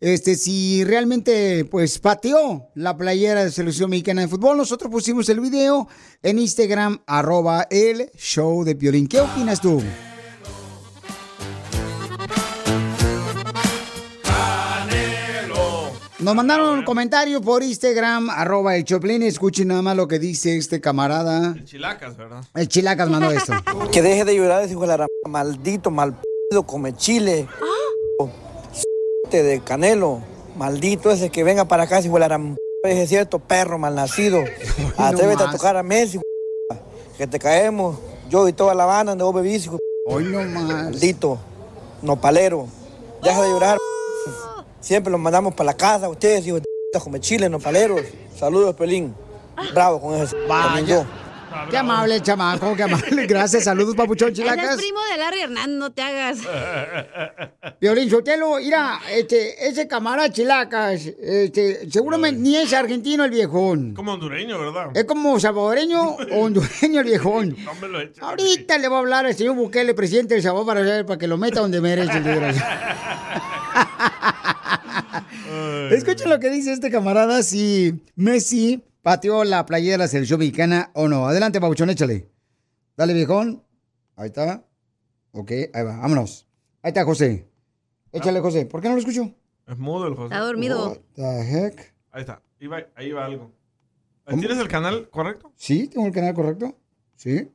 Este, 0.00 0.36
si 0.36 0.84
realmente 0.84 1.64
pues 1.64 1.98
pateó 1.98 2.68
la 2.74 2.96
playera 2.96 3.44
de 3.44 3.50
selección 3.50 3.90
mexicana 3.90 4.22
de 4.22 4.28
fútbol, 4.28 4.56
nosotros 4.56 4.92
pusimos 4.92 5.28
el 5.28 5.40
video 5.40 5.88
en 6.22 6.38
Instagram, 6.38 7.00
arroba 7.06 7.66
el 7.68 8.10
show 8.16 8.62
de 8.62 8.76
Piolín. 8.76 9.08
¿Qué 9.08 9.20
opinas 9.20 9.60
tú? 9.60 9.82
Nos 16.20 16.34
mandaron 16.34 16.80
un 16.80 16.84
comentario 16.84 17.40
por 17.40 17.62
Instagram, 17.62 18.28
arroba 18.28 18.74
el 18.74 18.84
Choplin. 18.84 19.22
Escuchen 19.22 19.68
nada 19.68 19.82
más 19.82 19.96
lo 19.96 20.08
que 20.08 20.18
dice 20.18 20.56
este 20.56 20.80
camarada. 20.80 21.54
Chilacas, 21.64 22.16
¿verdad? 22.16 22.42
El 22.56 22.66
Chilacas 22.66 23.08
mandó 23.08 23.30
esto. 23.30 23.52
Que 23.92 24.02
deje 24.02 24.24
de 24.24 24.34
llorar 24.34 24.62
ese 24.64 24.72
hijo 24.72 24.80
de 24.84 24.98
la 24.98 25.06
maldito, 25.28 25.92
mal 25.92 26.14
p***, 26.14 26.62
come 26.66 26.96
chile. 26.96 27.46
de 29.30 29.60
Canelo. 29.64 30.20
Maldito 30.56 31.12
ese 31.12 31.30
que 31.30 31.44
venga 31.44 31.66
para 31.66 31.84
acá, 31.84 31.98
ese 31.98 32.08
hijo 32.08 32.18
de 32.18 32.28
la 32.28 32.40
es 32.82 33.08
cierto, 33.08 33.38
perro 33.38 33.78
malnacido. 33.78 34.42
Atrévete 34.96 35.44
a 35.44 35.52
tocar 35.52 35.76
a 35.76 35.84
Messi, 35.84 36.20
que 37.16 37.28
te 37.28 37.38
caemos. 37.38 37.96
Yo 38.28 38.48
y 38.48 38.52
toda 38.52 38.74
la 38.74 38.86
banda 38.86 39.12
donde 39.12 39.24
vos 39.24 39.34
bebís, 39.34 39.66
hijo 39.66 39.76
de 39.76 39.80
Hoy 40.12 40.24
no 40.24 40.42
más. 40.42 40.64
Maldito, 40.64 41.38
nopalero. 42.02 42.66
Deja 43.22 43.40
de 43.40 43.48
llorar. 43.50 43.78
Siempre 44.80 45.10
los 45.10 45.20
mandamos 45.20 45.54
para 45.54 45.66
la 45.66 45.76
casa, 45.76 46.08
ustedes, 46.08 46.46
hijos 46.46 46.60
de 46.62 46.66
p***, 46.92 47.00
come 47.00 47.20
chile, 47.20 47.48
nopaleros. 47.48 48.02
Saludos, 48.36 48.74
Pelín. 48.76 49.14
Bravo 49.74 50.00
con 50.00 50.14
eso. 50.20 50.36
Yo. 50.86 51.04
Qué 51.70 51.78
amable, 51.78 52.20
chamaco, 52.22 52.76
qué 52.76 52.82
amable. 52.84 53.26
Gracias, 53.26 53.64
saludos, 53.64 53.96
papuchón 53.96 54.30
Es 54.32 54.38
el 54.38 54.44
Chilacas. 54.44 54.76
primo 54.76 54.98
de 55.10 55.18
Larry 55.18 55.40
Hernández, 55.40 55.76
no 55.78 55.90
te 55.90 56.02
hagas. 56.02 56.38
Violín 57.80 58.08
Sotelo, 58.10 58.56
mira, 58.58 59.00
este, 59.10 59.66
ese 59.66 59.88
camarada 59.88 60.30
Chilacas, 60.30 61.06
este, 61.06 61.90
seguramente 61.90 62.40
ni 62.40 62.56
es 62.56 62.72
argentino 62.72 63.24
el 63.24 63.30
viejón. 63.30 63.94
Como 63.94 64.12
hondureño, 64.12 64.58
¿verdad? 64.58 64.90
Es 64.94 65.04
como 65.04 65.40
salvadoreño 65.40 66.10
o 66.32 66.44
hondureño 66.44 67.00
el 67.00 67.06
viejón. 67.06 67.56
No 67.64 67.74
me 67.74 67.88
lo 67.88 68.00
eches. 68.00 68.22
Ahorita 68.22 68.78
le 68.78 68.88
voy 68.88 68.96
a 68.96 69.00
hablar 69.00 69.26
al 69.26 69.34
señor 69.34 69.56
Bukele, 69.56 69.94
presidente 69.94 70.34
de 70.34 70.42
Salvador, 70.42 70.66
para, 70.66 71.06
para 71.06 71.18
que 71.18 71.26
lo 71.26 71.36
meta 71.38 71.60
donde 71.60 71.80
merece 71.80 72.18
el 72.18 72.24
desgraciado. 72.24 72.78
Escuchen 75.92 76.28
lo 76.28 76.38
que 76.40 76.50
dice 76.50 76.72
este 76.72 76.90
camarada 76.90 77.42
si 77.42 78.02
Messi 78.16 78.84
pateó 79.02 79.44
la 79.44 79.64
playera 79.66 79.92
de 79.92 79.98
la 79.98 80.08
selección 80.08 80.38
mexicana 80.40 80.90
o 80.94 81.08
no. 81.08 81.26
Adelante, 81.28 81.60
Pabuchón, 81.60 81.90
échale. 81.90 82.28
Dale, 82.96 83.14
viejón. 83.14 83.62
Ahí 84.16 84.26
está. 84.28 84.64
Ok, 85.32 85.50
ahí 85.72 85.82
va, 85.84 85.96
vámonos. 85.98 86.46
Ahí 86.82 86.90
está, 86.90 87.04
José. 87.04 87.48
Échale, 88.12 88.40
José. 88.40 88.66
¿Por 88.66 88.80
qué 88.80 88.88
no 88.88 88.94
lo 88.94 89.00
escucho? 89.00 89.34
Es 89.66 89.78
mudo 89.78 90.06
el 90.08 90.14
José. 90.14 90.34
Está 90.34 90.40
dormido. 90.44 90.88
What 90.90 90.98
the 91.14 91.40
heck? 91.66 91.94
Ahí 92.10 92.22
está. 92.22 92.42
Ahí 92.60 92.66
va, 92.66 92.78
ahí 92.96 93.12
va 93.12 93.24
algo. 93.26 93.52
¿Tienes 94.26 94.58
el 94.58 94.68
canal 94.68 95.08
correcto? 95.10 95.52
¿Sí? 95.56 95.88
¿Tengo 95.88 96.06
el 96.06 96.12
canal 96.12 96.34
correcto? 96.34 96.76
¿Sí? 97.16 97.50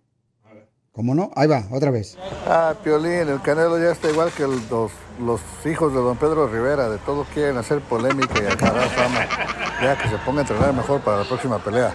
¿Cómo 0.91 1.15
no? 1.15 1.31
Ahí 1.35 1.47
va, 1.47 1.67
otra 1.71 1.89
vez. 1.91 2.17
Ah, 2.47 2.75
Piolín, 2.83 3.27
el 3.27 3.41
Canelo 3.41 3.79
ya 3.79 3.91
está 3.91 4.09
igual 4.11 4.31
que 4.31 4.43
el- 4.43 4.61
los, 4.69 4.91
los 5.19 5.41
hijos 5.65 5.93
de 5.93 5.99
don 5.99 6.17
Pedro 6.17 6.47
Rivera, 6.47 6.89
de 6.89 6.97
todos 6.99 7.27
quieren 7.33 7.57
hacer 7.57 7.79
polémica 7.81 8.33
y 8.41 8.45
acabar 8.51 8.87
fama. 8.89 9.25
Ya 9.81 9.97
que 9.97 10.07
se 10.09 10.17
ponga 10.19 10.39
a 10.39 10.41
entrenar 10.41 10.73
mejor 10.73 11.01
para 11.01 11.19
la 11.19 11.23
próxima 11.25 11.63
pelea. 11.63 11.93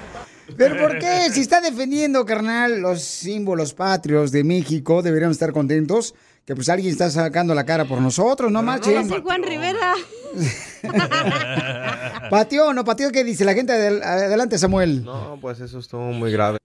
¿Pero 0.57 0.77
por 0.79 0.99
qué? 0.99 1.29
Si 1.31 1.41
está 1.41 1.61
defendiendo, 1.61 2.25
carnal, 2.25 2.81
los 2.81 3.03
símbolos 3.03 3.75
patrios 3.75 4.33
de 4.33 4.45
México, 4.45 5.03
deberíamos 5.03 5.35
estar 5.37 5.53
contentos. 5.53 6.14
Que 6.47 6.55
pues 6.55 6.71
alguien 6.71 6.91
está 6.91 7.11
sacando 7.11 7.55
la 7.55 7.66
cara 7.66 7.85
por 7.85 8.01
nosotros, 8.01 8.51
no 8.51 8.62
marchen. 8.62 9.07
Sí, 9.07 9.16
Juan 9.23 9.43
Rivera. 9.43 9.93
¿Pateó 12.31 12.69
o 12.69 12.73
no 12.73 12.85
pateó? 12.85 13.11
¿Qué 13.12 13.25
dice 13.25 13.45
la 13.45 13.53
gente? 13.55 13.73
Adel- 13.75 14.03
Adelante, 14.03 14.57
Samuel. 14.59 15.05
No, 15.05 15.39
pues 15.41 15.61
eso 15.61 15.79
estuvo 15.79 16.05
muy 16.12 16.33
grave. 16.33 16.59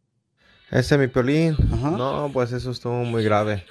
Ese 0.71 0.97
mi 0.97 1.07
piolín. 1.07 1.55
No, 1.81 2.29
pues 2.33 2.51
eso 2.53 2.71
estuvo 2.71 3.03
muy 3.03 3.23
grave. 3.23 3.65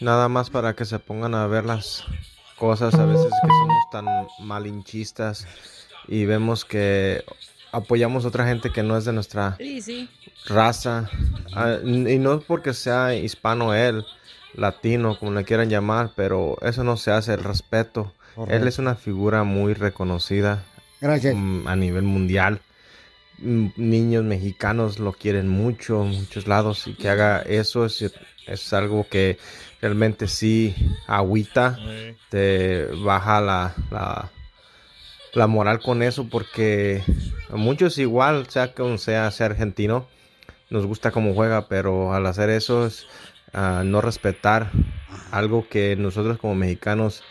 Nada 0.00 0.28
más 0.28 0.50
para 0.50 0.74
que 0.74 0.84
se 0.84 0.98
pongan 0.98 1.34
a 1.34 1.46
ver 1.46 1.64
las 1.66 2.04
cosas 2.56 2.94
a 2.94 3.04
veces 3.06 3.26
que 3.26 3.48
somos 3.48 3.90
tan 3.90 4.06
malinchistas 4.46 5.46
y 6.08 6.24
vemos 6.24 6.64
que 6.64 7.24
apoyamos 7.72 8.24
a 8.24 8.28
otra 8.28 8.46
gente 8.46 8.70
que 8.70 8.82
no 8.82 8.96
es 8.96 9.04
de 9.04 9.12
nuestra 9.12 9.56
Sí, 9.58 9.80
sí. 9.80 10.08
raza. 10.46 11.08
Ah, 11.54 11.76
y 11.84 12.18
no 12.18 12.34
es 12.34 12.44
porque 12.44 12.74
sea 12.74 13.14
hispano 13.14 13.74
él, 13.74 14.04
latino, 14.54 15.18
como 15.18 15.32
le 15.32 15.44
quieran 15.44 15.68
llamar, 15.70 16.12
pero 16.16 16.56
eso 16.62 16.82
no 16.84 16.96
se 16.96 17.10
hace, 17.12 17.34
el 17.34 17.44
respeto. 17.44 18.12
Correcto. 18.34 18.56
Él 18.62 18.68
es 18.68 18.78
una 18.78 18.94
figura 18.94 19.44
muy 19.44 19.74
reconocida 19.74 20.64
Gracias. 21.00 21.34
mm, 21.36 21.66
a 21.68 21.76
nivel 21.76 22.02
mundial. 22.04 22.60
Mm, 23.38 23.68
Niños 23.76 24.24
mexicanos 24.24 24.98
lo 24.98 25.12
quieren 25.12 25.48
mucho, 25.48 26.02
en 26.02 26.10
muchos 26.10 26.46
lados, 26.46 26.86
y 26.86 26.94
que 26.94 27.08
haga 27.08 27.40
eso 27.42 27.84
es, 27.86 28.12
es 28.46 28.72
algo 28.72 29.06
que 29.08 29.38
realmente 29.80 30.28
sí 30.28 30.74
agüita, 31.06 31.78
te 32.28 32.86
baja 33.04 33.40
la, 33.40 33.74
la, 33.90 34.30
la 35.32 35.46
moral 35.46 35.80
con 35.80 36.02
eso, 36.02 36.28
porque 36.28 37.02
a 37.50 37.56
muchos 37.56 37.98
igual, 37.98 38.48
sea 38.48 38.74
que 38.74 38.98
sea, 38.98 39.30
sea 39.30 39.46
argentino, 39.46 40.06
nos 40.68 40.86
gusta 40.86 41.10
cómo 41.10 41.34
juega, 41.34 41.68
pero 41.68 42.14
al 42.14 42.26
hacer 42.26 42.50
eso 42.50 42.86
es 42.86 43.06
ah, 43.52 43.82
no 43.84 44.00
respetar 44.00 44.70
algo 45.30 45.66
que 45.68 45.96
nosotros 45.96 46.38
como 46.38 46.54
mexicanos 46.54 47.22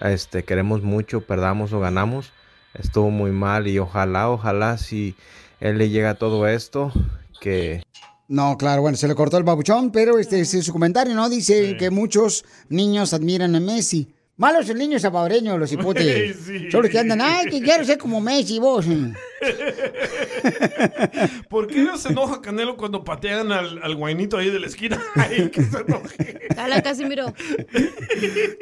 este, 0.00 0.44
queremos 0.44 0.82
mucho, 0.82 1.22
perdamos 1.22 1.72
o 1.72 1.80
ganamos, 1.80 2.32
estuvo 2.74 3.10
muy 3.10 3.30
mal 3.30 3.66
y 3.66 3.78
ojalá, 3.78 4.28
ojalá 4.28 4.78
si 4.78 5.14
él 5.60 5.78
le 5.78 5.88
llega 5.88 6.14
todo 6.14 6.46
esto, 6.46 6.92
que 7.40 7.82
No, 8.28 8.56
claro, 8.56 8.82
bueno, 8.82 8.96
se 8.96 9.06
le 9.06 9.14
cortó 9.14 9.36
el 9.36 9.44
babuchón, 9.44 9.92
pero 9.92 10.18
este 10.18 10.40
es 10.40 10.50
su 10.50 10.72
comentario, 10.72 11.14
¿no? 11.14 11.28
Dice 11.28 11.76
que 11.76 11.90
muchos 11.90 12.44
niños 12.68 13.12
admiran 13.12 13.54
a 13.54 13.60
Messi. 13.60 14.08
Malos 14.36 14.66
los 14.66 14.76
niños 14.76 15.02
salvadoreños, 15.02 15.58
los 15.58 15.72
hipotes. 15.72 16.36
Sí. 16.44 16.70
Son 16.70 16.82
los 16.82 16.90
que 16.90 16.98
andan, 16.98 17.20
ay, 17.20 17.46
que 17.46 17.62
quiero 17.62 17.84
ser 17.84 17.98
como 17.98 18.20
Messi, 18.20 18.58
vos. 18.58 18.86
¿Por 21.48 21.68
qué 21.68 21.82
no 21.82 21.96
se 21.96 22.08
enoja 22.08 22.40
Canelo 22.40 22.76
cuando 22.76 23.04
patean 23.04 23.52
al, 23.52 23.80
al 23.82 23.94
guainito 23.94 24.36
ahí 24.36 24.50
de 24.50 24.58
la 24.58 24.66
esquina? 24.66 25.00
Ay, 25.14 25.48
que 25.50 25.62
se 25.62 25.78
enoje. 25.78 26.40
Dale, 26.54 26.82
Casimiro. 26.82 27.32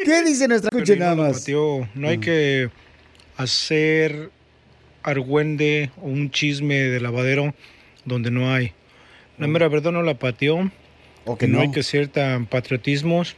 ¿Qué 0.04 0.22
dice 0.24 0.48
nuestra 0.48 0.70
escucha 0.72 0.96
nada 0.96 1.14
más? 1.14 1.40
Pateó. 1.40 1.88
No 1.94 2.08
hay 2.08 2.18
que 2.18 2.70
hacer 3.36 4.30
argüende 5.02 5.90
o 6.02 6.06
un 6.06 6.30
chisme 6.30 6.74
de 6.74 7.00
lavadero 7.00 7.54
donde 8.04 8.30
no 8.30 8.52
hay. 8.52 8.72
La 9.38 9.46
mera 9.46 9.68
verdad 9.68 9.92
no 9.92 10.02
la 10.02 10.14
pateó. 10.14 10.70
que 11.38 11.46
no. 11.48 11.56
no. 11.58 11.60
hay 11.62 11.70
que 11.70 11.82
ser 11.82 12.08
tan 12.08 12.46
patriotismos 12.46 13.36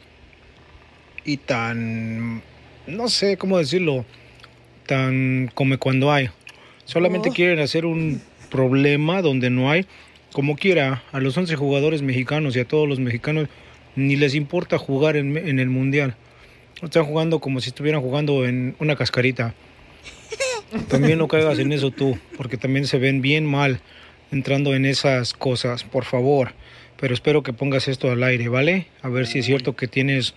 y 1.24 1.36
tan, 1.38 2.42
no 2.86 3.08
sé 3.08 3.36
cómo 3.36 3.58
decirlo, 3.58 4.04
tan 4.86 5.50
como 5.54 5.78
cuando 5.78 6.12
hay. 6.12 6.30
Solamente 6.84 7.30
Oh. 7.30 7.32
quieren 7.32 7.60
hacer 7.60 7.86
un 7.86 8.20
problema 8.50 9.22
donde 9.22 9.50
no 9.50 9.70
hay. 9.70 9.86
Como 10.32 10.56
quiera, 10.56 11.02
a 11.12 11.20
los 11.20 11.36
11 11.36 11.54
jugadores 11.56 12.02
mexicanos 12.02 12.56
y 12.56 12.60
a 12.60 12.64
todos 12.66 12.88
los 12.88 12.98
mexicanos 12.98 13.48
ni 13.96 14.16
les 14.16 14.34
importa 14.34 14.78
jugar 14.78 15.16
en, 15.16 15.36
en 15.36 15.58
el 15.60 15.68
mundial. 15.70 16.16
Están 16.82 17.04
jugando 17.04 17.38
como 17.38 17.60
si 17.60 17.68
estuvieran 17.68 18.00
jugando 18.00 18.44
en 18.44 18.74
una 18.80 18.96
cascarita. 18.96 19.54
También 20.88 21.18
no 21.18 21.28
caigas 21.28 21.58
en 21.60 21.72
eso 21.72 21.90
tú, 21.92 22.18
porque 22.36 22.56
también 22.56 22.86
se 22.86 22.98
ven 22.98 23.22
bien 23.22 23.46
mal 23.46 23.80
entrando 24.34 24.74
en 24.74 24.84
esas 24.84 25.32
cosas, 25.32 25.84
por 25.84 26.04
favor. 26.04 26.52
Pero 27.00 27.14
espero 27.14 27.42
que 27.42 27.52
pongas 27.52 27.88
esto 27.88 28.10
al 28.10 28.22
aire, 28.22 28.48
¿vale? 28.48 28.88
A 29.02 29.08
ver 29.08 29.26
si 29.26 29.38
es 29.38 29.46
cierto 29.46 29.76
que 29.76 29.88
tienes 29.88 30.34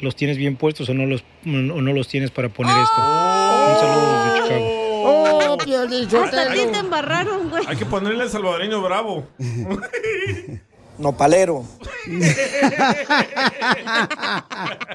los 0.00 0.14
tienes 0.14 0.36
bien 0.36 0.56
puestos 0.56 0.88
o 0.88 0.94
no 0.94 1.06
los 1.06 1.22
o 1.44 1.48
no 1.48 1.92
los 1.92 2.08
tienes 2.08 2.30
para 2.30 2.48
poner 2.48 2.76
esto. 2.76 3.00
Un 3.00 3.80
saludo 3.80 4.24
desde 4.24 4.42
Chicago. 4.42 4.64
Oh, 5.10 5.56
Piolín, 5.64 6.16
Hasta 6.16 6.52
ti 6.52 6.60
te 6.70 6.78
embarraron, 6.78 7.50
güey. 7.50 7.64
Hay 7.66 7.76
que 7.76 7.86
ponerle 7.86 8.24
el 8.24 8.30
salvadoreño 8.30 8.82
bravo. 8.82 9.26
Nopalero. 10.98 11.64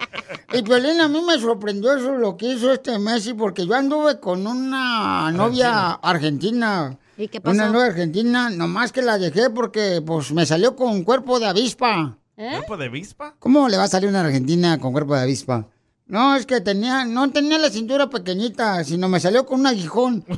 Y 0.55 0.61
Piolín, 0.61 1.01
a 1.01 1.07
mí 1.07 1.19
me 1.19 1.39
sorprendió 1.39 1.97
eso, 1.97 2.15
lo 2.15 2.37
que 2.37 2.45
hizo 2.45 2.71
este 2.71 2.99
Messi, 2.99 3.33
porque 3.33 3.65
yo 3.65 3.73
anduve 3.73 4.19
con 4.19 4.45
una 4.45 5.31
novia 5.31 5.93
argentina. 5.93 6.95
¿Y 7.17 7.27
qué 7.27 7.39
pasó? 7.41 7.53
Una 7.53 7.69
novia 7.69 7.87
argentina, 7.87 8.49
nomás 8.49 8.91
que 8.91 9.01
la 9.01 9.17
dejé 9.17 9.49
porque 9.49 10.01
pues 10.05 10.31
me 10.31 10.45
salió 10.45 10.75
con 10.75 11.03
cuerpo 11.03 11.39
de 11.39 11.47
avispa. 11.47 12.17
¿Cuerpo 12.35 12.77
de 12.77 12.85
avispa? 12.85 13.35
¿Cómo 13.39 13.69
le 13.69 13.77
va 13.77 13.83
a 13.83 13.87
salir 13.87 14.09
una 14.09 14.21
argentina 14.21 14.79
con 14.79 14.91
cuerpo 14.91 15.15
de 15.15 15.21
avispa? 15.21 15.67
No, 16.07 16.35
es 16.35 16.45
que 16.45 16.59
tenía, 16.61 17.05
no 17.05 17.29
tenía 17.31 17.57
la 17.57 17.69
cintura 17.69 18.09
pequeñita, 18.09 18.83
sino 18.83 19.07
me 19.07 19.19
salió 19.19 19.45
con 19.45 19.61
un 19.61 19.67
aguijón. 19.67 20.25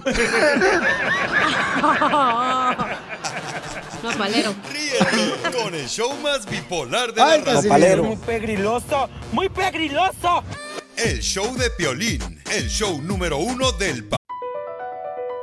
No, 4.04 4.12
palero. 4.12 4.54
Ríete 4.72 5.58
con 5.58 5.74
el 5.74 5.88
show 5.88 6.14
más 6.22 6.46
bipolar 6.48 7.12
de 7.12 7.22
Ay, 7.22 7.40
la 7.40 7.46
radio. 7.46 7.62
Nopalero. 7.64 8.04
Muy 8.04 8.16
pegriloso, 8.18 9.10
muy 9.32 9.50
pegriloso. 9.50 10.44
El 10.96 11.20
show 11.22 11.56
de 11.58 11.72
Piolín, 11.72 12.22
el 12.52 12.68
show 12.70 13.02
número 13.02 13.40
uno 13.40 13.72
del 13.72 14.04
país. 14.04 14.25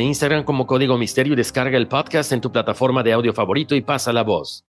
e 0.00 0.04
Instagram 0.04 0.44
como 0.44 0.66
Código 0.66 0.96
Misterio 0.96 1.34
y 1.34 1.36
descarga 1.36 1.76
el 1.76 1.86
podcast 1.86 2.32
en 2.32 2.40
tu 2.40 2.50
plataforma 2.50 3.02
de 3.02 3.12
audio 3.12 3.34
favorito 3.34 3.74
y 3.74 3.82
pasa 3.82 4.12
la 4.12 4.22
voz. 4.22 4.64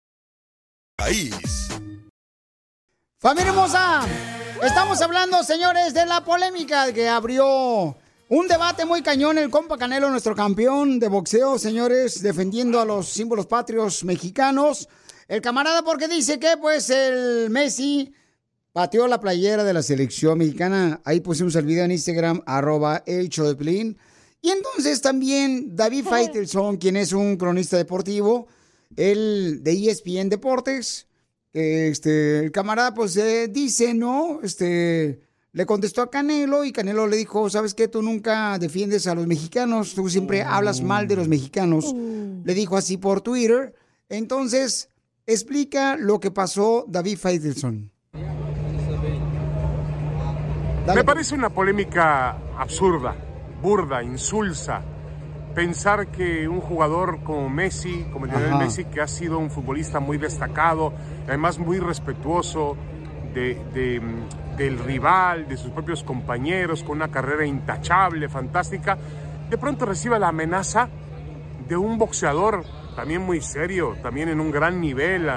Familia 3.19 3.49
hermosa, 3.49 4.07
estamos 4.63 4.99
hablando, 5.01 5.43
señores, 5.43 5.93
de 5.93 6.05
la 6.07 6.23
polémica 6.23 6.91
que 6.93 7.07
abrió 7.07 7.95
un 8.29 8.47
debate 8.47 8.85
muy 8.85 9.03
cañón 9.03 9.37
el 9.37 9.51
compa 9.51 9.77
Canelo, 9.77 10.09
nuestro 10.09 10.35
campeón 10.35 10.99
de 10.99 11.09
boxeo, 11.09 11.59
señores, 11.59 12.23
defendiendo 12.23 12.79
a 12.79 12.85
los 12.85 13.07
símbolos 13.07 13.45
patrios 13.45 14.03
mexicanos. 14.03 14.89
El 15.27 15.41
camarada 15.41 15.83
porque 15.83 16.07
dice 16.07 16.39
que 16.39 16.57
pues 16.57 16.89
el 16.89 17.51
Messi 17.51 18.13
pateó 18.73 19.07
la 19.07 19.19
playera 19.19 19.63
de 19.63 19.73
la 19.73 19.83
selección 19.83 20.39
mexicana. 20.39 21.01
Ahí 21.05 21.19
pusimos 21.19 21.55
el 21.55 21.65
video 21.65 21.85
en 21.85 21.91
Instagram, 21.91 22.41
arroba 22.47 23.03
el 23.05 23.29
show 23.29 23.45
de 23.47 23.55
Pelín. 23.55 23.97
Y 24.41 24.49
entonces 24.49 25.01
también 25.01 25.75
David 25.75 26.05
Faitelson, 26.05 26.77
quien 26.77 26.95
es 26.95 27.11
un 27.11 27.35
cronista 27.37 27.77
deportivo, 27.77 28.47
el 28.95 29.63
de 29.63 29.89
ESPN 29.89 30.29
Deportes, 30.29 31.07
este, 31.53 32.39
el 32.39 32.51
camarada 32.51 32.93
pues 32.93 33.17
eh, 33.17 33.47
dice, 33.49 33.93
¿no? 33.93 34.39
Este, 34.43 35.19
le 35.51 35.65
contestó 35.65 36.01
a 36.01 36.09
Canelo 36.09 36.63
y 36.63 36.71
Canelo 36.71 37.07
le 37.07 37.17
dijo, 37.17 37.49
¿sabes 37.49 37.73
qué? 37.73 37.87
Tú 37.87 38.01
nunca 38.01 38.57
defiendes 38.59 39.07
a 39.07 39.15
los 39.15 39.25
mexicanos, 39.25 39.95
tú 39.95 40.07
siempre 40.09 40.43
hablas 40.43 40.81
mal 40.81 41.07
de 41.07 41.15
los 41.15 41.27
mexicanos. 41.27 41.93
Le 42.43 42.53
dijo 42.53 42.77
así 42.77 42.97
por 42.97 43.21
Twitter. 43.21 43.73
Entonces, 44.09 44.89
explica 45.25 45.97
lo 45.97 46.19
que 46.19 46.31
pasó 46.31 46.85
David 46.87 47.17
Faitelson. 47.17 47.91
Me 50.95 51.03
parece 51.03 51.35
una 51.35 51.49
polémica 51.49 52.31
absurda, 52.57 53.15
burda, 53.61 54.03
insulsa. 54.03 54.81
Pensar 55.55 56.07
que 56.07 56.47
un 56.47 56.61
jugador 56.61 57.23
como 57.23 57.49
Messi, 57.49 58.05
como 58.13 58.25
Lionel. 58.25 58.55
Messi, 58.55 58.85
que 58.85 59.01
ha 59.01 59.07
sido 59.07 59.39
un 59.39 59.49
futbolista 59.49 59.99
muy 59.99 60.17
destacado, 60.17 60.93
además 61.27 61.59
muy 61.59 61.79
respetuoso 61.79 62.77
de, 63.33 63.55
de, 63.73 64.01
del 64.57 64.79
rival, 64.79 65.47
de 65.47 65.57
sus 65.57 65.71
propios 65.71 66.03
compañeros, 66.03 66.83
con 66.83 66.97
una 66.97 67.09
carrera 67.09 67.45
intachable, 67.45 68.29
fantástica, 68.29 68.97
de 69.49 69.57
pronto 69.57 69.85
reciba 69.85 70.19
la 70.19 70.29
amenaza 70.29 70.89
de 71.67 71.75
un 71.75 71.97
boxeador 71.97 72.63
también 72.95 73.21
muy 73.21 73.41
serio, 73.41 73.95
también 74.01 74.29
en 74.29 74.39
un 74.39 74.51
gran 74.51 74.81
nivel 74.81 75.29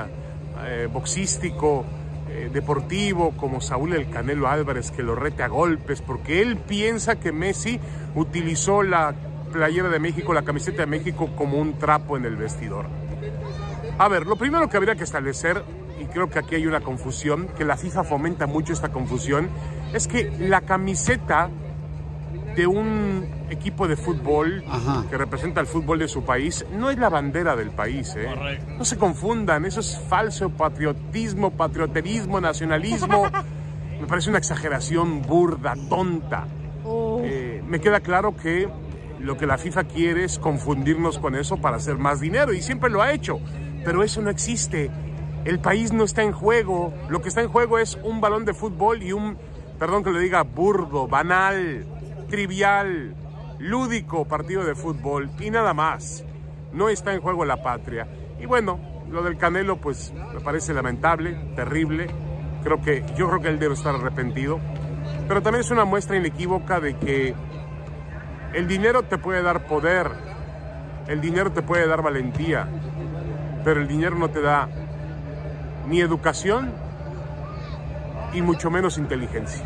eh, 0.65 0.89
boxístico, 0.93 1.85
eh, 2.29 2.51
deportivo, 2.53 3.33
como 3.37 3.61
Saúl 3.61 3.93
El 3.95 4.09
Canelo 4.09 4.49
Álvarez, 4.49 4.91
que 4.91 5.03
lo 5.03 5.15
rete 5.15 5.43
a 5.43 5.49
golpes, 5.49 6.01
porque 6.01 6.41
él 6.41 6.57
piensa 6.57 7.17
que 7.17 7.31
Messi 7.31 7.79
utilizó 8.15 8.83
la 8.83 9.15
playera 9.53 9.89
de 9.89 9.99
México, 9.99 10.33
la 10.33 10.43
camiseta 10.43 10.79
de 10.83 10.87
México, 10.87 11.31
como 11.37 11.59
un 11.59 11.79
trapo 11.79 12.17
en 12.17 12.25
el 12.25 12.37
vestidor. 12.37 12.87
A 13.99 14.09
ver, 14.09 14.27
lo 14.27 14.37
primero 14.37 14.69
que 14.69 14.77
habría 14.77 14.97
que 14.97 15.05
establecer, 15.05 15.63
y 16.01 16.07
creo 16.07 16.31
que 16.31 16.39
aquí 16.39 16.55
hay 16.55 16.67
una 16.67 16.81
confusión, 16.81 17.49
que 17.57 17.65
la 17.65 17.77
FIFA 17.77 18.05
fomenta 18.05 18.47
mucho 18.47 18.73
esta 18.73 18.91
confusión, 18.91 19.49
es 19.93 20.09
que 20.09 20.31
la 20.39 20.63
camiseta 20.63 21.51
de 22.57 22.67
un 22.67 23.27
equipo 23.51 23.89
de 23.89 23.97
fútbol 23.97 24.65
que 25.11 25.17
representa 25.17 25.61
el 25.61 25.67
fútbol 25.67 25.99
de 25.99 26.09
su 26.09 26.25
país 26.25 26.65
no 26.73 26.91
es 26.91 26.99
la 26.99 27.09
bandera 27.09 27.57
del 27.57 27.71
país. 27.71 28.15
¿eh? 28.17 28.29
No 28.77 28.85
se 28.85 28.97
confundan, 28.97 29.65
eso 29.65 29.81
es 29.81 30.01
falso 30.09 30.51
patriotismo, 30.51 31.51
patrioterismo, 31.51 32.41
nacionalismo. 32.41 33.25
Me 34.01 34.07
parece 34.07 34.31
una 34.31 34.39
exageración 34.39 35.23
burda, 35.23 35.75
tonta. 35.89 36.47
Me 37.73 37.81
queda 37.81 38.01
claro 38.01 38.37
que 38.37 38.69
lo 39.19 39.39
que 39.39 39.47
la 39.47 39.57
FIFA 39.57 39.85
quiere 39.85 40.25
es 40.25 40.39
confundirnos 40.39 41.19
con 41.19 41.35
eso 41.35 41.57
para 41.57 41.79
hacer 41.79 41.97
más 41.97 42.21
dinero 42.21 42.53
y 42.53 42.61
siempre 42.61 42.91
lo 42.91 43.01
ha 43.01 43.15
hecho, 43.15 43.41
pero 43.83 44.03
eso 44.03 44.21
no 44.21 44.29
existe. 44.29 44.91
El 45.47 45.59
país 45.59 45.91
no 45.91 46.05
está 46.05 46.23
en 46.23 46.33
juego, 46.33 46.93
lo 47.09 47.23
que 47.23 47.31
está 47.31 47.41
en 47.41 47.49
juego 47.49 47.79
es 47.79 47.99
un 48.03 48.21
balón 48.21 48.45
de 48.45 48.53
fútbol 48.53 49.03
y 49.03 49.15
un, 49.15 49.39
perdón 49.79 50.05
que 50.05 50.11
lo 50.11 50.19
diga, 50.19 50.43
burdo, 50.43 51.09
banal, 51.09 51.87
trivial, 52.29 53.15
lúdico 53.59 54.27
partido 54.27 54.67
de 54.67 54.75
fútbol 54.75 55.31
y 55.41 55.49
nada 55.49 55.73
más. 55.73 56.27
No 56.75 56.91
está 56.91 57.15
en 57.15 57.23
juego 57.23 57.47
la 57.47 57.63
patria. 57.63 58.07
Y 58.39 58.45
bueno, 58.45 58.79
lo 59.11 59.23
del 59.23 59.39
Canelo 59.39 59.79
pues 59.79 60.13
me 60.35 60.41
parece 60.41 60.75
lamentable, 60.75 61.55
terrible. 61.57 62.09
Creo 62.65 62.83
que 62.83 63.03
yo 63.17 63.31
creo 63.31 63.41
que 63.41 63.49
él 63.49 63.59
debe 63.59 63.73
estar 63.73 63.95
arrepentido, 63.95 64.61
pero 65.27 65.41
también 65.41 65.63
es 65.63 65.71
una 65.71 65.87
muestra 65.87 66.19
inequívoca 66.19 66.79
de 66.79 66.99
que 66.99 67.35
el 68.55 68.67
dinero 68.69 69.03
te 69.05 69.19
puede 69.19 69.43
dar 69.43 69.67
poder, 69.67 70.11
el 71.09 71.21
dinero 71.21 71.53
te 71.53 71.63
puede 71.63 71.87
dar 71.87 72.03
valentía, 72.03 72.69
pero 73.65 73.81
el 73.81 73.89
dinero 73.89 74.17
no 74.17 74.31
te 74.31 74.41
da 74.41 74.69
ni 75.89 76.01
educación 76.01 76.73
y 78.33 78.43
mucho 78.43 78.71
menos 78.71 78.99
inteligencia. 78.99 79.63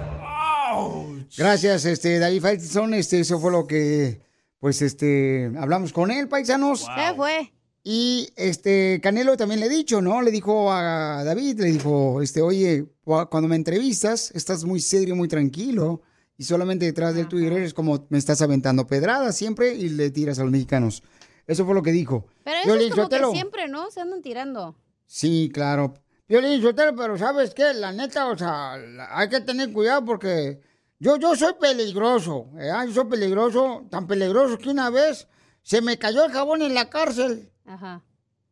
Gracias, 1.37 1.85
este, 1.85 2.19
David 2.19 2.43
Faitelson. 2.43 2.95
Este, 2.95 3.21
eso 3.21 3.39
fue 3.41 3.51
lo 3.53 3.67
que, 3.67 4.21
pues, 4.59 4.83
este, 4.83 5.51
hablamos 5.59 5.93
con 5.93 6.11
él, 6.11 6.29
paisanos. 6.29 6.87
¿Qué 6.95 7.15
fue? 7.15 7.53
Y 7.85 8.29
este 8.37 9.01
Canelo 9.01 9.37
también 9.37 9.61
le 9.61 9.67
he 9.67 9.69
dicho, 9.69 10.03
¿no? 10.03 10.21
Le 10.21 10.33
dijo 10.33 10.73
a 10.73 11.23
David, 11.25 11.61
le 11.61 11.71
dijo, 11.71 12.21
este, 12.21 12.43
oye, 12.43 12.87
cu- 13.05 13.29
cuando 13.31 13.49
me 13.49 13.55
entrevistas, 13.55 14.33
estás 14.35 14.65
muy 14.65 14.81
serio, 14.81 15.15
muy 15.15 15.29
tranquilo. 15.29 16.03
Y 16.39 16.45
solamente 16.45 16.85
detrás 16.85 17.15
del 17.15 17.29
Twitter 17.29 17.63
es 17.63 17.73
como 17.75 18.07
me 18.11 18.19
estás 18.19 18.43
aventando 18.43 18.87
pedradas 18.87 19.37
siempre 19.37 19.75
y 19.75 19.89
le 19.89 20.11
tiras 20.11 20.39
a 20.39 20.43
los 20.43 20.53
mexicanos. 20.53 21.03
Eso 21.47 21.65
fue 21.65 21.75
lo 21.75 21.83
que 21.83 21.93
dijo. 21.93 22.27
Pero 22.45 22.57
eso 22.59 22.65
Piolín 22.67 22.89
es 22.89 22.95
como 22.95 23.09
que 23.09 23.25
siempre, 23.33 23.69
¿no? 23.69 23.91
Se 23.91 24.01
andan 24.01 24.21
tirando. 24.21 24.77
Sí, 25.07 25.51
claro. 25.55 25.95
Violín 26.29 26.61
Sotelo, 26.61 26.95
pero 26.97 27.17
¿sabes 27.17 27.55
qué? 27.55 27.73
La 27.75 27.93
neta, 27.93 28.27
o 28.29 28.37
sea, 28.37 28.77
la- 28.77 29.17
hay 29.17 29.29
que 29.29 29.41
tener 29.41 29.73
cuidado 29.73 30.05
porque 30.05 30.61
yo, 30.99 31.17
yo 31.19 31.37
soy 31.37 31.53
peligroso, 31.61 32.49
¿eh? 32.59 32.71
Yo 32.89 32.93
soy 32.93 33.05
peligroso, 33.05 33.87
tan 33.91 34.07
peligroso 34.09 34.59
que 34.59 34.69
una 34.71 34.91
vez 34.91 35.29
se 35.63 35.81
me 35.81 35.97
cayó 35.99 36.25
el 36.25 36.33
jabón 36.33 36.63
en 36.63 36.75
la 36.75 36.91
cárcel. 36.91 37.51
Ajá. 37.65 38.03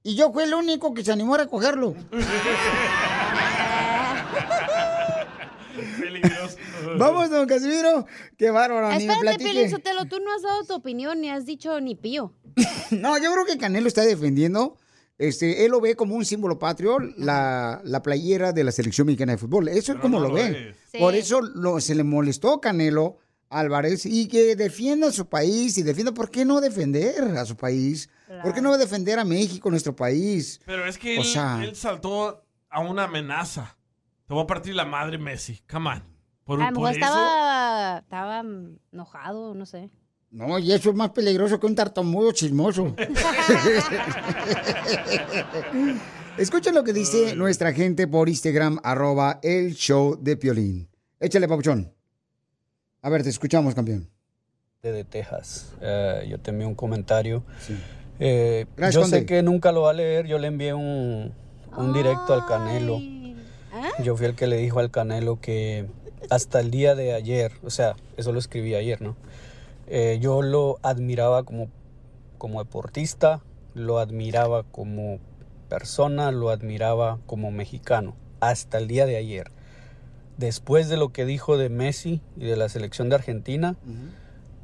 Y 0.05 0.15
yo 0.15 0.33
fui 0.33 0.45
el 0.45 0.55
único 0.55 0.95
que 0.95 1.03
se 1.05 1.11
animó 1.13 1.35
a 1.35 1.39
recogerlo. 1.39 1.95
Vamos, 6.99 7.31
don 7.31 7.47
Casimiro. 7.47 8.07
Qué 8.37 8.51
bárbaro, 8.51 8.91
Espérate. 8.91 9.43
Piolín 9.45 9.71
Sotelo, 9.71 10.05
tú 10.07 10.19
no 10.21 10.35
has 10.35 10.43
dado 10.43 10.65
tu 10.65 10.75
opinión 10.75 11.21
ni 11.21 11.31
has 11.31 11.47
dicho 11.47 11.81
ni 11.81 11.95
pío. 11.95 12.33
No, 12.91 13.17
yo 13.19 13.33
creo 13.33 13.45
que 13.47 13.59
Canelo 13.59 13.89
está 13.89 14.03
defendiendo. 14.03 14.77
Este, 15.19 15.65
él 15.65 15.71
lo 15.71 15.81
ve 15.81 15.95
como 15.97 16.15
un 16.17 16.25
símbolo 16.25 16.59
patrio, 16.59 16.99
la, 17.17 17.81
la 17.85 18.03
playera 18.03 18.53
de 18.53 18.65
la 18.65 18.73
selección 18.73 19.07
mexicana 19.07 19.33
de 19.33 19.39
fútbol. 19.39 19.69
Eso 19.69 19.93
es 19.93 19.99
como 20.01 20.19
no 20.19 20.25
lo 20.25 20.29
lo 20.29 20.35
ve. 20.35 20.75
es. 20.93 21.01
Por 21.01 21.13
Sí. 21.15 21.19
eso 21.21 21.41
lo- 21.41 21.81
se 21.81 21.95
le 21.95 22.03
molestó 22.05 22.53
a 22.55 22.61
Canelo 22.61 23.19
Álvarez 23.49 24.07
y 24.07 24.27
que 24.29 24.57
defienda 24.57 25.09
a 25.09 25.13
su 25.13 25.29
país 25.29 25.79
y 25.79 25.83
defienda. 25.85 26.13
¿Por 26.13 26.31
qué 26.31 26.45
no 26.45 26.61
defender 26.61 27.23
a 27.37 27.45
su 27.45 27.57
país? 27.57 28.09
¿Por 28.43 28.53
qué 28.53 28.61
no 28.61 28.71
va 28.71 28.75
a 28.75 28.79
defender 28.79 29.19
a 29.21 29.25
México, 29.25 29.71
nuestro 29.71 29.95
país? 29.95 30.61
Pero 30.67 30.85
es 30.87 30.99
que 30.99 31.17
O 31.19 31.23
él, 31.23 31.27
sea- 31.27 31.61
él 31.65 31.77
saltó 31.77 32.45
a 32.69 32.81
una 32.81 33.05
amenaza. 33.05 33.77
Te 34.27 34.35
voy 34.35 34.43
a 34.43 34.47
partir 34.47 34.75
la 34.75 34.85
madre 34.85 35.19
Messi. 35.19 35.63
Come 35.71 35.91
on. 35.91 36.14
Por, 36.45 36.61
A 36.63 36.71
lo 36.71 36.75
por 36.75 36.83
mejor 36.85 36.97
eso. 36.97 37.07
estaba, 37.07 37.99
estaba 37.99 38.45
enojado, 38.93 39.55
no 39.55 39.65
sé. 39.67 39.91
No, 40.31 40.59
y 40.59 40.73
eso 40.73 40.91
es 40.91 40.97
más 40.97 41.11
peligroso 41.11 41.59
que 41.61 41.67
un 41.67 41.75
tartamudo 41.77 42.33
chismoso. 42.33 42.95
Escuchen 46.39 46.75
lo 46.75 46.83
que 46.83 46.93
dice 46.93 47.37
nuestra 47.37 47.73
gente 47.73 48.09
por 48.09 48.29
Instagram, 48.29 48.81
arroba 48.83 49.39
el 49.43 49.75
show 49.75 50.19
de 50.21 50.37
Piolín. 50.37 50.89
Échale, 51.21 51.47
papuchón. 51.47 51.93
A 53.03 53.09
ver, 53.11 53.23
te 53.23 53.29
escuchamos, 53.29 53.75
campeón. 53.75 54.09
de 54.83 55.05
Texas. 55.05 55.73
Eh, 55.81 56.27
yo 56.29 56.39
te 56.41 56.51
envié 56.51 56.67
un 56.67 56.75
comentario. 56.75 57.45
Eh, 58.19 58.67
Gracias, 58.77 58.95
yo 58.95 59.01
Conde. 59.03 59.21
sé 59.21 59.27
que 59.27 59.43
nunca 59.43 59.71
lo 59.73 59.83
va 59.83 59.91
a 59.91 59.95
leer. 59.95 60.27
Yo 60.27 60.39
le 60.39 60.49
envié 60.49 60.75
un, 60.75 61.33
un 61.77 61.93
directo 61.93 62.35
al 62.35 62.45
Canelo. 62.47 62.99
Yo 64.03 64.17
fui 64.17 64.27
el 64.27 64.35
que 64.35 64.47
le 64.49 64.57
dijo 64.57 64.81
al 64.81 64.91
Canelo 64.91 65.41
que 65.41 65.87
hasta 66.31 66.61
el 66.61 66.71
día 66.71 66.95
de 66.95 67.15
ayer, 67.15 67.53
o 67.63 67.71
sea, 67.71 67.97
eso 68.17 68.33
lo 68.33 68.39
escribí 68.39 68.75
ayer, 68.75 69.01
¿no? 69.01 69.17
Eh, 69.87 70.19
yo 70.21 70.43
lo 70.43 70.79
admiraba 70.83 71.43
como, 71.45 71.69
como 72.39 72.63
deportista, 72.63 73.43
lo 73.75 73.99
admiraba 73.99 74.63
como 74.63 75.19
persona, 75.69 76.31
lo 76.31 76.51
admiraba 76.51 77.19
como 77.27 77.51
mexicano, 77.51 78.15
hasta 78.41 78.79
el 78.79 78.89
día 78.89 79.07
de 79.07 79.17
ayer. 79.17 79.51
Después 80.37 80.89
de 80.89 80.97
lo 80.97 81.11
que 81.11 81.25
dijo 81.25 81.57
de 81.57 81.69
Messi 81.69 82.21
y 82.37 82.45
de 82.45 82.57
la 82.57 82.69
selección 82.69 83.09
de 83.09 83.17
Argentina, 83.17 83.77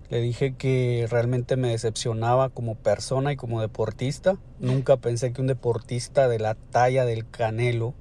le 0.08 0.20
dije 0.20 0.54
que 0.56 1.06
realmente 1.08 1.56
me 1.56 1.68
decepcionaba 1.68 2.48
como 2.48 2.74
persona 2.74 3.32
y 3.32 3.36
como 3.36 3.60
deportista. 3.60 4.36
Nunca 4.58 4.96
pensé 4.96 5.32
que 5.32 5.40
un 5.40 5.46
deportista 5.46 6.28
de 6.28 6.40
la 6.40 6.56
talla 6.56 7.04
del 7.04 7.28
Canelo 7.30 7.94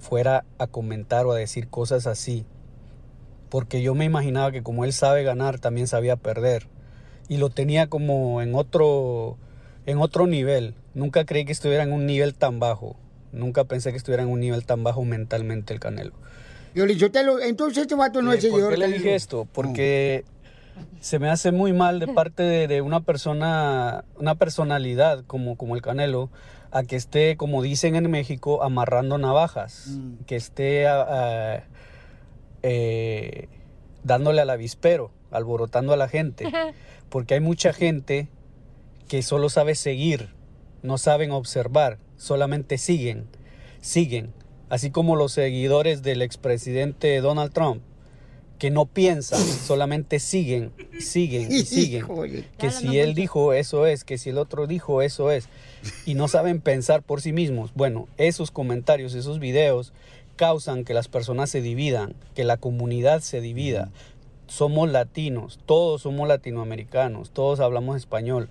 fuera 0.00 0.44
a 0.58 0.66
comentar 0.66 1.26
o 1.26 1.32
a 1.32 1.36
decir 1.36 1.68
cosas 1.68 2.08
así. 2.08 2.44
Porque 3.54 3.82
yo 3.82 3.94
me 3.94 4.04
imaginaba 4.04 4.50
que 4.50 4.64
como 4.64 4.84
él 4.84 4.92
sabe 4.92 5.22
ganar, 5.22 5.60
también 5.60 5.86
sabía 5.86 6.16
perder. 6.16 6.66
Y 7.28 7.36
lo 7.36 7.50
tenía 7.50 7.86
como 7.86 8.42
en 8.42 8.56
otro, 8.56 9.38
en 9.86 9.98
otro 9.98 10.26
nivel. 10.26 10.74
Nunca 10.92 11.24
creí 11.24 11.44
que 11.44 11.52
estuviera 11.52 11.84
en 11.84 11.92
un 11.92 12.04
nivel 12.04 12.34
tan 12.34 12.58
bajo. 12.58 12.96
Nunca 13.30 13.62
pensé 13.62 13.92
que 13.92 13.96
estuviera 13.96 14.24
en 14.24 14.28
un 14.28 14.40
nivel 14.40 14.64
tan 14.64 14.82
bajo 14.82 15.04
mentalmente 15.04 15.72
el 15.72 15.78
Canelo. 15.78 16.14
Yo 16.74 16.84
le 16.84 16.96
entonces 17.42 17.82
este 17.82 17.94
vato 17.94 18.22
no 18.22 18.32
es 18.32 18.42
Eh, 18.44 18.48
¿Por 18.48 18.58
seguidor 18.58 18.72
qué 18.72 18.76
le 18.76 18.88
dije 18.88 19.14
esto? 19.14 19.46
Porque 19.52 20.24
se 21.00 21.20
me 21.20 21.30
hace 21.30 21.52
muy 21.52 21.72
mal 21.72 22.00
de 22.00 22.08
parte 22.08 22.42
de, 22.42 22.66
de 22.66 22.82
una 22.82 23.02
persona, 23.02 24.04
una 24.18 24.34
personalidad 24.34 25.22
como, 25.28 25.56
como 25.56 25.76
el 25.76 25.80
Canelo, 25.80 26.28
a 26.72 26.82
que 26.82 26.96
esté, 26.96 27.36
como 27.36 27.62
dicen 27.62 27.94
en 27.94 28.10
México, 28.10 28.64
amarrando 28.64 29.16
navajas, 29.16 29.96
que 30.26 30.34
esté 30.34 30.88
eh, 32.66 33.48
dándole 34.04 34.40
al 34.40 34.48
avispero, 34.48 35.10
alborotando 35.30 35.92
a 35.92 35.98
la 35.98 36.08
gente, 36.08 36.46
porque 37.10 37.34
hay 37.34 37.40
mucha 37.40 37.74
gente 37.74 38.28
que 39.06 39.22
solo 39.22 39.50
sabe 39.50 39.74
seguir, 39.74 40.30
no 40.82 40.96
saben 40.96 41.30
observar, 41.30 41.98
solamente 42.16 42.78
siguen, 42.78 43.26
siguen, 43.82 44.32
así 44.70 44.90
como 44.90 45.14
los 45.14 45.32
seguidores 45.32 46.02
del 46.02 46.22
expresidente 46.22 47.20
Donald 47.20 47.52
Trump, 47.52 47.82
que 48.58 48.70
no 48.70 48.86
piensan, 48.86 49.40
solamente 49.66 50.18
siguen, 50.18 50.72
siguen 51.00 51.52
y 51.52 51.64
siguen. 51.64 52.06
Que 52.56 52.70
si 52.70 52.98
él 52.98 53.14
dijo 53.14 53.52
eso 53.52 53.86
es, 53.86 54.04
que 54.04 54.16
si 54.16 54.30
el 54.30 54.38
otro 54.38 54.66
dijo 54.66 55.02
eso 55.02 55.30
es, 55.30 55.50
y 56.06 56.14
no 56.14 56.28
saben 56.28 56.62
pensar 56.62 57.02
por 57.02 57.20
sí 57.20 57.34
mismos. 57.34 57.72
Bueno, 57.74 58.08
esos 58.16 58.50
comentarios, 58.50 59.12
esos 59.12 59.38
videos 59.38 59.92
causan 60.36 60.84
que 60.84 60.94
las 60.94 61.08
personas 61.08 61.50
se 61.50 61.60
dividan, 61.60 62.14
que 62.34 62.44
la 62.44 62.56
comunidad 62.56 63.20
se 63.20 63.40
divida. 63.40 63.90
Somos 64.46 64.90
latinos, 64.90 65.58
todos 65.66 66.02
somos 66.02 66.28
latinoamericanos, 66.28 67.30
todos 67.30 67.60
hablamos 67.60 67.96
español, 67.96 68.48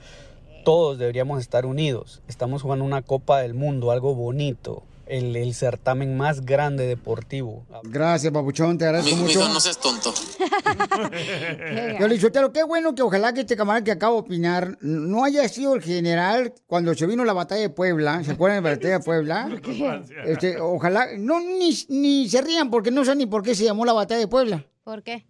todos 0.63 0.97
deberíamos 0.97 1.39
estar 1.41 1.65
unidos. 1.65 2.21
Estamos 2.27 2.61
jugando 2.61 2.85
una 2.85 3.01
Copa 3.01 3.39
del 3.39 3.53
Mundo, 3.53 3.91
algo 3.91 4.15
bonito, 4.15 4.83
el, 5.07 5.35
el 5.35 5.53
certamen 5.53 6.17
más 6.17 6.45
grande 6.45 6.87
deportivo. 6.87 7.65
Gracias, 7.83 8.31
papuchón, 8.31 8.77
te 8.77 8.85
agradezco 8.85 9.15
mucho. 9.15 9.59
seas 9.59 9.79
tonto. 9.79 10.13
Yo 12.17 12.53
qué 12.53 12.63
bueno 12.63 12.95
que 12.95 13.01
ojalá 13.01 13.33
que 13.33 13.41
este 13.41 13.55
camarada 13.55 13.83
que 13.83 13.91
acabo 13.91 14.15
de 14.15 14.21
opinar 14.21 14.77
no 14.81 15.23
haya 15.23 15.47
sido 15.49 15.75
el 15.75 15.81
general 15.81 16.53
cuando 16.67 16.93
se 16.95 17.05
vino 17.05 17.25
la 17.25 17.33
batalla 17.33 17.61
de 17.61 17.69
Puebla. 17.69 18.23
¿Se 18.23 18.31
acuerdan 18.31 18.63
de 18.63 18.69
la 18.69 18.75
batalla 18.75 18.99
de 18.99 19.03
Puebla? 19.03 19.49
Este, 20.25 20.59
ojalá, 20.59 21.07
no, 21.17 21.39
ni, 21.39 21.75
ni 21.89 22.29
se 22.29 22.41
rían 22.41 22.69
porque 22.69 22.91
no 22.91 23.03
sé 23.03 23.15
ni 23.15 23.25
por 23.25 23.43
qué 23.43 23.55
se 23.55 23.65
llamó 23.65 23.85
la 23.85 23.93
batalla 23.93 24.19
de 24.19 24.27
Puebla. 24.27 24.65
¿Por 24.83 25.03
qué? 25.03 25.25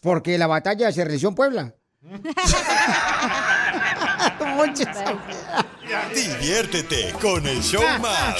Porque 0.00 0.38
la 0.38 0.46
batalla 0.46 0.90
se 0.92 1.04
realizó 1.04 1.28
en 1.28 1.34
Puebla. 1.34 1.74
Diviértete 6.14 7.12
con 7.20 7.46
el 7.46 7.62
show 7.62 7.82
más 8.00 8.36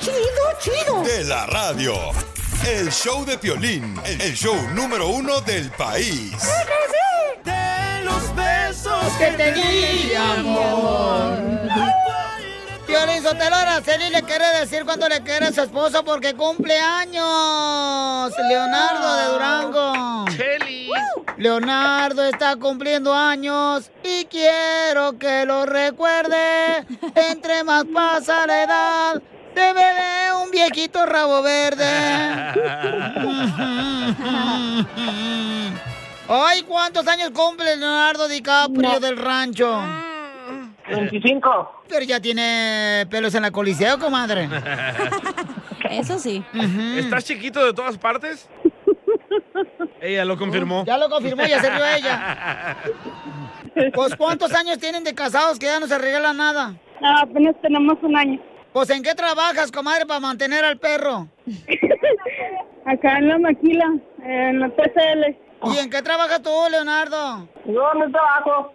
Chido, 0.00 0.14
chido, 0.60 1.02
de 1.02 1.24
la 1.24 1.44
radio. 1.46 1.94
El 2.66 2.90
show 2.90 3.24
de 3.26 3.36
Piolín, 3.36 4.00
el 4.04 4.34
show 4.34 4.56
número 4.74 5.08
uno 5.08 5.40
del 5.42 5.70
país. 5.72 6.32
De 7.44 8.02
los 8.04 8.34
besos 8.34 9.12
que 9.18 9.26
te 9.32 9.52
di, 9.52 10.14
amor. 10.14 11.38
Piolín 12.86 13.22
Sotelo, 13.22 13.56
Araceli 13.56 14.10
le 14.10 14.22
quiere 14.22 14.46
decir 14.58 14.84
cuánto 14.84 15.08
le 15.08 15.22
quiere 15.22 15.46
a 15.46 15.52
su 15.52 15.60
esposo 15.60 16.02
porque 16.02 16.34
cumple 16.34 16.78
años. 16.78 18.32
Leonardo 18.48 19.16
de 19.16 19.26
Durango. 19.32 20.24
Leonardo 21.36 22.24
está 22.24 22.56
cumpliendo 22.56 23.14
años 23.14 23.90
y 24.04 24.24
quiero 24.26 25.18
que 25.18 25.44
lo 25.46 25.64
recuerde. 25.64 26.86
Entre 27.14 27.64
más 27.64 27.84
pasa 27.86 28.46
la 28.46 28.62
edad, 28.62 29.22
se 29.54 29.72
ve 29.72 30.32
un 30.44 30.50
viejito 30.50 31.06
rabo 31.06 31.42
verde. 31.42 31.84
Ay, 36.28 36.62
¿cuántos 36.62 37.08
años 37.08 37.30
cumple 37.30 37.76
Leonardo 37.76 38.28
DiCaprio 38.28 39.00
del 39.00 39.16
rancho? 39.16 39.82
25. 40.88 41.82
Pero 41.88 42.04
ya 42.04 42.20
tiene 42.20 43.06
pelos 43.10 43.34
en 43.34 43.42
la 43.42 43.50
coliseo, 43.50 43.98
comadre. 43.98 44.48
Eso 45.90 46.18
sí. 46.18 46.44
¿Estás 46.96 47.24
chiquito 47.24 47.64
de 47.64 47.72
todas 47.72 47.96
partes? 47.96 48.48
Ella 50.00 50.24
lo 50.24 50.36
confirmó. 50.36 50.84
Ya 50.84 50.98
lo 50.98 51.08
confirmó, 51.08 51.44
ya 51.44 51.60
se 51.60 51.70
rió 51.70 51.84
ella. 51.96 52.76
Pues, 53.94 54.16
¿cuántos 54.16 54.52
años 54.52 54.78
tienen 54.78 55.04
de 55.04 55.14
casados 55.14 55.58
que 55.58 55.66
ya 55.66 55.78
no 55.78 55.86
se 55.86 55.96
regala 55.96 56.32
nada? 56.32 56.74
apenas 57.22 57.54
tenemos 57.62 57.96
un 58.02 58.16
año. 58.16 58.40
Pues, 58.72 58.90
¿en 58.90 59.02
qué 59.02 59.14
trabajas, 59.14 59.70
comadre, 59.70 60.06
para 60.06 60.20
mantener 60.20 60.64
al 60.64 60.76
perro? 60.76 61.28
Acá 62.84 63.18
en 63.18 63.28
la 63.28 63.38
maquila, 63.38 63.86
en 64.24 64.60
la 64.60 64.68
TCL. 64.70 65.72
¿Y 65.72 65.78
en 65.78 65.88
qué 65.88 66.02
trabajas 66.02 66.42
tú, 66.42 66.50
Leonardo? 66.70 67.48
Yo 67.64 67.94
no 67.94 68.10
trabajo. 68.10 68.72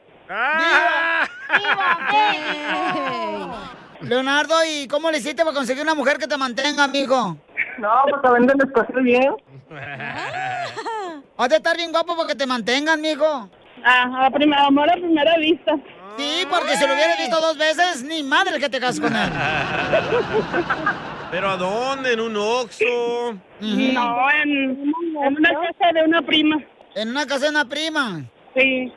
Leonardo, 4.01 4.55
¿y 4.67 4.87
cómo 4.87 5.11
le 5.11 5.17
hiciste 5.17 5.43
para 5.43 5.55
conseguir 5.55 5.83
una 5.83 5.95
mujer 5.95 6.17
que 6.17 6.27
te 6.27 6.37
mantenga, 6.37 6.83
amigo? 6.83 7.37
No, 7.77 7.89
porque 8.09 8.29
venden 8.29 8.57
las 8.57 8.71
cosas 8.71 9.03
bien. 9.03 9.35
Has 11.37 11.49
de 11.49 11.57
estar 11.57 11.75
bien 11.77 11.91
guapo 11.91 12.15
porque 12.15 12.35
te 12.35 12.45
mantengan, 12.45 13.01
mijo. 13.01 13.49
Ah, 13.83 14.25
a 14.25 14.29
primera, 14.31 14.65
amor 14.65 14.89
a 14.89 14.93
primera 14.93 15.37
vista. 15.37 15.73
Sí, 16.17 16.47
porque 16.49 16.77
si 16.77 16.87
lo 16.87 16.93
hubieras 16.93 17.17
visto 17.17 17.41
dos 17.41 17.57
veces, 17.57 18.03
ni 18.03 18.23
madre 18.23 18.57
que 18.59 18.69
te 18.69 18.79
casas 18.79 19.01
con 19.01 19.13
él. 19.15 19.29
¿Pero 21.31 21.49
a 21.49 21.57
dónde? 21.57 22.13
¿En 22.13 22.19
un 22.21 22.37
Oxxo? 22.37 23.33
No, 23.59 24.31
en, 24.31 24.49
en 24.51 24.93
una 25.37 25.49
casa 25.49 25.91
de 25.93 26.03
una 26.05 26.21
prima. 26.21 26.57
¿En 26.95 27.09
una 27.09 27.27
casa 27.27 27.45
de 27.45 27.49
una 27.49 27.65
prima? 27.65 28.21
Sí. 28.55 28.93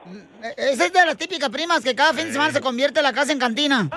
Esa 0.57 0.85
es 0.87 0.93
de 0.93 1.07
las 1.07 1.17
típicas 1.17 1.49
primas 1.51 1.83
que 1.83 1.97
cada 1.97 2.13
fin 2.13 2.27
de 2.27 2.33
semana 2.33 2.53
se 2.53 2.61
convierte 2.61 3.03
la 3.03 3.13
casa 3.13 3.33
en 3.33 3.41
cantina. 3.41 3.83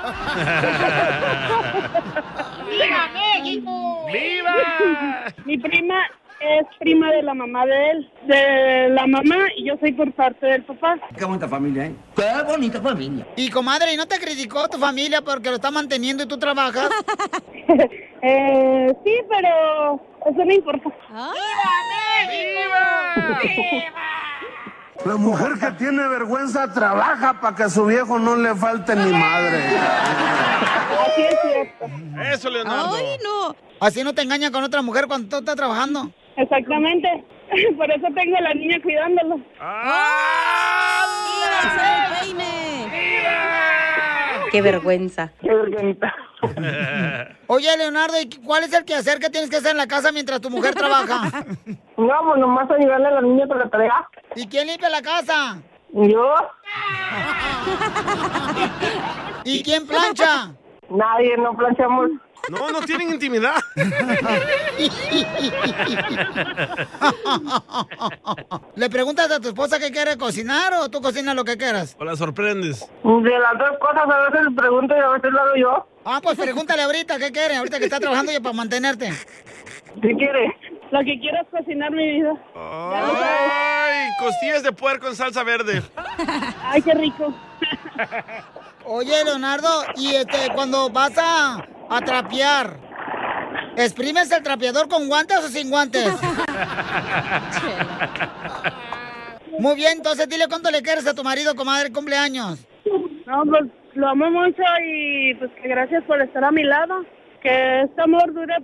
¡Viva 2.67 3.09
México! 3.13 4.05
¡Viva! 4.11 5.25
Mi 5.45 5.59
prima 5.59 5.95
es 6.41 6.65
prima 6.79 7.11
de 7.11 7.21
la 7.21 7.33
mamá 7.33 7.65
de 7.65 7.91
él, 7.91 8.11
de 8.27 8.89
la 8.89 9.05
mamá, 9.07 9.35
y 9.55 9.67
yo 9.67 9.75
soy 9.79 9.91
por 9.91 10.11
parte 10.13 10.45
del 10.45 10.63
papá. 10.63 10.97
Qué 11.15 11.25
bonita 11.25 11.47
familia, 11.47 11.85
¿eh? 11.85 11.95
Qué 12.15 12.43
bonita 12.45 12.81
familia. 12.81 13.27
Y 13.35 13.49
comadre, 13.49 13.93
¿y 13.93 13.97
no 13.97 14.07
te 14.07 14.19
criticó 14.19 14.67
tu 14.67 14.77
familia 14.77 15.21
porque 15.21 15.49
lo 15.49 15.55
está 15.55 15.71
manteniendo 15.71 16.23
y 16.23 16.27
tú 16.27 16.37
trabajas? 16.37 16.89
eh, 18.21 18.93
sí, 19.03 19.13
pero 19.29 20.01
eso 20.25 20.45
no 20.45 20.53
importa. 20.53 20.89
La 25.05 25.15
mujer 25.15 25.53
que 25.59 25.71
tiene 25.71 26.07
vergüenza 26.07 26.71
trabaja 26.71 27.39
para 27.39 27.55
que 27.55 27.63
a 27.63 27.69
su 27.69 27.85
viejo 27.85 28.19
no 28.19 28.35
le 28.35 28.53
falte 28.55 28.95
ni 28.95 29.11
madre. 29.11 29.77
Así 31.01 31.21
es 31.23 31.35
cierto. 31.41 31.85
Eso, 32.31 32.49
Leonardo. 32.49 32.95
Ay, 32.95 33.17
no. 33.23 33.55
Así 33.79 34.03
no 34.03 34.13
te 34.13 34.21
engaña 34.21 34.51
con 34.51 34.63
otra 34.63 34.83
mujer 34.83 35.07
cuando 35.07 35.27
tú 35.27 35.37
estás 35.37 35.55
trabajando. 35.55 36.11
Exactamente. 36.37 37.23
Por 37.77 37.91
eso 37.91 38.07
tengo 38.15 38.37
a 38.37 38.41
la 38.41 38.53
niña 38.53 38.81
cuidándolo. 38.81 39.39
Qué 44.51 44.61
vergüenza. 44.61 45.31
Qué 45.41 45.53
vergüenza. 45.53 46.13
Oye, 47.47 47.77
Leonardo, 47.77 48.19
¿y 48.19 48.29
cuál 48.43 48.63
es 48.63 48.73
el 48.73 48.83
quehacer 48.83 49.19
que 49.19 49.29
tienes 49.29 49.49
que 49.49 49.57
hacer 49.57 49.71
en 49.71 49.77
la 49.77 49.87
casa 49.87 50.11
mientras 50.11 50.41
tu 50.41 50.49
mujer 50.49 50.73
trabaja? 50.75 51.45
No, 51.97 52.13
pues 52.25 52.39
nomás 52.39 52.67
ayudarle 52.71 53.09
a 53.09 53.11
la 53.11 53.21
niña 53.21 53.47
con 53.47 53.59
la 53.59 53.69
tarea. 53.69 54.09
¿Y 54.35 54.47
quién 54.47 54.65
limpia 54.65 54.89
la 54.89 55.03
casa? 55.03 55.61
Yo. 55.93 56.33
¿Y 59.43 59.61
quién 59.61 59.85
plancha? 59.85 60.51
Nadie, 60.89 61.37
no 61.37 61.55
planchamos. 61.55 62.09
No, 62.49 62.71
no 62.71 62.81
tienen 62.81 63.11
intimidad. 63.11 63.55
¿Le 68.75 68.89
preguntas 68.89 69.31
a 69.31 69.39
tu 69.39 69.49
esposa 69.49 69.79
qué 69.79 69.91
quiere 69.91 70.17
cocinar 70.17 70.73
o 70.73 70.89
tú 70.89 71.01
cocinas 71.01 71.35
lo 71.35 71.43
que 71.43 71.57
quieras? 71.57 71.95
O 71.99 72.05
la 72.05 72.15
sorprendes. 72.15 72.79
De 73.03 73.39
las 73.39 73.57
dos 73.57 73.77
cosas 73.79 74.03
a 74.09 74.29
veces 74.29 74.47
le 74.49 74.55
pregunto 74.55 74.95
y 74.95 74.99
a 74.99 75.09
veces 75.09 75.31
lo 75.31 75.41
hago 75.41 75.55
yo. 75.55 75.87
Ah, 76.05 76.19
pues 76.21 76.37
pregúntale 76.37 76.81
ahorita 76.81 77.19
qué 77.19 77.31
quiere, 77.31 77.57
ahorita 77.57 77.77
que 77.77 77.85
está 77.85 77.99
trabajando 77.99 78.31
ya 78.31 78.39
para 78.41 78.53
mantenerte. 78.53 79.11
¿Qué 80.01 80.15
quiere? 80.15 80.55
Lo 80.91 80.99
que 80.99 81.19
quiero 81.19 81.37
es 81.41 81.47
cocinar 81.49 81.91
mi 81.91 82.05
vida. 82.05 82.33
Ay, 82.53 84.09
costillas 84.19 84.61
de 84.63 84.73
puerco 84.73 85.07
en 85.07 85.15
salsa 85.15 85.43
verde. 85.43 85.81
Ay, 86.65 86.81
qué 86.81 86.93
rico. 86.93 87.33
Oye, 88.85 89.23
Leonardo, 89.23 89.69
y 89.95 90.15
este, 90.15 90.49
cuando 90.53 90.89
vas 90.89 91.17
a, 91.17 91.65
a 91.89 92.01
trapear, 92.01 92.77
¿exprimes 93.77 94.29
el 94.31 94.43
trapeador 94.43 94.89
con 94.89 95.07
guantes 95.07 95.37
o 95.37 95.47
sin 95.47 95.69
guantes? 95.69 96.11
Muy 99.59 99.75
bien, 99.75 99.93
entonces 99.97 100.27
dile 100.27 100.47
cuánto 100.49 100.71
le 100.71 100.81
quieres 100.81 101.07
a 101.07 101.13
tu 101.13 101.23
marido, 101.23 101.55
comadre, 101.55 101.91
cumpleaños. 101.93 102.67
No, 103.27 103.43
pues 103.45 103.63
lo 103.93 104.09
amo 104.09 104.29
mucho 104.29 104.63
y 104.83 105.35
pues 105.35 105.51
que 105.61 105.69
gracias 105.69 106.03
por 106.03 106.21
estar 106.21 106.43
a 106.43 106.51
mi 106.51 106.63
lado. 106.63 107.05
Que 107.41 107.83
este 107.83 108.01
amor 108.01 108.33
dure 108.33 108.55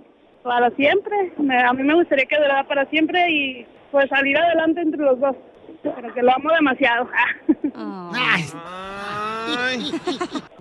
para 0.42 0.70
siempre. 0.70 1.32
Me- 1.38 1.62
a 1.62 1.72
mí 1.72 1.82
me 1.82 1.94
gustaría 1.94 2.26
que 2.26 2.36
durara 2.36 2.64
para 2.66 2.86
siempre 2.86 3.30
y 3.30 3.66
pues 3.90 4.08
salir 4.08 4.36
adelante 4.36 4.80
entre 4.80 5.00
los 5.02 5.18
dos. 5.20 5.36
Pero 5.82 6.12
que 6.14 6.22
lo 6.22 6.32
amo 6.34 6.50
demasiado. 6.52 7.08
Ay. 8.14 8.44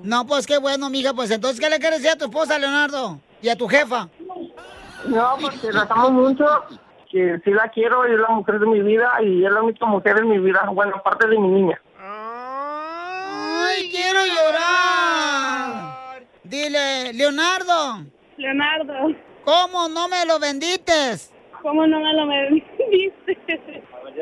No, 0.04 0.26
pues 0.26 0.46
qué 0.48 0.58
bueno, 0.60 0.90
mija, 0.90 1.14
pues 1.14 1.32
entonces, 1.32 1.60
¿qué 1.60 1.70
le 1.70 1.80
quieres 1.80 2.00
decir 2.02 2.16
a 2.16 2.18
tu 2.18 2.26
esposa, 2.26 2.58
Leonardo? 2.60 3.20
Y 3.42 3.50
a 3.50 3.56
tu 3.56 3.68
jefa. 3.68 4.08
No, 5.08 5.36
porque 5.42 5.72
la 5.72 5.82
amo 5.90 6.12
mucho, 6.12 6.46
que 7.12 7.40
sí 7.44 7.52
la 7.52 7.70
quiero, 7.70 8.06
es 8.06 8.20
la 8.20 8.30
mujer 8.30 8.60
de 8.60 8.66
mi 8.68 8.82
vida 8.82 9.12
y 9.24 9.44
es 9.46 9.52
la 9.52 9.62
única 9.62 9.86
mujer 9.86 10.18
en 10.20 10.30
mi 10.30 10.40
vida, 10.40 10.64
bueno, 10.72 10.96
aparte 10.98 11.28
de 11.28 11.38
mi 11.38 11.48
niña. 11.48 11.80
¡Ay, 12.00 13.90
quiero 13.92 14.20
llorar! 14.26 16.24
Dile, 16.44 17.14
Leonardo. 17.14 18.06
Leonardo. 18.38 18.94
¿Cómo 19.48 19.88
no 19.88 20.10
me 20.10 20.26
lo 20.26 20.40
vendiste? 20.40 20.92
¿Cómo 21.62 21.88
no 21.88 22.02
me 22.02 22.14
lo 22.14 22.28
vendiste? 22.28 23.38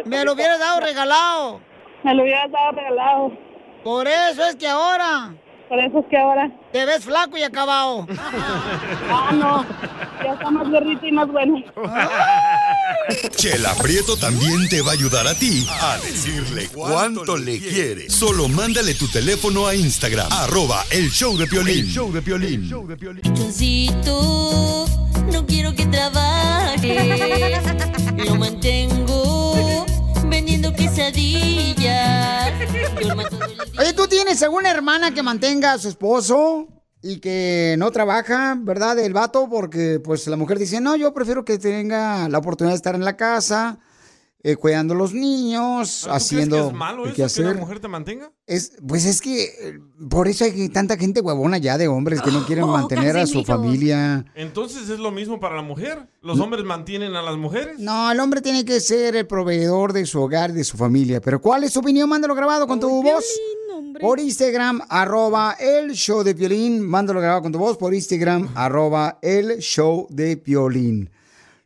Me 0.05 0.23
lo 0.23 0.33
hubieras 0.33 0.59
dado 0.59 0.79
regalado. 0.79 1.61
Me 2.03 2.13
lo 2.13 2.21
hubieras 2.21 2.51
dado 2.51 2.71
regalado. 2.73 3.31
Por 3.83 4.07
eso 4.07 4.45
es 4.45 4.55
que 4.55 4.67
ahora. 4.67 5.33
Por 5.67 5.79
eso 5.79 5.99
es 5.99 6.05
que 6.09 6.17
ahora. 6.17 6.51
Te 6.71 6.85
ves 6.85 7.03
flaco 7.05 7.37
y 7.37 7.43
acabado. 7.43 8.07
Ah, 9.07 9.31
no. 9.33 9.65
Ya 10.23 10.33
está 10.33 10.49
más 10.51 10.69
gordito 10.69 11.05
y 11.05 11.11
más 11.11 11.27
bueno. 11.27 11.63
Chela 13.35 13.73
Prieto 13.75 14.17
también 14.17 14.67
te 14.67 14.81
va 14.81 14.91
a 14.91 14.93
ayudar 14.93 15.27
a 15.27 15.35
ti 15.35 15.65
a 15.69 15.97
decirle 15.97 16.67
cuánto 16.73 17.37
le 17.37 17.59
quiere. 17.59 18.09
Solo 18.09 18.47
mándale 18.47 18.95
tu 18.95 19.07
teléfono 19.07 19.67
a 19.67 19.75
Instagram, 19.75 20.27
arroba 20.31 20.83
el 20.91 21.09
show 21.11 21.37
de 21.37 21.47
Piolín. 21.47 21.85
El 21.85 21.91
show 21.91 22.11
de 22.11 22.21
Piolín. 22.21 22.71
Johncito, 23.37 24.85
no 25.31 25.45
quiero 25.45 25.73
que 25.75 25.85
trabaje. 25.85 27.15
Lo 28.17 28.35
mantengo 28.39 29.34
mato 33.15 33.37
Oye, 33.79 33.93
¿tú 33.93 34.07
tienes 34.07 34.41
alguna 34.41 34.71
hermana 34.71 35.13
que 35.13 35.21
mantenga 35.21 35.73
a 35.73 35.77
su 35.77 35.89
esposo 35.89 36.67
y 37.01 37.19
que 37.19 37.75
no 37.77 37.91
trabaja, 37.91 38.57
verdad, 38.57 38.97
el 38.99 39.13
vato? 39.13 39.49
Porque 39.49 39.99
pues 40.03 40.25
la 40.27 40.37
mujer 40.37 40.57
dice, 40.57 40.79
no, 40.79 40.95
yo 40.95 41.13
prefiero 41.13 41.43
que 41.43 41.57
tenga 41.57 42.29
la 42.29 42.37
oportunidad 42.37 42.73
de 42.73 42.77
estar 42.77 42.95
en 42.95 43.03
la 43.03 43.17
casa, 43.17 43.79
eh, 44.47 44.57
cuidando 44.57 44.93
a 44.93 44.97
los 44.97 45.11
niños, 45.11 46.01
¿Tú 46.01 46.05
crees 46.05 46.15
haciendo 46.15 46.55
que 46.57 46.67
es 46.67 46.73
malo 46.73 47.03
eso, 47.05 47.09
que 47.09 47.15
quehacer. 47.15 47.45
una 47.47 47.59
mujer 47.61 47.79
te 47.79 47.87
mantenga? 47.87 48.31
Es, 48.45 48.73
pues 48.87 49.05
es 49.05 49.19
que 49.19 49.45
eh, 49.45 49.79
por 50.07 50.27
eso 50.27 50.45
hay 50.45 50.69
tanta 50.69 50.97
gente 50.97 51.21
huevona 51.21 51.57
ya 51.57 51.79
de 51.79 51.87
hombres 51.87 52.21
que 52.21 52.29
no 52.29 52.43
quieren 52.45 52.67
mantener 52.67 53.17
a 53.17 53.25
su 53.25 53.43
familia. 53.43 54.23
Entonces 54.35 54.87
es 54.89 54.99
lo 54.99 55.09
mismo 55.09 55.39
para 55.39 55.55
la 55.55 55.63
mujer. 55.63 56.07
¿Los 56.21 56.39
hombres 56.39 56.63
mantienen 56.63 57.15
a 57.15 57.23
las 57.23 57.37
mujeres? 57.37 57.79
No, 57.79 58.11
el 58.11 58.19
hombre 58.19 58.39
tiene 58.39 58.63
que 58.65 58.79
ser 58.81 59.15
el 59.15 59.25
proveedor 59.25 59.93
de 59.93 60.05
su 60.05 60.21
hogar, 60.21 60.53
de 60.53 60.63
su 60.63 60.77
familia. 60.77 61.19
Pero 61.21 61.41
¿cuál 61.41 61.63
es 61.63 61.73
su 61.73 61.79
opinión? 61.79 62.07
Mándalo 62.07 62.35
grabado 62.35 62.67
con 62.67 62.79
tu 62.79 63.01
voz. 63.01 63.25
Por 63.99 64.19
Instagram, 64.19 64.81
arroba 64.89 65.53
el 65.59 65.93
show 65.93 66.21
de 66.21 66.35
Piolín. 66.35 66.81
Mándalo 66.81 67.19
grabado 67.19 67.41
con 67.41 67.51
tu 67.51 67.57
voz 67.57 67.77
por 67.77 67.95
Instagram, 67.95 68.49
arroba 68.55 69.17
el 69.23 69.57
show 69.57 70.05
de 70.11 70.37
Piolín. 70.37 71.09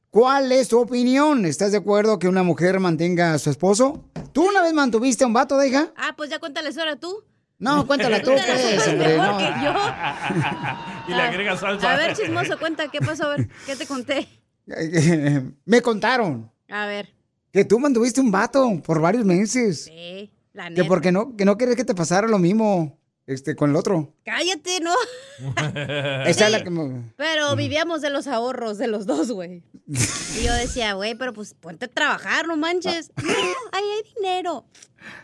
¿Cuál 0.10 0.52
es 0.52 0.68
tu 0.70 0.80
opinión? 0.80 1.46
¿Estás 1.46 1.72
de 1.72 1.78
acuerdo 1.78 2.18
que 2.18 2.28
una 2.28 2.42
mujer 2.42 2.80
mantenga 2.80 3.34
a 3.34 3.40
su 3.40 3.50
esposo? 3.52 4.06
¿Tú 4.34 4.48
una 4.50 4.64
vez 4.64 4.74
mantuviste 4.74 5.24
a 5.24 5.28
un 5.28 5.34
vato, 5.34 5.58
deja? 5.58 5.92
Ah, 5.96 6.14
pues 6.18 6.30
ya 6.32 6.40
cuéntale 6.40 6.70
eso 6.70 6.80
ahora 6.80 6.96
tú. 6.96 7.24
No, 7.60 7.86
cuéntala 7.86 8.22
tú, 8.22 8.32
pues, 8.32 8.48
eso, 8.48 8.90
hombre, 8.92 9.18
mejor 9.18 9.32
no. 9.34 9.38
que 9.38 9.44
yo. 9.64 9.74
y 11.10 11.12
le 11.14 11.22
agrega 11.22 11.58
salsa. 11.58 11.94
A 11.94 11.98
ver, 11.98 12.16
chismoso, 12.16 12.58
cuenta, 12.58 12.88
¿qué 12.90 13.02
pasó? 13.02 13.26
A 13.26 13.36
ver, 13.36 13.50
¿qué 13.66 13.76
te 13.76 13.86
conté? 13.86 14.28
Me 15.66 15.82
contaron 15.82 16.50
A 16.70 16.86
ver, 16.86 17.10
que 17.52 17.66
tú 17.66 17.80
mantuviste 17.80 18.22
un 18.22 18.32
vato 18.32 18.82
por 18.84 19.02
varios 19.02 19.26
meses. 19.26 19.86
sí, 19.86 20.32
la 20.54 20.66
Que 20.66 20.70
neta. 20.76 20.88
porque 20.88 21.12
no, 21.12 21.36
que 21.36 21.44
no 21.46 21.58
querías 21.58 21.76
que 21.76 21.84
te 21.86 21.96
pasara 21.96 22.28
lo 22.28 22.38
mismo 22.40 22.99
este, 23.30 23.56
con 23.56 23.70
el 23.70 23.76
otro. 23.76 24.14
Cállate, 24.26 24.80
¿no? 24.82 24.94
Esa 26.26 26.46
es 26.48 26.52
la 26.52 26.64
que 26.64 26.70
me- 26.70 27.12
Pero 27.16 27.56
vivíamos 27.56 28.02
de 28.02 28.10
los 28.10 28.28
ahorros 28.28 28.78
de 28.78 28.88
los 28.88 29.06
dos, 29.06 29.32
güey. 29.32 29.64
Y 29.88 30.44
yo 30.46 30.54
decía, 30.54 30.94
güey, 30.94 31.16
pero 31.16 31.34
pues 31.34 31.54
ponte 31.54 31.86
a 31.86 31.88
trabajar, 31.88 32.48
no 32.48 32.58
manches. 32.58 33.12
No, 33.22 33.30
ahí 33.72 33.84
hay 33.84 34.14
dinero. 34.16 34.66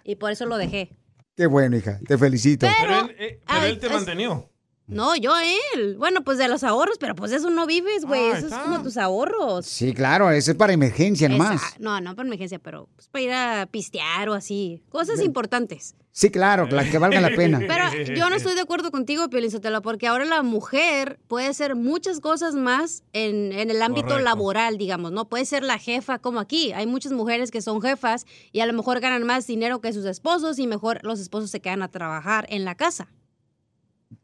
Y 0.03 0.16
por 0.16 0.32
eso 0.32 0.45
lo 0.45 0.58
dejé. 0.58 0.95
Qué 1.36 1.47
bueno, 1.47 1.76
hija. 1.78 1.99
Te 2.08 2.18
felicito. 2.18 2.66
Pero- 2.68 3.08
Pero 3.08 3.10
él, 3.10 3.16
eh, 3.20 3.39
pero 3.45 3.60
Ay, 3.60 3.72
él 3.72 3.80
te 3.80 3.88
es- 3.88 3.93
mantenió. 3.93 4.49
No, 4.88 5.15
yo 5.15 5.33
a 5.33 5.41
él. 5.73 5.95
Bueno, 5.97 6.23
pues 6.23 6.38
de 6.38 6.47
los 6.47 6.63
ahorros, 6.63 6.97
pero 6.99 7.15
pues 7.15 7.31
de 7.31 7.38
eso 7.38 7.49
no 7.49 7.65
vives, 7.65 8.05
güey. 8.05 8.31
Ah, 8.31 8.38
eso 8.38 8.47
es 8.47 8.53
como 8.53 8.83
tus 8.83 8.97
ahorros. 8.97 9.65
Sí, 9.65 9.93
claro, 9.93 10.29
eso 10.29 10.51
es 10.51 10.57
para 10.57 10.73
emergencia 10.73 11.27
nomás. 11.27 11.55
Esa- 11.55 11.75
no, 11.79 11.99
no 12.01 12.15
para 12.15 12.27
emergencia, 12.27 12.59
pero 12.59 12.88
pues, 12.95 13.07
para 13.07 13.23
ir 13.23 13.31
a 13.33 13.67
pistear 13.71 14.29
o 14.29 14.33
así. 14.33 14.83
Cosas 14.89 15.19
importantes. 15.21 15.95
Sí, 16.11 16.29
claro, 16.29 16.67
la 16.67 16.89
que 16.89 16.97
valga 16.97 17.19
la 17.19 17.36
pena. 17.36 17.59
Pero 17.67 17.86
yo 18.15 18.29
no 18.29 18.38
estoy 18.38 18.55
de 18.55 18.61
acuerdo 18.61 18.89
contigo, 18.89 19.29
Piolizotelo, 19.29 19.81
porque 19.81 20.07
ahora 20.07 20.23
la 20.23 20.43
mujer 20.43 21.19
puede 21.27 21.47
hacer 21.47 21.75
muchas 21.75 22.21
cosas 22.21 22.55
más 22.55 23.03
en, 23.11 23.51
en 23.51 23.69
el 23.69 23.81
ámbito 23.81 24.07
Correcto. 24.07 24.23
laboral, 24.23 24.77
digamos, 24.77 25.11
¿no? 25.11 25.27
Puede 25.27 25.43
ser 25.43 25.63
la 25.63 25.77
jefa 25.77 26.19
como 26.19 26.39
aquí. 26.39 26.71
Hay 26.71 26.88
muchas 26.88 27.11
mujeres 27.11 27.51
que 27.51 27.61
son 27.61 27.81
jefas 27.81 28.25
y 28.53 28.61
a 28.61 28.65
lo 28.65 28.71
mejor 28.71 29.01
ganan 29.01 29.23
más 29.23 29.45
dinero 29.45 29.81
que 29.81 29.91
sus 29.91 30.05
esposos 30.05 30.57
y 30.57 30.67
mejor 30.67 31.03
los 31.03 31.19
esposos 31.19 31.51
se 31.51 31.59
quedan 31.59 31.81
a 31.81 31.89
trabajar 31.89 32.45
en 32.49 32.63
la 32.63 32.75
casa. 32.75 33.09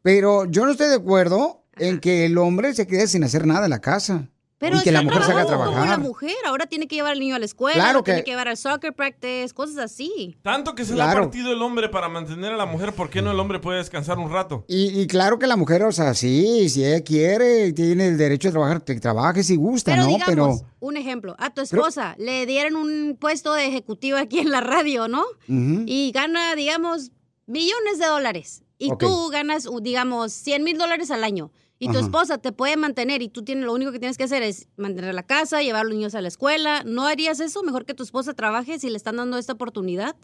Pero 0.02 0.44
yo 0.46 0.64
no 0.64 0.72
estoy 0.72 0.88
de 0.88 0.96
acuerdo 0.96 1.64
en 1.76 2.00
que 2.00 2.26
el 2.26 2.36
hombre 2.38 2.74
se 2.74 2.86
quede 2.86 3.06
sin 3.06 3.24
hacer 3.24 3.46
nada 3.46 3.64
en 3.64 3.70
la 3.70 3.80
casa. 3.80 4.28
Pero 4.58 4.76
y 4.76 4.82
que 4.82 4.92
la 4.92 5.00
está 5.00 5.10
mujer 5.10 5.26
salga 5.26 5.42
a 5.42 5.46
trabajando 5.46 5.72
como 5.74 5.80
la 5.80 5.86
trabajar. 5.96 6.08
mujer. 6.08 6.36
Ahora 6.46 6.66
tiene 6.66 6.86
que 6.86 6.94
llevar 6.94 7.12
al 7.12 7.18
niño 7.18 7.34
a 7.34 7.40
la 7.40 7.44
escuela, 7.46 7.74
Claro 7.82 8.04
tiene 8.04 8.22
que- 8.22 8.30
llevar 8.30 8.46
al 8.46 8.56
soccer 8.56 8.92
practice, 8.94 9.52
cosas 9.52 9.76
así. 9.78 10.36
Tanto 10.42 10.76
que 10.76 10.84
se 10.84 10.94
le 10.94 11.02
ha 11.02 11.12
partido 11.12 11.52
el 11.52 11.60
hombre 11.62 11.88
para 11.88 12.08
mantener 12.08 12.52
a 12.52 12.56
la 12.56 12.64
mujer, 12.64 12.92
¿por 12.92 13.10
qué 13.10 13.22
no 13.22 13.32
el 13.32 13.40
hombre 13.40 13.58
puede 13.58 13.78
descansar 13.78 14.18
un 14.20 14.30
rato? 14.30 14.64
Y, 14.68 15.00
y 15.00 15.08
claro 15.08 15.40
que 15.40 15.48
la 15.48 15.56
mujer, 15.56 15.82
o 15.82 15.90
sea, 15.90 16.14
sí, 16.14 16.68
si 16.68 16.84
ella 16.84 17.02
quiere, 17.02 17.72
tiene 17.72 18.06
el 18.06 18.16
derecho 18.16 18.48
de 18.48 18.52
trabajar, 18.52 18.84
que 18.84 19.00
trabaje 19.00 19.42
si 19.42 19.56
gusta, 19.56 19.90
Pero 19.92 20.02
¿no? 20.04 20.08
digamos, 20.10 20.28
Pero. 20.28 20.60
un 20.78 20.96
ejemplo, 20.96 21.34
a 21.40 21.50
tu 21.50 21.60
esposa 21.60 22.14
le 22.18 22.46
dieron 22.46 22.76
un 22.76 23.16
puesto 23.18 23.54
de 23.54 23.66
ejecutivo 23.66 24.16
aquí 24.16 24.38
en 24.38 24.52
la 24.52 24.60
radio, 24.60 25.08
¿no? 25.08 25.24
Y 25.48 26.12
gana, 26.14 26.54
digamos, 26.54 27.10
millones 27.46 27.98
de 27.98 28.06
dólares. 28.06 28.62
Y 28.86 28.96
tú 28.98 29.28
ganas, 29.28 29.68
digamos, 29.82 30.32
100 30.32 30.64
mil 30.64 30.76
dólares 30.78 31.10
al 31.10 31.24
año. 31.24 31.50
Y 31.78 31.86
tu 31.86 31.92
Ajá. 31.98 32.00
esposa 32.00 32.38
te 32.38 32.52
puede 32.52 32.76
mantener 32.76 33.22
y 33.22 33.28
tú 33.28 33.42
tienes, 33.44 33.64
lo 33.64 33.72
único 33.72 33.90
que 33.92 33.98
tienes 33.98 34.16
que 34.16 34.24
hacer 34.24 34.42
es 34.42 34.68
mantener 34.76 35.14
la 35.14 35.24
casa, 35.24 35.62
llevar 35.62 35.80
a 35.80 35.84
los 35.84 35.94
niños 35.94 36.14
a 36.14 36.20
la 36.20 36.28
escuela. 36.28 36.82
¿No 36.84 37.06
harías 37.06 37.40
eso? 37.40 37.62
Mejor 37.64 37.84
que 37.86 37.94
tu 37.94 38.02
esposa 38.04 38.34
trabaje 38.34 38.78
si 38.78 38.88
le 38.88 38.96
están 38.96 39.16
dando 39.16 39.36
esta 39.38 39.52
oportunidad. 39.54 40.14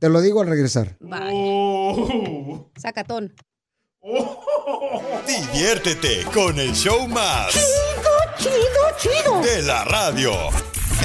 Te 0.00 0.08
lo 0.08 0.20
digo 0.20 0.40
al 0.42 0.48
regresar. 0.48 0.96
Vaya. 1.00 1.30
Sacatón. 2.76 3.32
Diviértete 5.26 6.24
con 6.32 6.58
el 6.58 6.72
show 6.74 7.06
más. 7.08 7.52
Chido, 8.38 8.54
chido, 8.98 9.40
De 9.40 9.62
la 9.62 9.84
radio. 9.84 10.32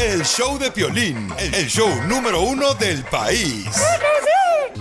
El 0.01 0.23
show 0.23 0.57
de 0.57 0.71
Piolín. 0.71 1.29
El 1.37 1.67
show 1.67 1.89
número 2.07 2.41
uno 2.41 2.73
del 2.73 3.03
país. 3.05 3.65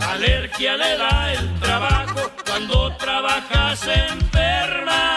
Alergia 0.01 0.77
le 0.77 0.97
da 0.97 1.33
el 1.33 1.61
trabajo 1.61 2.31
cuando 2.47 2.97
trabaja 2.97 3.77
se 3.77 3.95
enferma. 3.95 5.17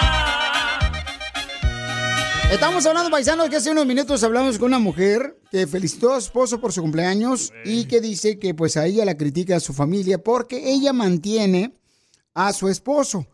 Estamos 2.52 2.86
hablando, 2.86 3.10
paisanos, 3.10 3.50
que 3.50 3.56
hace 3.56 3.72
unos 3.72 3.86
minutos 3.86 4.24
hablamos 4.24 4.58
con 4.58 4.68
una 4.68 4.80
mujer 4.80 5.40
que 5.52 5.68
felicitó 5.68 6.14
a 6.14 6.20
su 6.20 6.28
esposo 6.28 6.60
por 6.60 6.74
su 6.74 6.82
cumpleaños 6.82 7.54
y 7.64 7.86
que 7.86 8.02
dice 8.02 8.40
que 8.40 8.54
pues 8.54 8.76
a 8.76 8.86
ella 8.86 9.06
la 9.06 9.16
critica 9.16 9.56
a 9.56 9.60
su 9.60 9.74
familia 9.74 10.22
porque 10.22 10.72
ella 10.72 10.94
mantiene 10.94 11.78
a 12.34 12.52
su 12.52 12.68
esposo. 12.68 13.28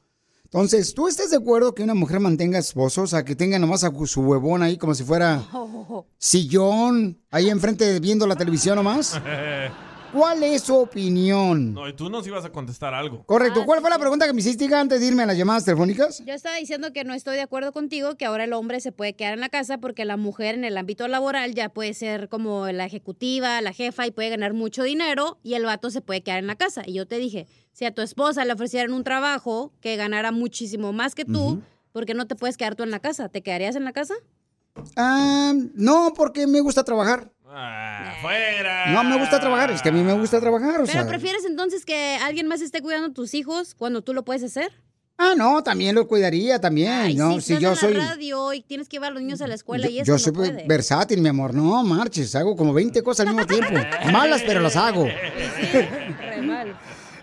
Entonces, 0.44 0.94
¿tú 0.94 1.08
estás 1.08 1.32
de 1.32 1.38
acuerdo 1.38 1.74
que 1.74 1.84
una 1.84 1.94
mujer 1.94 2.20
mantenga 2.20 2.60
esposo? 2.60 3.02
O 3.02 3.08
sea, 3.08 3.26
que 3.26 3.36
tenga 3.36 3.60
nomás 3.60 3.84
a 3.84 3.92
su 4.06 4.22
huevón 4.22 4.64
ahí 4.64 4.78
como 4.78 4.94
si 4.96 5.04
fuera 5.04 5.44
sillón, 6.18 7.20
ahí 7.32 7.50
enfrente 7.50 8.00
viendo 8.00 8.28
la 8.28 8.36
televisión 8.36 8.76
nomás. 8.76 9.20
¿Cuál 10.12 10.44
es 10.44 10.64
su 10.64 10.76
opinión? 10.76 11.74
No, 11.74 11.88
y 11.88 11.94
tú 11.94 12.10
nos 12.10 12.26
ibas 12.26 12.46
a 12.46 12.52
contestar 12.52 12.94
algo. 12.94 13.24
Correcto. 13.26 13.66
¿Cuál 13.66 13.82
fue 13.82 13.90
la 13.90 14.00
pregunta 14.00 14.26
que 14.26 14.34
me 14.34 14.40
hiciste 14.40 14.74
antes 14.74 15.00
de 15.00 15.06
irme 15.06 15.24
a 15.24 15.26
las 15.26 15.38
llamadas 15.38 15.66
telefónicas? 15.66 16.24
Yo 16.26 16.34
estaba 16.34 16.56
diciendo 16.58 16.94
que 16.94 17.04
no 17.04 17.14
estoy 17.14 17.36
de 17.36 17.42
acuerdo 17.42 17.74
contigo, 17.74 18.16
que 18.16 18.26
ahora 18.26 18.46
el 18.46 18.54
hombre 18.54 18.80
se 18.80 18.92
puede 18.92 19.16
quedar 19.16 19.34
en 19.34 19.42
la 19.42 19.50
casa 19.50 19.80
porque 19.80 20.06
la 20.06 20.18
mujer 20.18 20.56
en 20.56 20.64
el 20.64 20.78
ámbito 20.78 21.08
laboral 21.08 21.54
ya 21.54 21.70
puede 21.70 21.94
ser 21.94 22.30
como 22.30 22.68
la 22.68 22.86
ejecutiva, 22.86 23.62
la 23.62 23.74
jefa 23.74 24.08
y 24.08 24.12
puede 24.12 24.30
ganar 24.30 24.54
mucho 24.54 24.84
dinero 24.84 25.40
y 25.44 25.56
el 25.56 25.66
vato 25.66 25.90
se 25.90 26.02
puede 26.02 26.22
quedar 26.22 26.40
en 26.40 26.48
la 26.48 26.56
casa. 26.56 26.84
Y 26.86 26.94
yo 26.94 27.06
te 27.06 27.18
dije, 27.18 27.48
si 27.74 27.86
a 27.86 27.94
tu 27.94 28.02
esposa 28.02 28.46
le 28.46 28.54
ofrecieran 28.54 28.94
un 28.94 29.04
trabajo 29.04 29.74
que 29.82 29.96
ganara 29.98 30.32
muchísimo 30.32 30.94
más 30.94 31.16
que 31.16 31.26
tú, 31.26 31.62
¿por 31.92 32.06
qué 32.06 32.14
no 32.14 32.28
te 32.28 32.36
puedes 32.36 32.58
quedar 32.58 32.76
tú 32.76 32.84
en 32.84 32.92
la 32.92 33.00
casa? 33.00 33.30
¿Te 33.30 33.44
quedarías 33.44 33.76
en 33.76 33.84
la 33.84 33.94
casa? 33.94 34.16
Ah, 34.96 35.54
no, 35.76 36.14
porque 36.16 36.48
me 36.48 36.60
gusta 36.62 36.84
trabajar. 36.84 37.32
¡Fuera! 38.22 38.92
No, 38.92 39.04
me 39.04 39.18
gusta 39.18 39.40
trabajar. 39.40 39.72
Es 39.72 39.82
que 39.82 39.90
a 39.90 39.92
mí 39.92 40.02
me 40.04 40.14
gusta 40.14 40.40
trabajar, 40.40 40.82
o 40.82 40.86
¿Pero 40.86 40.92
sea. 41.00 41.08
prefieres 41.08 41.46
entonces 41.46 41.86
que 41.86 42.18
alguien 42.22 42.48
más 42.48 42.62
esté 42.62 42.82
cuidando 42.82 43.08
a 43.08 43.14
tus 43.14 43.34
hijos 43.34 43.74
cuando 43.76 44.02
tú 44.02 44.14
lo 44.14 44.24
puedes 44.26 44.44
hacer? 44.44 44.72
Ah, 45.20 45.34
no, 45.36 45.64
también 45.64 45.96
lo 45.96 46.08
cuidaría, 46.08 46.60
también. 46.62 46.92
Ay, 46.92 47.16
no, 47.16 47.42
si 47.42 47.56
si 47.56 47.60
yo 47.60 47.76
soy. 47.76 47.94
en 47.94 47.98
la 48.00 48.10
radio 48.10 48.54
y 48.54 48.62
tienes 48.62 48.88
que 48.88 48.98
llevar 48.98 49.12
a 49.12 49.14
los 49.16 49.24
niños 49.24 49.42
a 49.42 49.48
la 49.48 49.56
escuela 49.56 49.86
Yo, 49.88 49.92
y 49.92 50.00
eso 50.00 50.06
yo 50.06 50.14
no 50.14 50.20
soy 50.20 50.32
puede. 50.34 50.68
versátil, 50.68 51.22
mi 51.22 51.30
amor. 51.30 51.56
No, 51.56 51.82
marches. 51.84 52.36
Hago 52.36 52.56
como 52.56 52.72
20 52.74 53.02
cosas 53.02 53.26
al 53.26 53.34
mismo 53.34 53.48
tiempo. 53.48 53.74
Malas, 54.12 54.44
pero 54.46 54.60
las 54.60 54.76
hago. 54.76 55.06
Re 55.06 56.42
mal. 56.44 56.78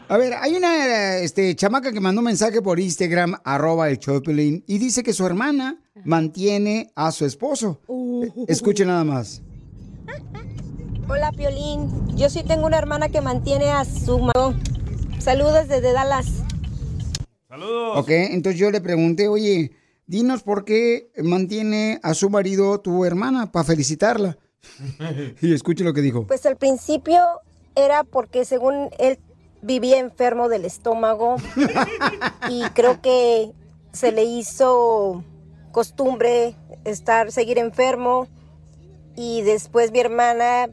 A 0.07 0.19
ver, 0.19 0.35
hay 0.35 0.55
una 0.55 1.17
este, 1.17 1.57
chamaca 1.57 1.91
que 1.91 2.01
mandó 2.01 2.21
un 2.21 2.27
mensaje 2.27 2.61
por 2.61 2.79
Instagram, 2.79 3.37
arroba 3.43 3.89
el 3.89 3.99
Piolín, 3.99 4.63
y 4.67 4.77
dice 4.77 5.03
que 5.03 5.15
su 5.15 5.25
hermana 5.25 5.81
mantiene 6.05 6.93
a 6.95 7.11
su 7.11 7.25
esposo. 7.25 7.81
Uh. 7.87 8.45
Escuche 8.47 8.85
nada 8.85 9.03
más. 9.05 9.41
Hola 11.09 11.33
Piolín, 11.33 12.17
yo 12.17 12.29
sí 12.29 12.43
tengo 12.43 12.67
una 12.67 12.77
hermana 12.77 13.09
que 13.09 13.23
mantiene 13.23 13.71
a 13.71 13.87
su 13.87 14.19
marido. 14.19 14.55
Saludos 15.19 15.69
desde 15.69 15.93
Dallas. 15.93 16.27
Saludos. 17.49 17.99
Ok, 17.99 18.11
entonces 18.11 18.61
yo 18.61 18.71
le 18.71 18.83
pregunté, 18.83 19.29
oye, 19.29 19.73
dinos 20.07 20.43
por 20.43 20.67
qué 20.67 21.11
mantiene 21.23 21.99
a 22.03 22.13
su 22.13 22.29
marido 22.29 22.79
tu 22.81 23.07
hermana 23.07 23.53
para 23.53 23.65
felicitarla. 23.65 24.37
Y 25.41 25.55
escuche 25.55 25.83
lo 25.83 25.95
que 25.95 26.03
dijo. 26.03 26.27
Pues 26.27 26.45
al 26.45 26.57
principio 26.57 27.23
era 27.75 28.05
porque 28.05 28.45
según 28.45 28.91
él 28.99 29.19
vivía 29.65 29.99
enfermo 29.99 30.49
del 30.49 30.65
estómago 30.65 31.37
y 32.51 32.63
creo 32.75 33.01
que 33.01 33.53
se 33.93 34.13
le 34.13 34.25
hizo 34.25 35.25
costumbre 35.73 36.55
estar 36.85 37.33
seguir 37.33 37.59
enfermo. 37.59 38.29
Y 39.17 39.43
después 39.43 39.91
mi 39.93 40.01
hermana 40.01 40.69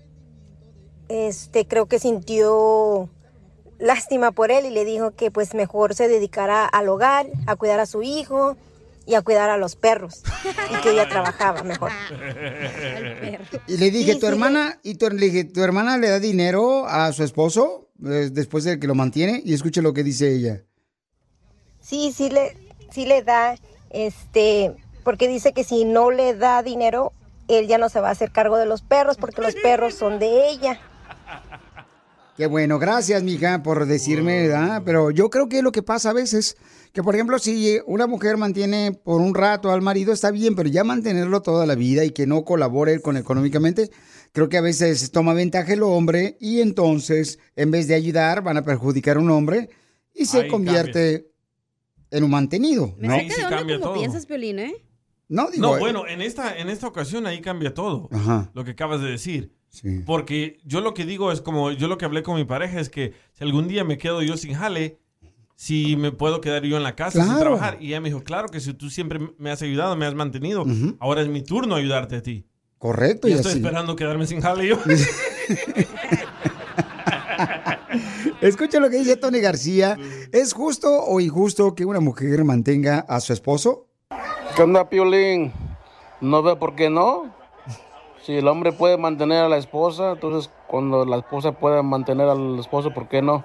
este 1.08 1.68
creo 1.68 1.88
que 1.88 2.00
sintió 2.00 3.10
lástima 3.80 4.32
por 4.32 4.52
él 4.52 4.66
y 4.66 4.70
le 4.70 4.86
dijo 4.86 5.12
que 5.12 5.32
pues 5.32 5.54
mejor 5.54 5.96
se 5.96 6.08
dedicara 6.08 6.66
al 6.66 6.88
hogar, 6.89 7.28
a 7.48 7.56
cuidar 7.56 7.80
a 7.80 7.86
su 7.86 8.04
hijo 8.04 8.56
y 9.06 9.16
a 9.16 9.22
cuidar 9.22 9.50
a 9.50 9.58
los 9.58 9.76
perros 9.76 10.24
y 10.70 10.82
que 10.82 10.92
ella 10.92 11.10
trabajaba 11.10 11.64
mejor. 11.64 11.92
Y 13.68 13.78
le 13.78 13.92
dije, 13.92 14.14
Sí, 14.14 14.20
¿tu 14.20 14.28
sí, 14.28 14.32
hermana 14.32 14.80
y 14.84 14.96
tu, 14.96 15.10
le 15.10 15.26
dije, 15.26 15.44
¿tu 15.46 15.64
hermana 15.64 15.98
le 15.98 16.10
da 16.10 16.20
dinero 16.20 16.86
a 16.88 17.12
su 17.14 17.24
esposo 17.24 17.91
después 18.02 18.64
de 18.64 18.80
que 18.80 18.88
lo 18.88 18.95
mantiene? 18.95 19.41
Y 19.45 19.54
escuche 19.54 19.82
lo 19.82 19.93
que 19.93 20.04
dice 20.04 20.34
ella. 20.34 20.64
Sí, 21.80 22.12
sí 22.16 22.30
le, 22.30 22.58
sí 22.91 23.06
le 23.06 23.24
da, 23.24 23.56
este, 23.89 24.76
porque 25.04 25.28
dice 25.28 25.54
que 25.54 25.64
si 25.64 25.86
no 25.86 26.12
le 26.12 26.36
da 26.36 26.64
dinero, 26.64 27.14
él 27.47 27.68
ya 27.68 27.78
no 27.78 27.89
se 27.89 27.99
va 27.99 28.10
a 28.10 28.12
hacer 28.12 28.32
cargo 28.32 28.58
de 28.58 28.66
los 28.66 28.82
perros 28.82 29.18
porque 29.18 29.41
los 29.41 29.56
perros 29.56 29.95
son 29.95 30.20
de 30.20 30.49
ella. 30.49 30.80
Qué 32.38 32.48
bueno, 32.48 32.80
gracias, 32.80 33.22
mija, 33.24 33.62
por 33.62 33.86
decirme, 33.86 34.48
¿verdad? 34.48 34.82
Pero 34.86 35.12
yo 35.12 35.30
creo 35.30 35.50
que 35.50 35.62
lo 35.62 35.72
que 35.72 35.84
pasa 35.84 36.10
a 36.12 36.14
veces, 36.14 36.56
que 36.94 37.04
por 37.04 37.14
ejemplo, 37.14 37.38
si 37.40 37.78
una 37.86 38.08
mujer 38.08 38.38
mantiene 38.38 38.94
por 38.94 39.22
un 39.22 39.36
rato 39.36 39.70
al 39.72 39.82
marido, 39.82 40.14
está 40.14 40.32
bien, 40.32 40.56
pero 40.56 40.70
ya 40.70 40.84
mantenerlo 40.84 41.42
toda 41.42 41.66
la 41.66 41.76
vida 41.76 42.06
y 42.06 42.12
que 42.12 42.26
no 42.26 42.44
colabore 42.46 43.00
con 43.02 43.18
económicamente, 43.18 43.92
creo 44.32 44.50
que 44.50 44.58
a 44.58 44.62
veces 44.62 45.12
toma 45.12 45.34
ventaja 45.34 45.74
el 45.74 45.84
hombre 45.84 46.38
y 46.40 46.62
entonces, 46.62 47.38
en 47.56 47.70
vez 47.70 47.88
de 47.88 47.96
ayudar, 47.96 48.42
van 48.42 48.58
a 48.58 48.64
perjudicar 48.64 49.18
a 49.18 49.20
un 49.20 49.30
hombre 49.30 49.70
y 50.14 50.26
se 50.26 50.42
Ahí 50.42 50.48
convierte 50.48 51.32
en 52.12 52.24
un 52.24 52.32
mantenido, 52.32 52.96
Me 52.98 53.08
¿no? 53.08 53.16
saca 53.16 53.28
de 53.28 53.44
onda 53.44 53.50
cambia 53.58 53.76
como 53.80 53.86
todo. 53.92 54.00
piensas, 54.00 54.26
Piolín, 54.26 54.60
¿eh? 54.60 54.74
No, 55.28 55.50
digo, 55.50 55.62
No, 55.68 55.76
eh, 55.78 55.80
bueno, 55.80 56.08
en 56.08 56.22
esta, 56.22 56.58
en 56.58 56.70
esta 56.70 56.88
ocasión 56.88 57.26
ahí 57.28 57.40
cambia 57.40 57.74
todo. 57.74 58.10
Ajá. 58.12 58.52
Lo 58.54 58.64
que 58.66 58.72
acabas 58.72 59.02
de 59.02 59.12
decir. 59.12 59.54
Sí. 59.72 60.03
Porque 60.05 60.59
yo 60.63 60.82
lo 60.82 60.93
que 60.93 61.05
digo 61.05 61.32
es 61.32 61.41
como, 61.41 61.72
yo 61.72 61.88
lo 61.88 61.97
que 61.97 62.05
hablé 62.05 62.22
con 62.24 62.36
mi 62.36 62.45
pareja 62.45 62.80
es 62.80 62.89
que 62.89 63.13
si 63.32 63.43
algún 63.43 63.67
día 63.67 63.84
me 63.84 63.97
quedo 63.97 64.22
yo 64.22 64.38
sin 64.38 64.53
jale, 64.53 64.99
si 65.55 65.95
me 65.95 66.11
puedo 66.11 66.41
quedar 66.41 66.63
yo 66.63 66.78
en 66.78 66.84
la 66.84 66.95
casa 66.95 67.24
sin 67.24 67.39
trabajar. 67.39 67.78
Y 67.80 67.88
ella 67.88 68.01
me 68.01 68.09
dijo, 68.09 68.24
claro 68.24 68.49
que 68.49 68.59
si 68.59 68.74
tú 68.74 68.89
siempre 68.89 69.19
me 69.38 69.49
has 69.49 69.61
ayudado, 69.61 69.95
me 69.95 70.05
has 70.05 70.13
mantenido, 70.13 70.65
ahora 70.99 71.22
es 71.22 71.30
mi 71.30 71.41
turno 71.41 71.76
ayudarte 71.76 72.17
a 72.17 72.22
ti. 72.22 72.45
Correcto, 72.78 73.28
Y 73.28 73.32
y 73.32 73.34
estoy 73.36 73.51
así. 73.51 73.59
esperando 73.59 73.95
quedarme 73.95 74.28
sin 74.28 74.41
jale 74.41 74.67
yo. 74.67 74.78
Escucha 78.41 78.80
lo 78.80 78.89
que 78.89 78.97
dice 78.97 79.17
Tony 79.17 79.39
García. 79.39 79.97
¿Es 80.32 80.53
justo 80.53 81.03
o 81.03 81.19
injusto 81.19 81.76
que 81.76 81.86
una 81.86 81.99
mujer 81.99 82.43
mantenga 82.43 82.99
a 83.07 83.19
su 83.19 83.34
esposo? 83.34 83.88
¿Qué 84.55 84.61
onda, 84.63 84.89
Piolín? 84.89 85.51
No 86.22 86.41
veo 86.43 86.57
por 86.57 86.76
qué 86.76 86.89
no. 86.89 87.34
Si 88.24 88.38
el 88.38 88.47
hombre 88.47 88.72
puede 88.72 88.97
mantener 88.97 89.43
a 89.43 89.49
la 89.49 89.57
esposa, 89.57 90.11
entonces 90.11 90.51
cuando 90.67 91.05
la 91.05 91.17
esposa 91.17 91.53
pueda 91.53 91.82
mantener 91.82 92.28
al 92.28 92.59
esposo, 92.59 92.93
¿por 92.93 93.07
qué 93.07 93.22
no? 93.22 93.43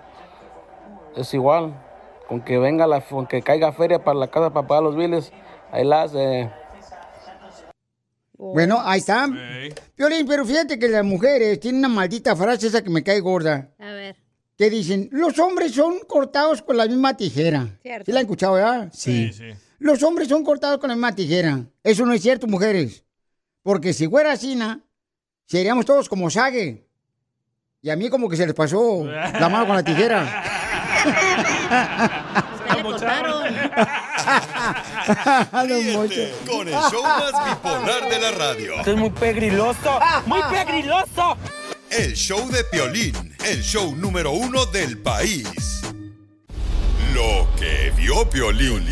Es 1.16 1.32
igual. 1.32 1.82
Con 2.28 2.42
que 2.42 2.58
venga 2.58 2.86
la, 2.86 3.00
con 3.00 3.26
que 3.26 3.40
caiga 3.40 3.72
feria 3.72 4.04
para 4.04 4.18
la 4.18 4.28
casa 4.28 4.52
para 4.52 4.66
pagar 4.66 4.82
los 4.82 4.96
biles, 4.96 5.32
ahí 5.72 5.84
la 5.84 6.02
hace. 6.02 6.50
Bueno, 8.36 8.80
ahí 8.82 8.98
está. 8.98 9.28
Piolín, 9.94 10.26
pero 10.26 10.44
fíjate 10.44 10.78
que 10.78 10.88
las 10.88 11.04
mujeres 11.04 11.58
tienen 11.58 11.78
una 11.78 11.88
maldita 11.88 12.36
frase 12.36 12.66
esa 12.66 12.82
que 12.82 12.90
me 12.90 13.02
cae 13.02 13.20
gorda. 13.20 13.70
A 13.78 13.92
ver. 13.92 14.16
Que 14.58 14.68
dicen, 14.68 15.08
los 15.10 15.38
hombres 15.38 15.72
son 15.72 16.00
cortados 16.06 16.60
con 16.60 16.76
la 16.76 16.86
misma 16.86 17.16
tijera. 17.16 17.78
Cierto. 17.80 18.04
¿Sí 18.06 18.12
la 18.12 18.20
han 18.20 18.26
escuchado, 18.26 18.54
verdad? 18.54 18.88
Sí, 18.92 19.32
sí. 19.32 19.44
Los 19.78 20.02
hombres 20.02 20.28
son 20.28 20.44
cortados 20.44 20.78
con 20.78 20.88
la 20.88 20.96
misma 20.96 21.14
tijera. 21.14 21.64
Eso 21.82 22.04
no 22.04 22.12
es 22.12 22.22
cierto, 22.22 22.46
mujeres. 22.46 23.05
Porque 23.66 23.92
si 23.92 24.06
fuera 24.06 24.30
así, 24.30 24.56
seríamos 25.44 25.84
todos 25.84 26.08
como 26.08 26.30
Sage. 26.30 26.86
Y 27.82 27.90
a 27.90 27.96
mí 27.96 28.08
como 28.08 28.28
que 28.28 28.36
se 28.36 28.46
les 28.46 28.54
pasó 28.54 29.04
la 29.04 29.48
mano 29.48 29.66
con 29.66 29.74
la 29.74 29.82
tijera. 29.82 30.44
Don 35.52 35.92
Mocho. 35.94 36.20
Con 36.48 36.68
el 36.68 36.74
show 36.74 37.02
más 37.02 37.32
bipolar 37.48 38.08
de 38.08 38.20
la 38.20 38.30
radio. 38.30 38.76
Esto 38.76 38.92
es 38.92 38.96
muy 38.96 39.10
pegriloso, 39.10 39.98
muy 40.26 40.42
pegriloso. 40.48 41.36
El 41.90 42.14
show 42.14 42.48
de 42.48 42.62
Piolín, 42.70 43.34
el 43.44 43.62
show 43.64 43.96
número 43.96 44.30
uno 44.30 44.64
del 44.66 44.98
país. 44.98 45.82
Lo 47.12 47.48
que 47.58 47.92
vio 47.96 48.30
Piolín. 48.30 48.86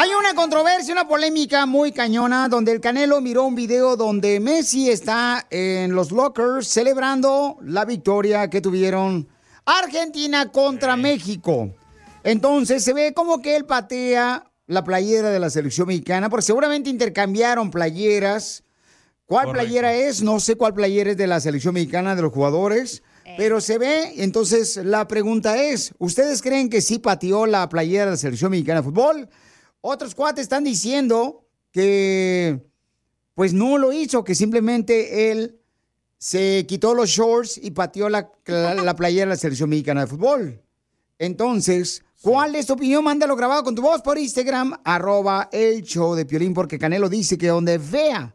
Hay 0.00 0.10
una 0.10 0.32
controversia, 0.32 0.92
una 0.92 1.08
polémica 1.08 1.66
muy 1.66 1.90
cañona, 1.90 2.48
donde 2.48 2.70
el 2.70 2.80
Canelo 2.80 3.20
miró 3.20 3.42
un 3.46 3.56
video 3.56 3.96
donde 3.96 4.38
Messi 4.38 4.88
está 4.88 5.44
en 5.50 5.92
los 5.92 6.12
lockers 6.12 6.68
celebrando 6.68 7.58
la 7.62 7.84
victoria 7.84 8.48
que 8.48 8.60
tuvieron 8.60 9.26
Argentina 9.64 10.52
contra 10.52 10.94
México. 10.94 11.74
Entonces 12.22 12.84
se 12.84 12.92
ve 12.92 13.12
como 13.12 13.42
que 13.42 13.56
él 13.56 13.64
patea 13.64 14.44
la 14.68 14.84
playera 14.84 15.30
de 15.30 15.40
la 15.40 15.50
selección 15.50 15.88
mexicana, 15.88 16.30
porque 16.30 16.46
seguramente 16.46 16.90
intercambiaron 16.90 17.72
playeras. 17.72 18.62
¿Cuál 19.26 19.46
Correcto. 19.46 19.66
playera 19.66 19.94
es? 19.94 20.22
No 20.22 20.38
sé 20.38 20.54
cuál 20.54 20.74
playera 20.74 21.10
es 21.10 21.16
de 21.16 21.26
la 21.26 21.40
selección 21.40 21.74
mexicana 21.74 22.14
de 22.14 22.22
los 22.22 22.32
jugadores. 22.32 23.02
Pero 23.36 23.60
se 23.60 23.78
ve, 23.78 24.22
entonces 24.22 24.76
la 24.76 25.08
pregunta 25.08 25.60
es, 25.60 25.92
¿ustedes 25.98 26.40
creen 26.40 26.70
que 26.70 26.82
sí 26.82 27.00
pateó 27.00 27.46
la 27.46 27.68
playera 27.68 28.04
de 28.04 28.12
la 28.12 28.16
selección 28.16 28.52
mexicana 28.52 28.80
de 28.80 28.84
fútbol? 28.84 29.28
Otros 29.80 30.14
cuates 30.14 30.42
están 30.42 30.64
diciendo 30.64 31.46
que 31.70 32.64
pues 33.34 33.52
no 33.52 33.78
lo 33.78 33.92
hizo, 33.92 34.24
que 34.24 34.34
simplemente 34.34 35.30
él 35.30 35.60
se 36.18 36.66
quitó 36.66 36.94
los 36.94 37.10
shorts 37.10 37.58
y 37.62 37.70
pateó 37.70 38.08
la, 38.08 38.32
la, 38.46 38.74
la 38.74 38.96
playera 38.96 39.26
de 39.26 39.30
la 39.30 39.36
selección 39.36 39.70
mexicana 39.70 40.00
de 40.00 40.06
fútbol. 40.08 40.60
Entonces, 41.18 42.02
¿cuál 42.20 42.56
es 42.56 42.66
tu 42.66 42.72
opinión? 42.72 43.04
Mándalo 43.04 43.36
grabado 43.36 43.62
con 43.62 43.74
tu 43.74 43.82
voz 43.82 44.02
por 44.02 44.18
Instagram, 44.18 44.80
arroba 44.84 45.48
el 45.52 45.82
show 45.82 46.14
de 46.14 46.26
Piolín, 46.26 46.54
porque 46.54 46.78
Canelo 46.78 47.08
dice 47.08 47.38
que 47.38 47.48
donde 47.48 47.78
vea 47.78 48.34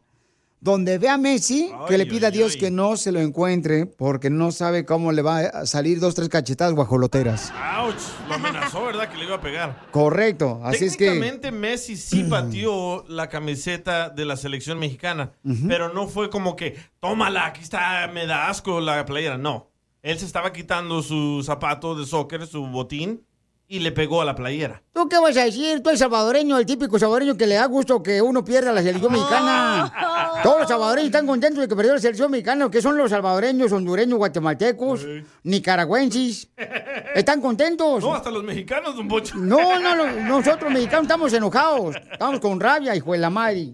donde 0.63 0.97
ve 0.97 1.09
a 1.09 1.17
Messi, 1.17 1.69
que 1.89 1.97
le 1.97 2.05
pida 2.05 2.27
a 2.27 2.31
Dios 2.31 2.55
que 2.55 2.71
no 2.71 2.95
se 2.95 3.11
lo 3.11 3.19
encuentre, 3.19 3.85
porque 3.85 4.29
no 4.29 4.53
sabe 4.53 4.85
cómo 4.85 5.11
le 5.11 5.21
va 5.21 5.39
a 5.39 5.65
salir 5.65 5.99
dos, 5.99 6.15
tres 6.15 6.29
cachetadas 6.29 6.73
guajoloteras. 6.73 7.51
¡Auch! 7.51 7.93
Lo 8.29 8.35
amenazó, 8.35 8.85
¿verdad? 8.85 9.11
Que 9.11 9.17
le 9.17 9.25
iba 9.25 9.35
a 9.35 9.41
pegar. 9.41 9.87
Correcto, 9.91 10.61
así 10.63 10.85
es 10.85 10.95
que... 10.95 11.07
Técnicamente 11.07 11.51
Messi 11.51 11.97
sí 11.97 12.23
pateó 12.29 13.03
la 13.09 13.27
camiseta 13.27 14.09
de 14.09 14.23
la 14.23 14.37
selección 14.37 14.79
mexicana, 14.79 15.33
pero 15.67 15.93
no 15.93 16.07
fue 16.07 16.29
como 16.29 16.55
que, 16.55 16.77
tómala, 17.01 17.45
aquí 17.47 17.61
está, 17.61 18.09
me 18.13 18.25
da 18.25 18.47
asco 18.47 18.79
la 18.79 19.03
playera. 19.03 19.37
No, 19.37 19.69
él 20.01 20.17
se 20.17 20.25
estaba 20.25 20.53
quitando 20.53 21.03
su 21.03 21.43
zapato 21.43 21.93
de 21.93 22.05
soccer, 22.05 22.47
su 22.47 22.65
botín, 22.67 23.25
y 23.67 23.79
le 23.79 23.91
pegó 23.91 24.21
a 24.21 24.25
la 24.25 24.35
playera. 24.35 24.83
¿Tú 24.93 25.07
qué 25.09 25.17
vas 25.19 25.35
a 25.37 25.45
decir? 25.45 25.81
Tú 25.81 25.89
eres 25.89 25.99
salvadoreño, 25.99 26.57
el 26.57 26.65
típico 26.65 26.99
salvadoreño 26.99 27.35
que 27.35 27.47
le 27.47 27.55
da 27.55 27.65
gusto 27.65 28.03
que 28.03 28.21
uno 28.21 28.43
pierda 28.43 28.71
la 28.71 28.81
selección 28.81 29.11
mexicana. 29.11 30.39
Todos 30.43 30.59
los 30.59 30.67
salvadoreños 30.67 31.07
están 31.07 31.25
contentos 31.25 31.61
de 31.61 31.67
que 31.67 31.75
perdió 31.75 31.93
la 31.93 31.99
selección 31.99 32.29
mexicana, 32.29 32.69
que 32.69 32.81
son 32.81 32.97
los 32.97 33.09
salvadoreños, 33.09 33.71
hondureños, 33.71 34.17
guatemaltecos, 34.17 35.05
nicaragüenses. 35.43 36.49
Están 37.15 37.41
contentos. 37.41 38.03
No, 38.03 38.13
hasta 38.13 38.31
los 38.31 38.43
mexicanos, 38.43 38.95
don 38.95 39.07
Pocho. 39.07 39.35
No, 39.37 39.79
no, 39.79 39.95
no, 39.95 40.11
nosotros 40.21 40.71
mexicanos 40.71 41.03
estamos 41.03 41.31
enojados, 41.31 41.95
estamos 42.11 42.39
con 42.39 42.59
rabia, 42.59 42.95
hijo 42.95 43.11
de 43.11 43.19
la 43.19 43.29
madre. 43.29 43.73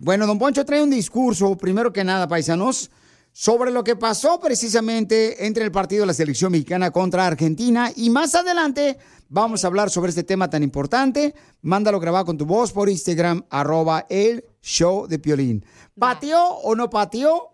Bueno, 0.00 0.26
don 0.26 0.38
Poncho 0.38 0.64
trae 0.64 0.82
un 0.82 0.90
discurso, 0.90 1.56
primero 1.56 1.92
que 1.92 2.04
nada, 2.04 2.28
paisanos, 2.28 2.90
sobre 3.38 3.70
lo 3.70 3.84
que 3.84 3.94
pasó 3.94 4.40
precisamente 4.40 5.46
entre 5.46 5.62
el 5.62 5.70
partido 5.70 6.00
de 6.00 6.08
la 6.08 6.12
selección 6.12 6.50
mexicana 6.50 6.90
contra 6.90 7.24
Argentina 7.24 7.92
y 7.94 8.10
más 8.10 8.34
adelante 8.34 8.98
vamos 9.28 9.62
a 9.62 9.68
hablar 9.68 9.90
sobre 9.90 10.08
este 10.08 10.24
tema 10.24 10.50
tan 10.50 10.64
importante. 10.64 11.36
Mándalo 11.62 12.00
grabado 12.00 12.24
con 12.24 12.36
tu 12.36 12.44
voz 12.44 12.72
por 12.72 12.88
Instagram, 12.88 13.44
arroba 13.48 14.06
el 14.08 14.44
show 14.60 15.06
de 15.06 15.20
Piolín. 15.20 15.64
¿Pateó 15.96 16.46
o 16.46 16.74
no 16.74 16.90
pateó 16.90 17.50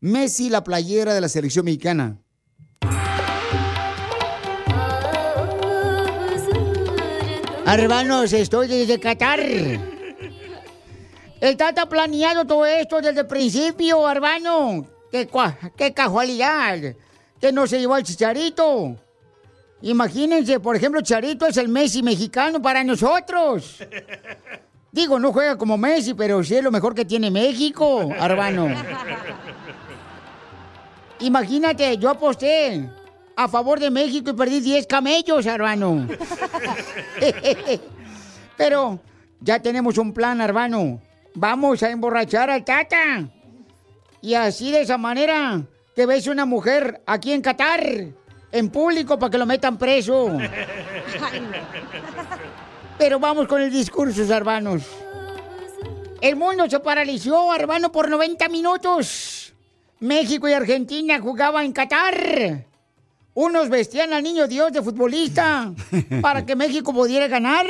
Messi 0.00 0.48
la 0.48 0.64
playera 0.64 1.12
de 1.12 1.20
la 1.20 1.28
selección 1.28 1.66
mexicana? 1.66 2.16
Hermanos, 7.66 8.32
estoy 8.32 8.66
desde 8.66 8.98
Qatar. 8.98 9.40
Está 11.42 11.86
planeado 11.86 12.46
todo 12.46 12.64
esto 12.64 13.02
desde 13.02 13.20
el 13.20 13.26
principio, 13.26 14.10
hermano. 14.10 14.86
Qué, 15.10 15.28
qué 15.76 15.94
casualidad. 15.94 16.94
Que 17.40 17.52
no 17.52 17.66
se 17.66 17.78
llevó 17.78 17.94
al 17.94 18.02
chicharito. 18.02 18.96
Imagínense, 19.82 20.58
por 20.58 20.74
ejemplo, 20.74 21.00
Charito 21.02 21.46
es 21.46 21.56
el 21.56 21.68
Messi 21.68 22.02
mexicano 22.02 22.60
para 22.60 22.82
nosotros. 22.82 23.78
Digo, 24.90 25.20
no 25.20 25.32
juega 25.32 25.56
como 25.56 25.76
Messi, 25.76 26.14
pero 26.14 26.42
sí 26.42 26.56
es 26.56 26.64
lo 26.64 26.72
mejor 26.72 26.94
que 26.94 27.04
tiene 27.04 27.30
México, 27.30 28.10
hermano. 28.18 28.68
Imagínate, 31.20 31.96
yo 31.98 32.10
aposté 32.10 32.88
a 33.36 33.46
favor 33.46 33.78
de 33.78 33.90
México 33.90 34.30
y 34.30 34.32
perdí 34.32 34.60
10 34.60 34.86
camellos, 34.86 35.46
hermano. 35.46 36.08
Pero 38.56 38.98
ya 39.40 39.60
tenemos 39.60 39.98
un 39.98 40.12
plan, 40.12 40.40
hermano. 40.40 41.00
Vamos 41.34 41.82
a 41.82 41.90
emborrachar 41.90 42.50
al 42.50 42.64
Tata. 42.64 43.28
Y 44.20 44.34
así 44.34 44.70
de 44.70 44.82
esa 44.82 44.98
manera 44.98 45.62
que 45.94 46.06
ves 46.06 46.26
una 46.26 46.44
mujer 46.44 47.02
aquí 47.06 47.32
en 47.32 47.42
Qatar, 47.42 47.82
en 48.52 48.70
público, 48.70 49.18
para 49.18 49.30
que 49.30 49.38
lo 49.38 49.46
metan 49.46 49.78
preso. 49.78 50.32
Pero 52.98 53.20
vamos 53.20 53.46
con 53.46 53.62
el 53.62 53.70
discurso, 53.70 54.22
hermanos. 54.34 54.82
El 56.20 56.36
mundo 56.36 56.68
se 56.68 56.80
paralizó, 56.80 57.54
hermano, 57.54 57.92
por 57.92 58.08
90 58.08 58.48
minutos. 58.48 59.54
México 60.00 60.48
y 60.48 60.52
Argentina 60.52 61.20
jugaban 61.20 61.66
en 61.66 61.72
Qatar. 61.72 62.66
Unos 63.40 63.68
vestían 63.68 64.12
al 64.12 64.24
niño 64.24 64.48
Dios 64.48 64.72
de 64.72 64.82
futbolista 64.82 65.72
para 66.20 66.44
que 66.44 66.56
México 66.56 66.92
pudiera 66.92 67.28
ganar. 67.28 67.68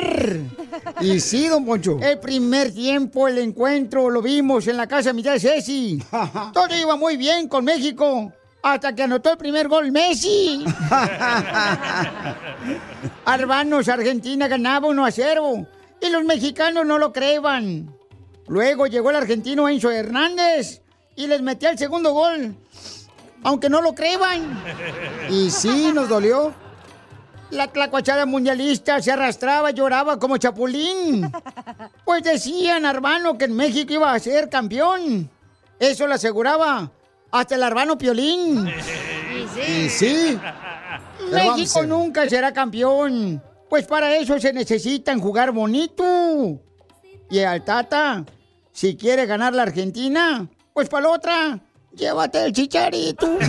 Y 0.99 1.19
sí, 1.19 1.47
don 1.47 1.63
Poncho. 1.63 1.99
El 2.01 2.17
primer 2.17 2.73
tiempo, 2.73 3.27
el 3.27 3.37
encuentro, 3.37 4.09
lo 4.09 4.19
vimos 4.19 4.65
en 4.65 4.77
la 4.77 4.87
casa 4.87 5.09
de 5.09 5.13
mi 5.13 5.21
tía 5.21 5.39
Ceci. 5.39 6.01
Todo 6.53 6.75
iba 6.75 6.95
muy 6.95 7.17
bien 7.17 7.47
con 7.47 7.65
México. 7.65 8.33
Hasta 8.63 8.95
que 8.95 9.03
anotó 9.03 9.33
el 9.33 9.37
primer 9.37 9.67
gol 9.67 9.91
Messi. 9.91 10.65
Hermanos, 13.27 13.89
Argentina 13.89 14.47
ganaba 14.47 14.87
1 14.87 15.05
a 15.05 15.11
0. 15.11 15.67
Y 16.01 16.09
los 16.09 16.23
mexicanos 16.23 16.83
no 16.83 16.97
lo 16.97 17.13
creían. 17.13 17.95
Luego 18.47 18.87
llegó 18.87 19.11
el 19.11 19.17
argentino 19.17 19.69
Enzo 19.69 19.91
Hernández 19.91 20.81
y 21.15 21.27
les 21.27 21.43
metió 21.43 21.69
el 21.69 21.77
segundo 21.77 22.11
gol. 22.11 22.55
Aunque 23.43 23.69
no 23.69 23.81
lo 23.81 23.93
crean. 23.93 24.61
Y 25.29 25.49
sí, 25.49 25.91
nos 25.93 26.09
dolió. 26.09 26.53
La 27.51 27.67
tlacuachada 27.67 28.25
mundialista 28.25 29.01
se 29.01 29.11
arrastraba, 29.11 29.71
lloraba 29.71 30.19
como 30.19 30.37
chapulín. 30.37 31.31
Pues 32.05 32.23
decían, 32.23 32.85
hermano, 32.85 33.37
que 33.37 33.45
en 33.45 33.55
México 33.55 33.93
iba 33.93 34.13
a 34.13 34.19
ser 34.19 34.49
campeón. 34.49 35.29
Eso 35.79 36.05
lo 36.05 36.15
aseguraba 36.15 36.91
hasta 37.31 37.55
el 37.55 37.63
hermano 37.63 37.97
Piolín. 37.97 38.67
Y 39.67 39.89
sí. 39.89 40.37
México 41.31 41.83
nunca 41.83 42.27
será 42.29 42.53
campeón. 42.53 43.41
Pues 43.69 43.85
para 43.85 44.15
eso 44.15 44.39
se 44.39 44.51
necesitan 44.51 45.19
jugar 45.19 45.51
bonito. 45.51 46.59
Y 47.29 47.39
al 47.39 47.63
Tata, 47.63 48.25
si 48.71 48.95
quiere 48.95 49.25
ganar 49.25 49.53
la 49.53 49.63
Argentina, 49.63 50.47
pues 50.73 50.89
para 50.89 51.03
la 51.03 51.09
otra, 51.09 51.59
llévate 51.99 52.45
el 52.45 52.53
chicharito. 52.53 53.37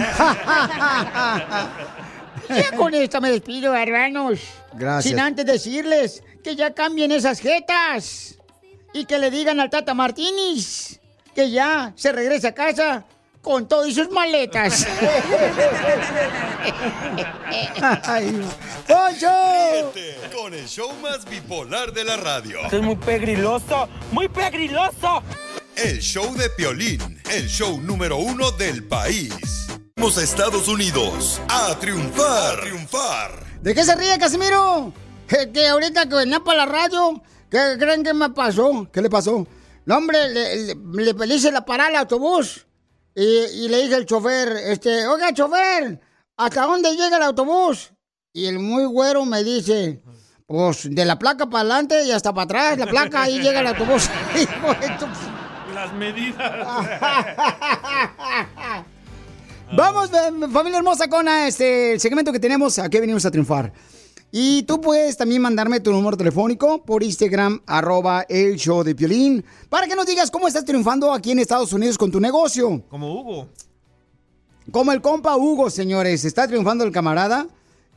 ya 2.48 2.76
con 2.76 2.92
esta 2.92 3.20
me 3.20 3.30
despido, 3.30 3.74
hermanos. 3.74 4.40
Gracias. 4.74 5.04
Sin 5.04 5.20
antes 5.20 5.46
decirles 5.46 6.22
que 6.44 6.56
ya 6.56 6.74
cambien 6.74 7.12
esas 7.12 7.40
jetas. 7.40 8.36
Y 8.92 9.04
que 9.04 9.18
le 9.18 9.30
digan 9.30 9.60
al 9.60 9.70
Tata 9.70 9.94
Martínez 9.94 11.00
que 11.34 11.50
ya 11.50 11.92
se 11.96 12.12
regresa 12.12 12.48
a 12.48 12.52
casa 12.52 13.04
con 13.42 13.66
todo 13.68 13.86
y 13.86 13.94
sus 13.94 14.10
maletas. 14.10 14.86
Ay, 18.04 18.42
¡Poncho! 18.86 19.92
Con 20.36 20.52
el 20.52 20.68
show 20.68 20.92
más 21.00 21.24
bipolar 21.24 21.92
de 21.92 22.04
la 22.04 22.16
radio. 22.16 22.58
es 22.70 22.82
muy 22.82 22.96
pegriloso, 22.96 23.88
muy 24.12 24.28
pegriloso. 24.28 25.22
El 25.76 26.00
show 26.00 26.34
de 26.36 26.50
Piolín, 26.50 27.20
el 27.30 27.46
show 27.48 27.80
número 27.80 28.18
uno 28.18 28.50
del 28.52 28.84
país. 28.84 29.66
Vamos 29.96 30.18
a 30.18 30.22
Estados 30.22 30.68
Unidos 30.68 31.40
a 31.48 31.74
triunfar. 31.78 32.58
A 32.58 32.60
triunfar. 32.60 33.44
¿De 33.62 33.74
qué 33.74 33.84
se 33.84 33.94
ríe, 33.94 34.18
Casimiro? 34.18 34.92
Que 35.52 35.68
ahorita 35.68 36.08
que 36.08 36.14
venía 36.16 36.40
para 36.40 36.66
la 36.66 36.72
radio, 36.72 37.22
¿qué 37.50 37.76
creen 37.78 38.02
que 38.02 38.12
me 38.12 38.30
pasó? 38.30 38.88
¿Qué 38.92 39.00
le 39.00 39.08
pasó? 39.08 39.46
No, 39.86 39.96
hombre, 39.96 40.28
le, 40.28 40.74
le- 40.74 41.26
le 41.26 41.34
hice 41.34 41.50
la 41.52 41.64
parada 41.64 41.88
al 41.90 41.96
autobús 41.96 42.66
y, 43.14 43.22
y 43.24 43.68
le 43.68 43.82
dije 43.82 43.94
al 43.94 44.06
chofer, 44.06 44.48
este, 44.66 45.06
oiga, 45.06 45.32
chofer, 45.32 46.00
¿hasta 46.36 46.62
dónde 46.62 46.90
llega 46.96 47.16
el 47.16 47.22
autobús? 47.22 47.92
Y 48.32 48.46
el 48.46 48.58
muy 48.58 48.84
güero 48.84 49.24
me 49.24 49.42
dice, 49.44 50.02
pues 50.46 50.88
de 50.94 51.04
la 51.04 51.18
placa 51.18 51.46
para 51.48 51.60
adelante 51.62 52.04
y 52.04 52.10
hasta 52.10 52.32
para 52.34 52.44
atrás, 52.44 52.78
la 52.78 52.86
placa, 52.86 53.22
ahí 53.22 53.40
llega 53.40 53.60
el 53.60 53.66
autobús. 53.68 54.08
Las 55.80 55.94
medidas. 55.94 56.36
Vamos, 59.74 60.10
familia 60.52 60.76
hermosa, 60.76 61.08
con 61.08 61.26
ah, 61.26 61.48
este, 61.48 61.94
el 61.94 62.00
segmento 62.00 62.32
que 62.32 62.38
tenemos. 62.38 62.78
¿A 62.78 62.90
qué 62.90 63.00
venimos 63.00 63.24
a 63.24 63.30
triunfar? 63.30 63.72
Y 64.30 64.64
tú 64.64 64.82
puedes 64.82 65.16
también 65.16 65.40
mandarme 65.40 65.80
tu 65.80 65.90
número 65.90 66.18
telefónico 66.18 66.84
por 66.84 67.02
Instagram, 67.02 67.62
arroba 67.66 68.26
el 68.28 68.56
show 68.56 68.84
de 68.84 68.94
Piolín, 68.94 69.42
para 69.70 69.86
que 69.86 69.96
nos 69.96 70.04
digas 70.04 70.30
cómo 70.30 70.48
estás 70.48 70.66
triunfando 70.66 71.14
aquí 71.14 71.30
en 71.30 71.38
Estados 71.38 71.72
Unidos 71.72 71.96
con 71.96 72.10
tu 72.10 72.20
negocio. 72.20 72.82
Como 72.90 73.18
Hugo. 73.18 73.48
Como 74.70 74.92
el 74.92 75.00
compa 75.00 75.38
Hugo, 75.38 75.70
señores. 75.70 76.26
¿Está 76.26 76.46
triunfando 76.46 76.84
el 76.84 76.92
camarada? 76.92 77.46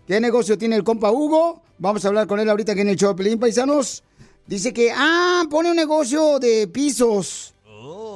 ¿Qué 0.08 0.22
negocio 0.22 0.58
tiene 0.58 0.78
el 0.78 0.86
compa 0.86 1.12
Hugo? 1.12 1.62
Vamos 1.80 2.06
a 2.06 2.08
hablar 2.08 2.28
con 2.28 2.40
él 2.40 2.50
ahorita 2.50 2.72
aquí 2.72 2.80
en 2.80 2.88
el 2.88 2.96
show 2.96 3.10
de 3.10 3.16
Piolín, 3.22 3.42
paisanos. 3.42 4.06
Dice 4.48 4.72
que, 4.72 4.90
ah, 4.96 5.44
pone 5.50 5.70
un 5.70 5.76
negocio 5.76 6.40
de 6.40 6.70
pisos. 6.70 7.53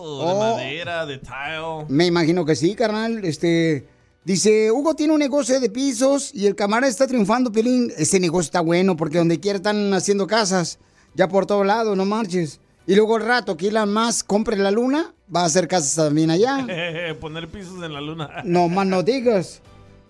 Oh, 0.10 0.26
de 0.26 0.32
Oh. 0.32 0.56
madera, 0.56 1.06
de 1.06 1.18
tile. 1.18 1.86
Me 1.90 2.06
imagino 2.06 2.46
que 2.46 2.56
sí, 2.56 2.76
carnal. 2.76 3.24
Este, 3.26 3.86
dice, 4.24 4.72
Hugo 4.72 4.96
tiene 4.96 5.14
un 5.14 5.20
negocio 5.20 5.60
de 5.60 5.70
pisos 5.70 6.34
y 6.34 6.46
el 6.48 6.56
camarada 6.56 6.90
está 6.90 7.08
triunfando, 7.08 7.52
Pelín. 7.52 7.92
Ese 7.98 8.20
negocio 8.20 8.48
está 8.48 8.62
bueno 8.62 8.96
porque 8.96 9.18
donde 9.18 9.40
quiera 9.40 9.58
están 9.58 9.94
haciendo 9.94 10.28
casas, 10.28 10.80
ya 11.16 11.28
por 11.28 11.46
todo 11.46 11.64
lado, 11.64 11.96
no 11.96 12.06
marches. 12.06 12.60
Y 12.86 12.96
luego 12.96 13.18
el 13.18 13.24
rato 13.24 13.58
que 13.58 13.68
Elon 13.68 13.92
más 13.92 14.24
compre 14.24 14.56
la 14.56 14.72
luna, 14.72 15.14
va 15.34 15.42
a 15.42 15.46
hacer 15.46 15.68
casas 15.68 15.94
también 15.96 16.32
allá. 16.32 16.66
Poner 17.20 17.50
pisos 17.50 17.84
en 17.84 17.94
la 17.94 18.00
luna. 18.02 18.30
No 18.46 18.70
más 18.70 18.88
no 18.88 19.04
digas. 19.04 19.62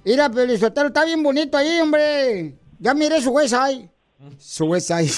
Mira, 0.05 0.29
Pelizotero, 0.29 0.87
está 0.87 1.03
bien 1.03 1.23
bonito 1.23 1.57
ahí, 1.57 1.79
hombre. 1.81 2.55
Ya 2.79 2.93
miré 2.93 3.19
su 3.21 3.31
website. 3.31 3.89
Su 4.37 4.65
website. 4.65 5.11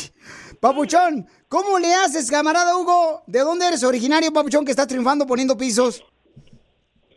Papuchón, 0.60 1.26
¿cómo 1.50 1.80
le 1.80 1.94
haces, 1.94 2.32
camarada 2.32 2.78
Hugo? 2.78 3.22
¿De 3.28 3.40
dónde 3.40 3.68
eres 3.68 3.84
originario, 3.84 4.32
Papuchón, 4.32 4.64
que 4.66 4.72
está 4.72 4.88
triunfando 4.88 5.26
poniendo 5.26 5.58
pisos? 5.58 6.04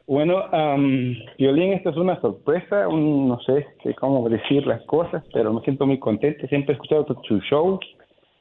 Bueno, 0.06 0.38
am, 0.52 1.14
Violín, 1.38 1.72
esta 1.74 1.90
es 1.90 1.96
una 1.96 2.20
sorpresa, 2.20 2.88
un- 2.88 3.28
no 3.28 3.38
sé 3.42 3.66
qué 3.82 3.94
cómo 3.94 4.28
decir 4.28 4.66
las 4.66 4.82
cosas, 4.82 5.22
pero 5.32 5.52
me 5.52 5.60
siento 5.62 5.86
muy 5.86 5.98
contento, 5.98 6.46
siempre 6.48 6.72
he 6.72 6.76
escuchado 6.76 7.04
tu, 7.04 7.40
show 7.40 7.78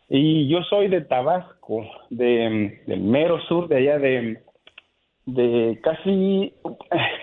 y 0.09 0.47
yo 0.49 0.61
soy 0.63 0.87
de 0.89 1.01
Tabasco, 1.01 1.85
de, 2.09 2.81
del 2.87 2.99
mero 3.01 3.39
sur, 3.47 3.67
de 3.69 3.77
allá 3.77 3.99
de, 3.99 4.41
de 5.27 5.79
casi, 5.83 6.53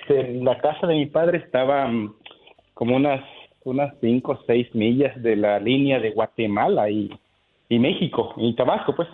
este, 0.07 0.35
la 0.35 0.59
casa 0.59 0.86
de 0.86 0.95
mi 0.95 1.07
padre 1.07 1.39
estaba 1.39 1.90
como 2.74 2.97
unas, 2.97 3.23
unas 3.65 3.93
cinco 4.01 4.32
o 4.32 4.39
seis 4.47 4.73
millas 4.74 5.20
de 5.23 5.36
la 5.36 5.59
línea 5.59 5.99
de 6.01 6.12
Guatemala 6.12 6.89
y, 6.89 7.11
y 7.69 7.78
México, 7.78 8.35
y 8.36 8.55
Tabasco, 8.55 8.95
pues. 8.95 9.09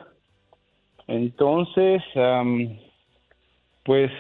Entonces, 1.06 2.02
am, 2.16 2.78
pues 3.84 4.10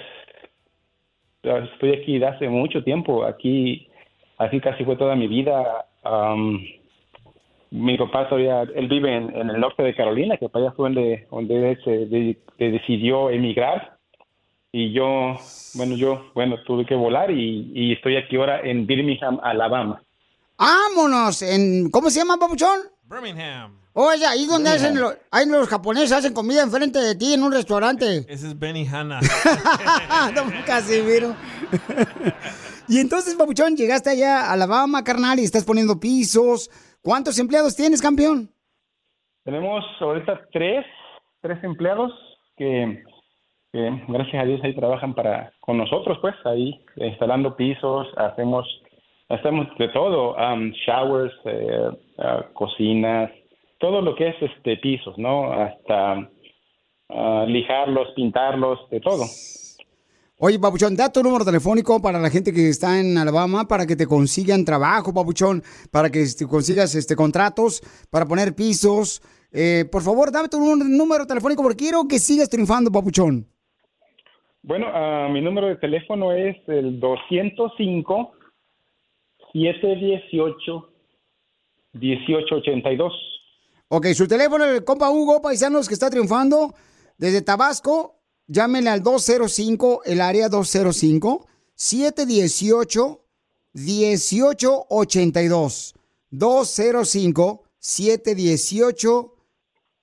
estoy 1.42 1.92
aquí 1.92 2.18
de 2.18 2.26
hace 2.26 2.48
mucho 2.48 2.82
tiempo. 2.84 3.24
Aquí, 3.24 3.88
así 4.38 4.60
casi 4.60 4.84
fue 4.84 4.96
toda 4.96 5.14
mi 5.16 5.26
vida. 5.28 5.86
Am, 6.02 6.60
mi 7.70 7.96
papá 7.98 8.28
todavía, 8.28 8.62
él 8.62 8.88
vive 8.88 9.14
en, 9.16 9.34
en 9.34 9.50
el 9.50 9.60
norte 9.60 9.82
de 9.82 9.94
Carolina, 9.94 10.36
que 10.36 10.48
para 10.48 10.66
allá 10.66 10.74
fue 10.76 10.88
donde, 10.90 11.26
donde 11.30 11.70
él 11.72 11.78
se 11.84 11.90
de- 12.06 12.38
de- 12.58 12.70
decidió 12.70 13.30
emigrar. 13.30 13.96
Y 14.70 14.92
yo, 14.92 15.36
bueno, 15.74 15.96
yo, 15.96 16.30
bueno, 16.34 16.56
tuve 16.64 16.84
que 16.84 16.94
volar 16.96 17.30
y, 17.30 17.70
y 17.74 17.92
estoy 17.92 18.16
aquí 18.16 18.36
ahora 18.36 18.60
en 18.60 18.86
Birmingham, 18.86 19.38
Alabama. 19.42 20.02
¡Vámonos! 20.58 21.42
En, 21.42 21.90
¿Cómo 21.90 22.10
se 22.10 22.20
llama, 22.20 22.36
Papuchón? 22.38 22.78
Birmingham. 23.04 23.78
Oye, 23.96 24.26
ahí 24.26 24.44
donde 24.46 24.70
hacen 24.70 25.00
los, 25.00 25.16
ahí 25.30 25.46
los 25.48 25.68
japoneses 25.68 26.10
hacen 26.10 26.34
comida 26.34 26.64
enfrente 26.64 26.98
de 26.98 27.14
ti 27.14 27.32
en 27.32 27.44
un 27.44 27.52
restaurante. 27.52 28.04
Ese 28.28 28.48
es 28.48 28.58
Benny 28.58 28.84
Hanna. 28.86 29.20
Don 30.34 30.50
Casimiro. 30.66 31.36
y 32.88 32.98
entonces, 32.98 33.36
Papuchón, 33.36 33.76
llegaste 33.76 34.10
allá 34.10 34.40
a 34.40 34.52
Alabama, 34.52 35.04
carnal, 35.04 35.38
y 35.38 35.44
estás 35.44 35.64
poniendo 35.64 36.00
pisos. 36.00 36.68
¿Cuántos 37.02 37.38
empleados 37.38 37.76
tienes, 37.76 38.02
campeón? 38.02 38.50
Tenemos 39.44 39.84
ahorita 40.00 40.40
tres, 40.52 40.84
tres 41.40 41.62
empleados 41.62 42.10
que, 42.56 43.04
que, 43.72 44.02
gracias 44.08 44.42
a 44.42 44.46
Dios 44.46 44.60
ahí 44.64 44.74
trabajan 44.74 45.14
para 45.14 45.52
con 45.60 45.78
nosotros, 45.78 46.18
pues 46.20 46.34
ahí 46.46 46.84
instalando 46.96 47.54
pisos, 47.54 48.08
hacemos 48.16 48.66
hacemos 49.28 49.66
de 49.78 49.88
todo, 49.88 50.34
um, 50.34 50.70
showers, 50.86 51.32
eh, 51.44 51.90
ah, 52.18 52.44
cocinas, 52.52 53.30
todo 53.84 54.00
lo 54.00 54.14
que 54.14 54.28
es 54.28 54.36
este 54.40 54.78
pisos, 54.78 55.18
¿no? 55.18 55.52
Hasta 55.52 56.30
ah, 57.10 57.44
lijarlos, 57.46 58.08
pintarlos, 58.16 58.78
de 58.88 58.98
todo. 58.98 59.24
Oye, 60.38 60.58
Papuchón, 60.58 60.96
da 60.96 61.12
tu 61.12 61.22
número 61.22 61.44
telefónico 61.44 62.00
para 62.00 62.18
la 62.18 62.30
gente 62.30 62.50
que 62.50 62.70
está 62.70 62.98
en 62.98 63.18
Alabama 63.18 63.68
para 63.68 63.84
que 63.86 63.94
te 63.94 64.06
consigan 64.06 64.64
trabajo, 64.64 65.12
Papuchón, 65.12 65.62
para 65.92 66.08
que 66.08 66.22
este, 66.22 66.46
consigas 66.46 66.94
este, 66.94 67.14
contratos, 67.14 67.82
para 68.10 68.24
poner 68.24 68.54
pisos. 68.54 69.20
Eh, 69.52 69.84
por 69.92 70.00
favor, 70.00 70.32
dame 70.32 70.48
tu 70.48 70.58
nú- 70.58 70.76
número 70.82 71.26
telefónico 71.26 71.62
porque 71.62 71.84
quiero 71.84 72.08
que 72.08 72.18
sigas 72.18 72.48
triunfando, 72.48 72.90
Papuchón. 72.90 73.46
Bueno, 74.62 74.86
ah, 74.94 75.28
mi 75.30 75.42
número 75.42 75.66
de 75.66 75.76
teléfono 75.76 76.32
es 76.32 76.56
el 76.68 76.98
205 77.00 78.32
718 79.52 80.88
1882. 81.92 83.33
Ok, 83.96 84.08
su 84.12 84.26
teléfono, 84.26 84.64
el 84.64 84.82
compa 84.82 85.08
Hugo, 85.08 85.40
paisanos, 85.40 85.86
que 85.86 85.94
está 85.94 86.10
triunfando 86.10 86.74
desde 87.16 87.42
Tabasco, 87.42 88.18
llámenle 88.48 88.90
al 88.90 89.04
205, 89.04 90.02
el 90.04 90.20
área 90.20 90.48
205, 90.48 91.46
718 91.76 93.24
1882. 93.72 95.94
205 96.30 97.62
718 97.78 99.34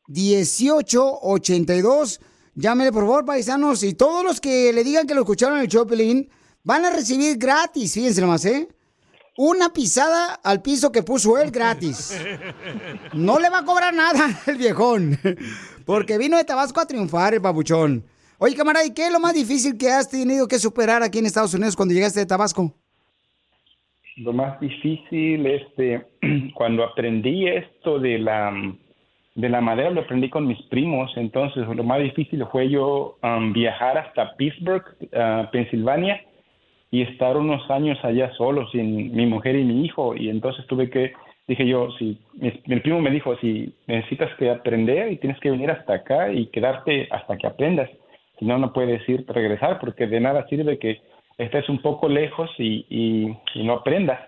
1882. 0.08 2.22
Llámenle, 2.56 2.94
por 2.94 3.04
favor, 3.04 3.26
paisanos. 3.26 3.84
Y 3.84 3.96
todos 3.96 4.24
los 4.24 4.40
que 4.40 4.72
le 4.72 4.86
digan 4.86 5.06
que 5.06 5.16
lo 5.16 5.24
escucharon 5.24 5.58
en 5.58 5.64
el 5.64 5.70
Chopelín 5.70 6.30
van 6.64 6.86
a 6.86 6.92
recibir 6.92 7.38
gratis, 7.38 7.92
fíjense 7.92 8.22
nomás, 8.22 8.46
¿eh? 8.46 8.70
Una 9.38 9.70
pisada 9.70 10.34
al 10.44 10.62
piso 10.62 10.92
que 10.92 11.04
puso 11.04 11.38
él 11.42 11.52
gratis. 11.52 12.20
No 13.14 13.40
le 13.40 13.50
va 13.50 13.60
a 13.60 13.66
cobrar 13.66 13.94
nada 13.94 14.28
el 14.48 14.58
viejón. 14.58 15.18
Porque 15.86 16.18
vino 16.18 16.38
de 16.38 16.44
Tabasco 16.44 16.82
a 16.82 16.86
triunfar 16.86 17.34
el 17.34 17.40
babuchón. 17.40 18.04
Oye, 18.40 18.56
camarada, 18.56 18.86
¿y 18.86 18.94
qué 18.94 19.08
es 19.08 19.14
lo 19.14 19.20
más 19.20 19.34
difícil 19.34 19.78
que 19.78 19.90
has 19.90 20.10
tenido 20.10 20.48
que 20.48 20.60
superar 20.60 21.02
aquí 21.04 21.20
en 21.20 21.28
Estados 21.28 21.54
Unidos 21.54 21.76
cuando 21.76 21.94
llegaste 21.94 22.20
de 22.20 22.26
Tabasco? 22.26 22.74
Lo 24.18 24.34
más 24.34 24.60
difícil, 24.60 25.46
este, 25.46 26.06
cuando 26.56 26.84
aprendí 26.84 27.48
esto 27.48 28.00
de 28.00 28.20
la, 28.20 28.52
de 29.36 29.50
la 29.50 29.62
madera, 29.62 29.92
lo 29.92 30.02
aprendí 30.02 30.30
con 30.30 30.46
mis 30.46 30.62
primos. 30.64 31.10
Entonces, 31.16 31.66
lo 31.68 31.84
más 31.84 32.02
difícil 32.02 32.46
fue 32.52 32.70
yo 32.70 33.18
viajar 33.54 33.98
hasta 33.98 34.36
Pittsburgh, 34.36 34.84
ah, 35.16 35.48
Pensilvania, 35.52 36.22
y 36.92 37.04
estar 37.04 37.38
unos 37.38 37.68
años 37.72 37.98
allá 38.04 38.32
solo, 38.34 38.68
sin 38.70 39.16
mi 39.16 39.26
mujer 39.26 39.56
y 39.56 39.64
mi 39.64 39.86
hijo. 39.86 40.16
Y 40.16 40.30
entonces 40.30 40.68
tuve 40.68 40.90
que, 40.90 41.14
dije 41.48 41.66
yo, 41.66 41.90
si 41.98 42.20
mi, 42.34 42.80
primo 42.82 43.00
me 43.00 43.10
dijo, 43.10 43.36
si 43.38 43.74
necesitas 43.88 44.30
que 44.36 44.50
aprender 44.50 45.12
y 45.12 45.18
tienes 45.18 45.40
que 45.40 45.52
venir 45.52 45.72
hasta 45.72 45.94
acá 45.96 46.32
y 46.32 46.48
quedarte 46.48 47.08
hasta 47.10 47.38
que 47.38 47.48
aprendas. 47.48 47.90
Si 48.38 48.46
no, 48.46 48.58
no 48.58 48.74
puedes 48.74 49.08
ir 49.08 49.26
regresar, 49.28 49.80
porque 49.80 50.06
de 50.06 50.20
nada 50.20 50.46
sirve 50.48 50.78
que 50.80 51.00
estés 51.38 51.70
un 51.70 51.82
poco 51.82 52.10
lejos 52.10 52.50
y, 52.58 52.86
y, 52.90 53.38
y 53.56 53.64
no 53.64 53.74
aprendas. 53.74 54.20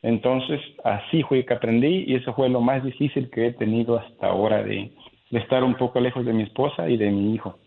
Entonces, 0.00 0.60
así 0.84 1.22
fue 1.24 1.44
que 1.44 1.54
aprendí 1.54 2.04
y 2.06 2.14
eso 2.14 2.32
fue 2.32 2.48
lo 2.48 2.60
más 2.60 2.82
difícil 2.82 3.28
que 3.30 3.48
he 3.48 3.52
tenido 3.52 3.98
hasta 3.98 4.28
ahora 4.28 4.62
de, 4.62 4.92
de 5.30 5.38
estar 5.38 5.62
un 5.62 5.74
poco 5.74 6.00
lejos 6.00 6.24
de 6.24 6.32
mi 6.32 6.44
esposa 6.44 6.88
y 6.88 6.96
de 6.96 7.10
mi 7.10 7.34
hijo. 7.34 7.58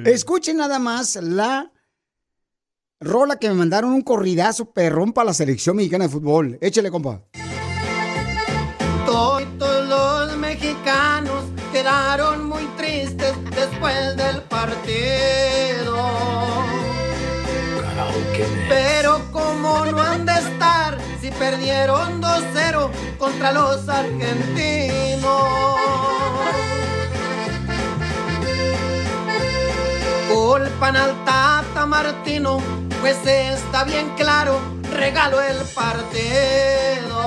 Escuchen 0.09 0.57
nada 0.57 0.79
más 0.79 1.15
la 1.17 1.71
rola 2.99 3.37
que 3.37 3.49
me 3.49 3.55
mandaron 3.55 3.91
un 3.91 4.01
corridazo 4.01 4.71
perrón 4.71 5.11
para 5.11 5.25
la 5.25 5.33
selección 5.33 5.75
mexicana 5.75 6.05
de 6.05 6.09
fútbol. 6.09 6.57
Échale, 6.61 6.89
compa. 6.89 7.21
Todos 9.05 9.87
los 9.87 10.37
mexicanos 10.37 11.43
quedaron 11.73 12.47
muy 12.47 12.63
tristes 12.77 13.33
después 13.51 14.15
del 14.15 14.41
partido. 14.43 15.52
Perdieron 21.39 22.21
2-0 22.21 22.89
contra 23.17 23.51
los 23.51 23.87
argentinos. 23.87 25.23
Culpan 30.31 30.95
al 30.95 31.25
Tata 31.25 31.85
Martino, 31.85 32.59
pues 33.01 33.17
está 33.25 33.83
bien 33.83 34.09
claro, 34.15 34.59
regalo 34.91 35.41
el 35.41 35.57
partido. 35.75 37.23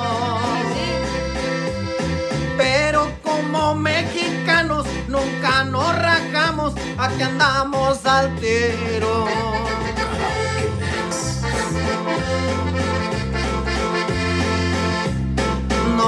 Pero 2.56 3.10
como 3.22 3.74
mexicanos 3.74 4.86
nunca 5.08 5.64
nos 5.64 5.96
rajamos, 5.96 6.74
aquí 6.98 7.22
andamos 7.22 8.04
al. 8.06 8.26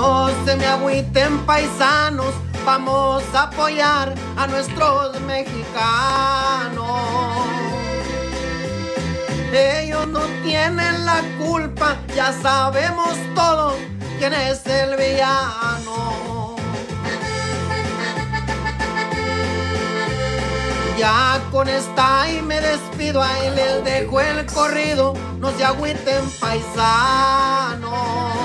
No 0.01 0.31
se 0.45 0.55
me 0.55 0.65
agüiten 0.65 1.45
paisanos, 1.45 2.33
vamos 2.65 3.25
a 3.35 3.43
apoyar 3.43 4.15
a 4.37 4.47
nuestros 4.47 5.21
mexicanos. 5.23 6.87
Ellos 9.53 10.07
no 10.07 10.21
tienen 10.45 11.05
la 11.05 11.21
culpa, 11.41 11.97
ya 12.15 12.33
sabemos 12.33 13.17
todos 13.35 13.75
quién 14.21 14.35
es 14.35 14.65
el 14.67 14.97
villano. 14.97 16.55
Ya 20.97 21.41
con 21.51 21.69
esta 21.69 22.31
y 22.31 22.41
me 22.43 22.61
despido, 22.61 23.21
ahí 23.21 23.51
les 23.51 23.83
dejo 23.83 24.21
el 24.21 24.47
corrido, 24.47 25.15
no 25.41 25.51
se 25.51 25.65
agüiten 25.65 26.31
paisanos. 26.39 28.38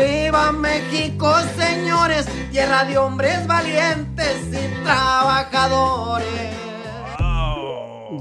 ¡Viva 0.00 0.50
México, 0.52 1.30
señores! 1.58 2.26
Tierra 2.50 2.84
de 2.84 2.96
hombres 2.96 3.46
valientes 3.46 4.36
y 4.50 4.82
trabajadores. 4.82 6.26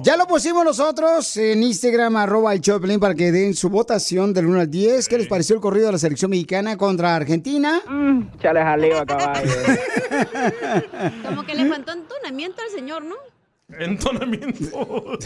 Ya 0.01 0.18
lo 0.18 0.27
pusimos 0.27 0.65
nosotros 0.65 1.38
en 1.38 1.64
Instagram, 1.64 2.18
arroba 2.18 2.53
el 2.53 2.60
Choplin, 2.60 2.99
para 2.99 3.15
que 3.15 3.31
den 3.31 3.53
su 3.53 3.69
votación 3.69 4.34
del 4.34 4.47
1 4.47 4.60
al 4.60 4.69
10. 4.69 5.07
¿Qué 5.07 5.18
les 5.18 5.27
pareció 5.27 5.56
el 5.56 5.61
corrido 5.61 5.85
de 5.85 5.93
la 5.93 5.97
selección 5.97 6.31
mexicana 6.31 6.76
contra 6.76 7.15
Argentina? 7.15 7.81
Chale 8.41 8.61
jaleo 8.61 8.99
a 8.99 9.06
caballo. 9.07 9.49
Como 11.26 11.45
que 11.45 11.56
le 11.56 11.69
faltó 11.69 11.93
entonamiento 11.93 12.61
al 12.61 12.69
señor, 12.72 13.03
¿no? 13.06 13.15
Entonamiento. 13.78 15.18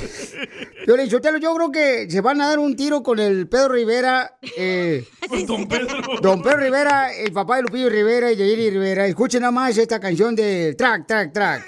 Yo, 0.85 0.97
le- 0.97 1.09
Sotelo, 1.09 1.37
yo 1.37 1.55
creo 1.55 1.71
que 1.71 2.09
se 2.09 2.21
van 2.21 2.41
a 2.41 2.49
dar 2.49 2.59
un 2.59 2.75
tiro 2.75 3.01
con 3.01 3.19
el 3.19 3.47
Pedro 3.47 3.69
Rivera. 3.69 4.37
eh, 4.57 5.05
Don 5.47 5.67
Pedro. 5.67 5.97
Don 6.21 6.41
Pedro 6.41 6.57
Rivera, 6.57 7.13
el 7.13 7.31
papá 7.31 7.57
de 7.57 7.63
Lupillo 7.63 7.89
Rivera 7.89 8.31
y 8.31 8.35
Yayiri 8.35 8.69
Rivera. 8.71 9.05
Escuchen 9.07 9.41
nada 9.41 9.51
más 9.51 9.77
esta 9.77 9.99
canción 9.99 10.35
de 10.35 10.75
Track, 10.77 11.07
Track, 11.07 11.33
Track. 11.33 11.65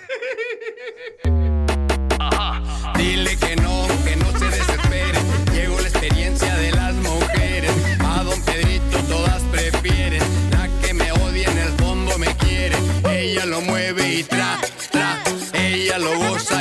Dile 2.97 3.35
que 3.37 3.55
no, 3.57 3.87
que 4.05 4.15
no 4.15 4.31
se 4.39 4.45
desespere. 4.45 5.19
Llegó 5.53 5.75
la 5.79 5.87
experiencia 5.87 6.55
de 6.55 6.71
las 6.71 6.93
mujeres. 6.95 7.71
A 8.03 8.23
don 8.23 8.41
Pedrito 8.43 8.97
todas 9.09 9.41
prefieren. 9.43 10.21
La 10.51 10.69
que 10.81 10.93
me 10.93 11.11
odia 11.11 11.49
en 11.51 11.57
el 11.57 11.69
fondo 11.73 12.17
me 12.17 12.27
quiere. 12.37 12.75
Ella 13.09 13.45
lo 13.45 13.61
mueve 13.61 14.07
y 14.15 14.23
tra, 14.23 14.57
tra. 14.61 14.61
Ella 14.61 14.61
lo 14.61 14.64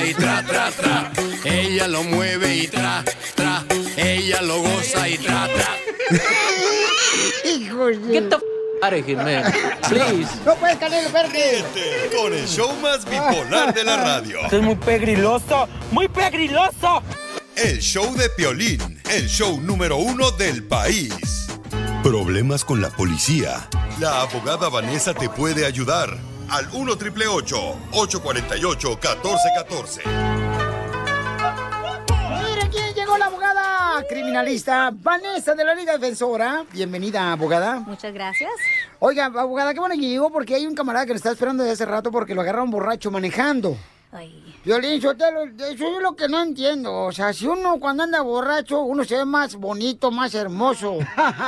goza 0.04 0.10
y 0.10 0.14
tra, 0.14 0.42
tra, 0.42 0.70
tra. 0.70 1.12
Ella 1.44 1.88
lo 1.88 2.02
mueve 2.02 2.54
y 2.54 2.68
tra, 2.68 3.04
tra. 3.34 3.64
Ella 3.96 4.42
lo 4.42 4.60
goza 4.60 5.08
y 5.08 5.18
tra, 5.18 5.48
tra. 5.48 5.76
Hijo 7.44 7.86
de... 7.86 8.12
Get 8.12 8.28
the 8.28 8.36
f 8.36 8.44
out 8.82 8.92
of 8.92 9.06
here, 9.06 9.16
man. 9.16 9.52
Please. 9.88 10.28
No 10.44 10.54
puedes, 10.56 10.76
Canelo, 10.76 11.06
espérate. 11.06 11.64
Con 12.14 12.32
el 12.34 12.46
show 12.46 12.74
más 12.82 13.04
bipolar 13.04 13.72
de 13.72 13.84
la 13.84 13.96
radio. 13.96 14.40
Esto 14.40 14.56
es 14.56 14.62
muy 14.62 14.76
pegriloso, 14.76 15.68
muy 15.90 16.08
pegriloso. 16.08 17.02
El 17.56 17.80
show 17.80 18.14
de 18.14 18.28
Piolín, 18.30 19.00
el 19.10 19.28
show 19.28 19.60
número 19.60 19.96
uno 19.96 20.30
del 20.32 20.64
país. 20.64 21.46
Problemas 22.02 22.64
con 22.64 22.82
la 22.82 22.90
policía. 22.90 23.68
La 24.00 24.22
abogada 24.22 24.68
Vanessa 24.68 25.14
te 25.14 25.28
puede 25.28 25.64
ayudar. 25.64 26.18
Al 26.50 26.68
1 26.72 26.96
triple 26.96 27.26
848 27.26 28.90
1414. 28.90 30.02
Mira 30.06 30.30
quién 32.70 32.94
llegó 32.94 33.18
la 33.18 33.26
abogada 33.26 34.04
criminalista 34.08 34.90
Vanessa 34.92 35.54
de 35.54 35.64
la 35.64 35.74
Liga 35.74 35.98
Defensora. 35.98 36.64
Bienvenida, 36.72 37.32
abogada. 37.32 37.80
Muchas 37.80 38.12
gracias. 38.12 38.50
Oiga, 38.98 39.26
abogada, 39.26 39.72
qué 39.74 39.80
bueno 39.80 39.94
que 39.94 40.00
llegó 40.02 40.30
porque 40.30 40.54
hay 40.54 40.66
un 40.66 40.74
camarada 40.74 41.06
que 41.06 41.12
le 41.12 41.16
está 41.16 41.32
esperando 41.32 41.62
desde 41.62 41.74
hace 41.74 41.86
rato 41.90 42.10
porque 42.10 42.34
lo 42.34 42.42
agarraron 42.42 42.70
borracho 42.70 43.10
manejando. 43.10 43.76
Violín, 44.64 45.02
Sotelo, 45.02 45.44
eso 45.44 45.96
es 45.96 46.02
lo 46.02 46.16
que 46.16 46.28
no 46.28 46.40
entiendo. 46.40 47.04
O 47.04 47.12
sea, 47.12 47.32
si 47.32 47.46
uno 47.46 47.78
cuando 47.78 48.04
anda 48.04 48.22
borracho, 48.22 48.82
uno 48.82 49.04
se 49.04 49.16
ve 49.16 49.24
más 49.24 49.56
bonito, 49.56 50.10
más 50.10 50.34
hermoso. 50.34 50.94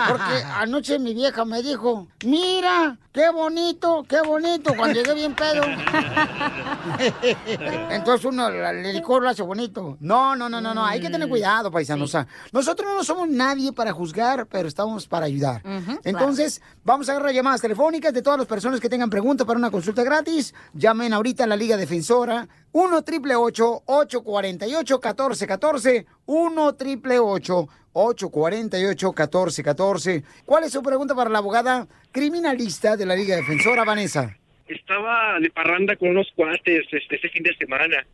Porque 0.09 0.45
anoche 0.55 0.99
mi 0.99 1.15
vieja 1.15 1.45
me 1.45 1.63
dijo, 1.63 2.09
mira, 2.27 2.99
qué 3.13 3.31
bonito, 3.31 4.05
qué 4.07 4.21
bonito, 4.21 4.75
cuando 4.77 5.01
llegué 5.01 5.15
bien 5.15 5.35
pedo. 5.35 5.63
Entonces 7.91 8.27
uno 8.27 8.49
el 8.49 8.93
licor 8.93 9.23
lo 9.23 9.31
hace 9.31 9.43
bonito. 9.43 9.97
No, 10.01 10.37
no, 10.37 10.51
no, 10.51 10.61
no, 10.61 10.75
no, 10.75 10.85
hay 10.85 11.01
que 11.01 11.09
tener 11.09 11.29
cuidado, 11.29 11.71
paisanos. 11.71 12.11
O 12.11 12.13
sea, 12.13 12.27
nosotros 12.53 12.91
no 12.95 13.03
somos 13.03 13.29
nadie 13.29 13.73
para 13.73 13.93
juzgar, 13.93 14.47
pero 14.47 14.69
estamos 14.69 15.07
para 15.07 15.25
ayudar. 15.27 15.63
Entonces, 16.05 16.61
vamos 16.85 17.09
a 17.09 17.13
agarrar 17.13 17.33
llamadas 17.33 17.63
telefónicas 17.63 18.13
de 18.13 18.21
todas 18.21 18.41
las 18.41 18.49
personas 18.49 18.81
que 18.81 18.91
tengan 18.91 19.09
preguntas 19.09 19.47
para 19.47 19.59
una 19.59 19.71
consulta 19.71 20.03
gratis. 20.03 20.55
Llamen 20.75 21.15
ahorita 21.15 21.45
a 21.45 21.47
la 21.47 21.57
Liga 21.57 21.79
Defensora 21.79 22.47
1 22.73 23.03
triple 23.03 23.35
848 23.37 24.95
1414 24.97 26.07
1 26.27 26.75
triple 26.75 27.19
848 27.19 29.07
1414 29.09 30.25
¿Cuál 30.45 30.65
es 30.65 30.73
su 30.73 30.83
pregunta 30.83 31.15
para 31.15 31.31
la 31.31 31.39
abogada 31.39 31.87
criminalista 32.13 32.97
de 32.97 33.07
la 33.07 33.17
Liga 33.17 33.37
Defensora, 33.37 33.85
Vanessa? 33.85 34.37
Estaba 34.69 35.39
de 35.41 35.49
parranda 35.51 35.97
con 35.97 36.11
unos 36.11 36.31
cuates 36.35 36.85
este, 36.91 37.15
este 37.15 37.29
fin 37.29 37.45
de 37.45 37.55
semana. 37.57 38.05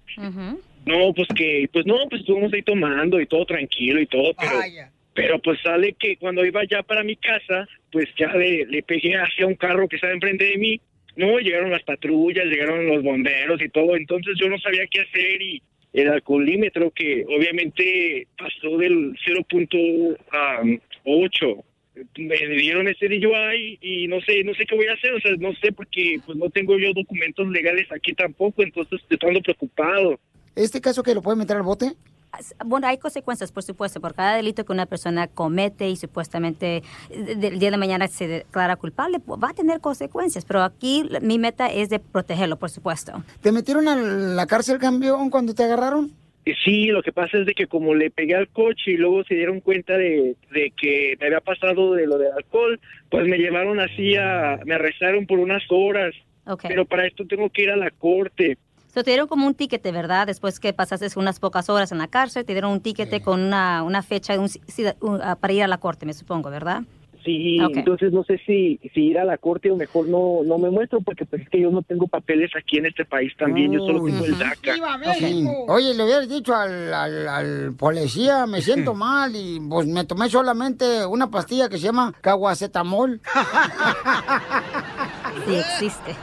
No, 0.85 1.13
pues 1.15 1.29
que, 1.35 1.69
pues 1.73 1.87
no, 1.87 1.97
pues 2.11 2.21
estuvimos 2.21 2.53
ahí 2.53 2.63
tomando 2.63 3.21
y 3.21 3.27
todo 3.27 3.47
tranquilo 3.47 4.01
y 4.01 4.07
todo, 4.07 4.35
pero, 4.35 4.61
pero 5.15 5.39
pues 5.41 5.61
sale 5.63 5.95
que 5.95 6.17
cuando 6.19 6.45
iba 6.45 6.63
ya 6.65 6.83
para 6.83 7.03
mi 7.03 7.17
casa, 7.17 7.67
pues 7.91 8.09
ya 8.19 8.29
le, 8.35 8.67
le 8.67 8.83
pegué 8.83 9.15
hacia 9.17 9.47
un 9.47 9.55
carro 9.55 9.89
que 9.89 9.97
estaba 9.97 10.13
enfrente 10.13 10.45
de 10.45 10.59
mí. 10.59 10.81
No, 11.17 11.39
llegaron 11.39 11.71
las 11.71 11.83
patrullas, 11.83 12.47
llegaron 12.47 12.87
los 12.87 13.03
bomberos 13.03 13.61
y 13.61 13.69
todo, 13.69 13.97
entonces 13.97 14.35
yo 14.41 14.49
no 14.49 14.59
sabía 14.59 14.87
qué 14.87 15.01
hacer 15.01 15.43
y 15.43 15.61
el 15.93 16.09
alcoholímetro 16.09 16.91
que 16.91 17.25
obviamente 17.29 18.27
pasó 18.39 18.79
del 18.79 19.15
0.8 19.27 21.65
me 22.17 22.37
dieron 22.57 22.89
ese 22.89 23.09
DUI 23.09 23.79
y 23.81 24.09
no 24.09 24.21
sé, 24.23 24.43
no 24.45 24.55
sé 24.55 24.65
qué 24.65 24.75
voy 24.75 24.87
a 24.87 24.95
hacer, 24.95 25.13
o 25.13 25.21
sea, 25.21 25.33
no 25.39 25.53
sé 25.55 25.73
porque 25.73 26.19
pues 26.25 26.39
no 26.39 26.49
tengo 26.49 26.79
yo 26.79 26.93
documentos 26.95 27.47
legales 27.49 27.91
aquí 27.93 28.15
tampoco, 28.15 28.63
entonces 28.63 29.01
estoy 29.11 29.43
preocupado. 29.43 30.19
¿Este 30.57 30.81
caso 30.81 31.03
que 31.03 31.15
lo 31.15 31.23
puede 31.23 31.37
meter 31.37 31.57
al 31.57 31.63
bote? 31.63 31.93
Bueno, 32.65 32.87
hay 32.87 32.99
consecuencias, 32.99 33.53
por 33.53 33.63
supuesto, 33.63 34.01
por 34.01 34.15
cada 34.15 34.37
delito 34.37 34.65
que 34.65 34.73
una 34.73 34.87
persona 34.87 35.27
comete 35.27 35.89
y 35.89 35.97
supuestamente 35.97 36.83
eh, 37.11 37.35
del 37.37 37.59
día 37.59 37.71
de 37.71 37.77
mañana 37.77 38.09
se 38.09 38.27
declara 38.27 38.77
culpable, 38.77 39.21
pues, 39.21 39.41
va 39.43 39.51
a 39.51 39.55
tener 39.55 39.81
consecuencias. 39.81 40.45
Pero 40.45 40.63
aquí 40.63 41.05
mi 41.21 41.39
meta 41.39 41.67
es 41.67 41.91
de 41.91 41.99
protegerlo, 41.99 42.57
por 42.57 42.71
supuesto. 42.71 43.23
¿Te 43.43 43.53
metieron 43.53 43.87
a 43.89 43.97
la 43.97 44.47
cárcel, 44.47 44.79
campeón, 44.79 45.31
cuando 45.31 45.55
te 45.55 45.65
agarraron? 45.65 46.11
Y 46.45 46.55
Sí, 46.65 46.87
lo 46.87 47.03
que 47.03 47.13
pasa 47.13 47.39
es 47.39 47.47
de 47.47 47.55
que 47.55 47.67
como 47.67 47.95
le 47.95 48.11
pegué 48.11 48.35
al 48.35 48.49
coche 48.49 48.93
y 48.93 48.97
luego 48.97 49.23
se 49.25 49.35
dieron 49.35 49.61
cuenta 49.61 49.97
de, 49.97 50.35
de 50.51 50.73
que 50.77 51.17
me 51.21 51.27
había 51.27 51.41
pasado 51.41 51.95
de 51.95 52.07
lo 52.07 52.19
del 52.19 52.33
alcohol, 52.33 52.81
pues 53.11 53.29
me 53.29 53.39
llevaron 53.39 53.79
así 53.79 54.17
a, 54.17 54.59
me 54.65 54.75
arrestaron 54.75 55.27
por 55.27 55.39
unas 55.39 55.63
horas. 55.69 56.15
Ok. 56.47 56.65
Pero 56.67 56.85
para 56.87 57.07
esto 57.07 57.27
tengo 57.27 57.51
que 57.51 57.63
ir 57.63 57.71
a 57.71 57.77
la 57.77 57.91
corte. 57.91 58.59
So, 58.95 59.03
te 59.03 59.11
dieron 59.11 59.27
como 59.27 59.47
un 59.47 59.55
ticket, 59.55 59.83
¿verdad? 59.91 60.27
Después 60.27 60.61
que 60.61 60.73
pasaste 60.75 61.09
unas 61.17 61.41
pocas 61.41 61.71
horas 61.71 61.93
en 61.93 61.99
la 61.99 62.09
cárcel, 62.09 62.45
te 62.45 62.53
dieron 62.53 62.73
un 62.73 62.81
ticket 62.81 63.23
con 63.23 63.41
una, 63.41 63.83
una 63.83 64.03
fecha 64.03 64.39
un- 64.39 64.49
sí, 64.51 64.61
un- 65.01 65.21
ah, 65.23 65.37
para 65.37 65.53
ir 65.55 65.63
a 65.63 65.67
la 65.69 65.79
corte, 65.79 66.05
me 66.05 66.13
supongo, 66.13 66.51
¿verdad? 66.51 66.83
Sí, 67.25 67.57
entonces 67.79 68.13
no 68.13 68.25
sé 68.25 68.39
si, 68.45 68.81
si 68.93 69.01
ir 69.05 69.17
a 69.19 69.25
la 69.25 69.39
corte 69.39 69.71
o 69.71 69.77
mejor 69.77 70.09
no, 70.09 70.41
no 70.45 70.59
me 70.59 70.71
muestro 70.71 71.01
porque 71.03 71.25
pues 71.25 71.43
es 71.43 71.49
que 71.49 71.61
yo 71.61 71.71
no 71.71 71.83
tengo 71.83 72.09
papeles 72.09 72.51
aquí 72.59 72.79
en 72.79 72.87
este 72.87 73.05
país 73.05 73.33
también, 73.39 73.71
yo 73.73 73.79
solo 73.79 74.05
tengo 74.05 74.25
el 74.25 74.37
DACA. 74.39 74.75
Sí. 75.15 75.45
Oye, 75.69 75.95
le 75.95 76.03
hubieras 76.05 76.29
dicho 76.29 76.53
al, 76.55 76.93
al- 76.93 77.29
al 77.29 77.75
policía, 77.77 78.45
me 78.47 78.61
siento 78.61 78.93
mal 78.95 79.37
y 79.37 79.61
pues 79.71 79.87
me 79.87 80.05
tomé 80.05 80.29
solamente 80.29 81.07
una 81.07 81.31
pastilla 81.31 81.69
que 81.69 81.77
se 81.79 81.85
llama 81.85 82.13
caguacetamol. 82.21 83.21
Sí 85.47 85.55
existe. 85.55 86.17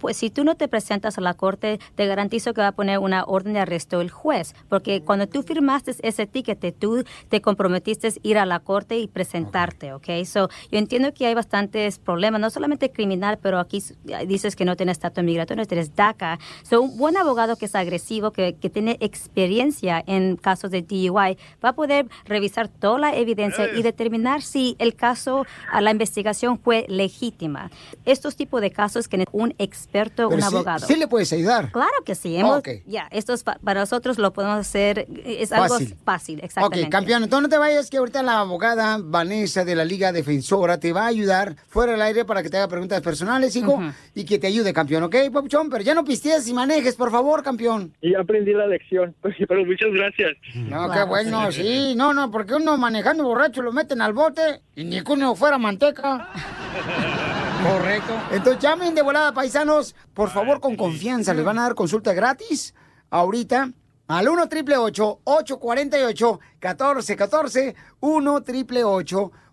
Pues 0.00 0.16
si 0.16 0.30
tú 0.30 0.44
no 0.44 0.54
te 0.54 0.68
presentas 0.68 1.18
a 1.18 1.20
la 1.20 1.34
corte, 1.34 1.80
te 1.94 2.06
garantizo 2.06 2.52
que 2.54 2.60
va 2.60 2.68
a 2.68 2.72
poner 2.72 2.98
una 2.98 3.24
orden 3.24 3.54
de 3.54 3.60
arresto 3.60 4.00
el 4.00 4.10
juez, 4.10 4.54
porque 4.68 5.02
cuando 5.02 5.26
tú 5.28 5.42
firmaste 5.42 5.94
ese 6.02 6.26
ticket, 6.26 6.76
tú 6.78 7.04
te 7.28 7.40
comprometiste 7.40 8.08
a 8.08 8.12
ir 8.22 8.38
a 8.38 8.46
la 8.46 8.60
corte 8.60 8.98
y 8.98 9.08
presentarte, 9.08 9.92
¿ok? 9.92 10.08
So, 10.24 10.48
yo 10.70 10.78
entiendo 10.78 11.12
que 11.14 11.26
hay 11.26 11.34
bastantes 11.34 11.98
problemas, 11.98 12.40
no 12.40 12.50
solamente 12.50 12.90
criminal, 12.90 13.38
pero 13.40 13.58
aquí 13.58 13.82
dices 14.26 14.56
que 14.56 14.64
no 14.64 14.76
tienes 14.76 14.98
estatus 14.98 15.24
migratorio, 15.24 15.64
tienes 15.66 15.94
DACA. 15.94 16.38
So, 16.62 16.82
un 16.82 16.96
buen 16.96 17.16
abogado 17.16 17.56
que 17.56 17.66
es 17.66 17.74
agresivo, 17.74 18.32
que, 18.32 18.56
que 18.56 18.70
tiene 18.70 18.96
experiencia 19.00 20.02
en 20.06 20.36
casos 20.36 20.70
de 20.70 20.82
DUI, 20.82 21.38
va 21.64 21.70
a 21.70 21.74
poder 21.74 22.06
revisar 22.24 22.68
toda 22.68 22.98
la 22.98 23.16
evidencia 23.16 23.74
y 23.74 23.82
determinar 23.82 24.42
si 24.42 24.76
el 24.78 24.94
caso, 24.94 25.46
a 25.70 25.80
la 25.80 25.90
investigación 25.90 26.58
fue 26.58 26.86
legítima. 26.88 27.70
Estos 28.04 28.36
tipos 28.36 28.60
de 28.60 28.70
casos 28.70 29.08
que 29.08 29.24
un 29.32 29.54
experto, 29.58 30.28
un 30.28 30.40
sí- 30.40 30.46
abogado. 30.46 30.86
sí 30.86 30.96
le 30.96 31.06
puedes 31.06 31.32
ayudar. 31.32 31.70
Claro 31.72 31.92
que 32.04 32.14
sí. 32.14 32.36
Hemos, 32.36 32.58
Ok. 32.58 32.68
Ya, 32.86 33.06
esto 33.10 33.32
es 33.34 33.42
para 33.44 33.80
nosotros 33.80 34.18
lo 34.18 34.32
podemos 34.32 34.58
hacer, 34.58 35.06
es 35.24 35.52
algo 35.52 35.68
Fácil. 35.68 35.96
fácil, 36.04 36.40
exactamente. 36.42 36.86
Ok, 36.86 36.90
campeón, 36.92 37.22
entonces 37.22 37.42
no 37.42 37.48
te 37.48 37.58
vayas, 37.58 37.90
que 37.90 37.98
ahorita 37.98 38.22
la 38.22 38.40
abogada 38.40 38.98
Vanessa 39.02 39.64
de 39.64 39.74
la 39.74 39.84
Liga 39.84 40.12
Defensora 40.12 40.78
te 40.78 40.92
va 40.92 41.02
a 41.04 41.06
ayudar 41.06 41.56
fuera 41.68 41.92
del 41.92 42.02
aire 42.02 42.24
para 42.24 42.42
que 42.42 42.48
te 42.50 42.56
haga 42.56 42.68
preguntas 42.68 43.00
personales, 43.02 43.54
hijo, 43.56 43.80
y 44.14 44.24
que 44.24 44.38
te 44.38 44.46
ayude, 44.46 44.72
campeón, 44.72 45.02
¿ok, 45.04 45.16
papuchón? 45.32 45.68
Pero 45.70 45.82
ya 45.84 45.94
no 45.94 46.04
pistees 46.04 46.46
y 46.48 46.54
manejes, 46.54 46.96
por 46.96 47.10
favor, 47.10 47.42
campeón. 47.42 47.94
Y 48.00 48.12
ya 48.12 48.20
aprendí 48.20 48.52
la 48.52 48.66
lección, 48.66 49.14
pero 49.48 49.64
muchas 49.64 49.90
gracias. 49.92 50.32
No, 50.54 50.90
qué 50.90 51.02
bueno, 51.04 51.50
sí. 51.52 51.94
No, 51.96 52.12
no, 52.14 52.30
porque 52.30 52.54
uno 52.54 52.76
manejando 52.76 53.24
borracho 53.24 53.62
lo 53.62 53.72
meten 53.72 54.00
al 54.00 54.12
bote 54.12 54.62
y 54.76 54.84
ni 54.84 55.02
que 55.02 55.12
uno 55.12 55.34
fuera 55.34 55.58
manteca. 55.58 56.28
Correcto. 57.62 58.12
Entonces 58.30 58.62
llamen 58.62 58.94
de 58.94 59.02
volada, 59.02 59.32
paisanos. 59.32 59.94
Por 60.14 60.30
favor, 60.30 60.60
con 60.60 60.76
confianza. 60.76 61.34
Les 61.34 61.44
van 61.44 61.58
a 61.58 61.62
dar 61.62 61.74
consulta 61.74 62.12
gratis 62.12 62.74
ahorita 63.10 63.70
al 64.08 64.28
1 64.28 64.48
triple 64.48 64.76
848 64.76 66.40
1414 66.60 67.74
1 68.00 68.42
triple 68.42 68.84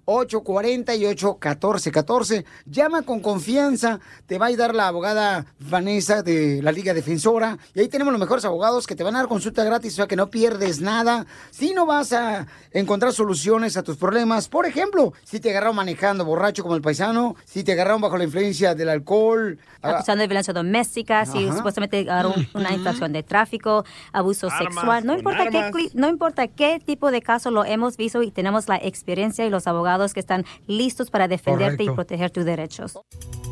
848-1414. 0.07 2.45
Llama 2.65 3.01
con 3.03 3.19
confianza. 3.19 3.99
Te 4.25 4.37
va 4.37 4.45
a 4.45 4.49
ayudar 4.49 4.73
la 4.73 4.87
abogada 4.87 5.45
Vanessa 5.59 6.23
de 6.23 6.61
la 6.63 6.71
Liga 6.71 6.93
Defensora. 6.93 7.57
Y 7.75 7.81
ahí 7.81 7.87
tenemos 7.89 8.11
los 8.13 8.19
mejores 8.19 8.45
abogados 8.45 8.87
que 8.87 8.95
te 8.95 9.03
van 9.03 9.15
a 9.15 9.19
dar 9.19 9.27
consulta 9.27 9.63
gratis, 9.63 9.93
o 9.93 9.95
sea 9.97 10.07
que 10.07 10.15
no 10.15 10.29
pierdes 10.29 10.81
nada. 10.81 11.25
Si 11.51 11.73
no 11.73 11.85
vas 11.85 12.13
a 12.13 12.47
encontrar 12.71 13.13
soluciones 13.13 13.77
a 13.77 13.83
tus 13.83 13.97
problemas, 13.97 14.47
por 14.47 14.65
ejemplo, 14.65 15.13
si 15.23 15.39
te 15.39 15.49
agarraron 15.51 15.75
manejando 15.75 16.25
borracho 16.25 16.63
como 16.63 16.75
el 16.75 16.81
paisano, 16.81 17.35
si 17.45 17.63
te 17.63 17.73
agarraron 17.73 18.01
bajo 18.01 18.17
la 18.17 18.23
influencia 18.23 18.73
del 18.75 18.89
alcohol. 18.89 19.59
ah, 19.81 19.89
acusando 19.97 20.21
de 20.21 20.27
violencia 20.27 20.53
doméstica, 20.53 21.25
si 21.25 21.47
supuestamente 21.51 21.99
agarró 22.01 22.33
un- 22.35 22.47
una 22.53 22.73
infracción 22.73 23.13
de 23.13 23.23
tráfico, 23.23 23.83
abuso 24.11 24.47
Armas, 24.47 24.73
sexual, 24.73 25.05
no 25.05 25.13
importa 25.17 25.47
qué 25.49 25.71
no 25.93 26.07
importa 26.09 26.47
qué 26.47 26.79
tipo 26.83 27.11
de 27.11 27.21
caso 27.21 27.51
lo 27.51 27.63
hemos 27.65 27.97
visto 27.97 28.21
y 28.23 28.31
tenemos 28.31 28.67
la 28.67 28.77
experiencia 28.77 29.45
y 29.45 29.49
los 29.49 29.67
abogados 29.67 29.96
que 30.13 30.19
están 30.19 30.45
listos 30.67 31.09
para 31.09 31.27
defenderte 31.27 31.83
y 31.83 31.89
proteger 31.89 32.31
tus 32.31 32.45
derechos. 32.45 32.93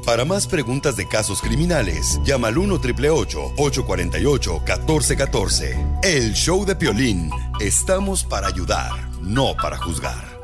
Para 0.06 0.24
más 0.24 0.46
preguntas 0.46 0.96
de 0.96 1.08
casos 1.08 1.42
criminales, 1.42 2.20
llama 2.24 2.50
al 2.50 2.58
1 2.58 2.76
848 2.76 4.52
1414 4.68 5.78
El 6.04 6.34
show 6.34 6.64
de 6.64 6.76
Piolín. 6.76 7.32
Estamos 7.60 8.24
para 8.24 8.48
ayudar, 8.48 8.92
no 9.22 9.56
para 9.60 9.78
juzgar. 9.78 10.36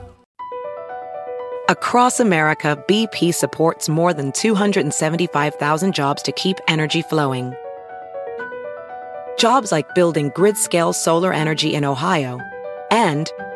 Across 1.69 2.19
America, 2.19 2.75
BP 2.87 3.33
supports 3.33 3.87
more 3.87 4.13
than 4.13 4.31
275,000 4.33 5.93
jobs 5.93 6.21
to 6.23 6.31
keep 6.33 6.57
energy 6.67 7.01
flowing. 7.01 7.53
Jobs 9.37 9.71
like 9.71 9.95
building 9.95 10.31
grid 10.35 10.57
scale 10.57 10.91
solar 10.91 11.31
energy 11.31 11.73
in 11.73 11.85
Ohio 11.85 12.39
and 12.91 13.31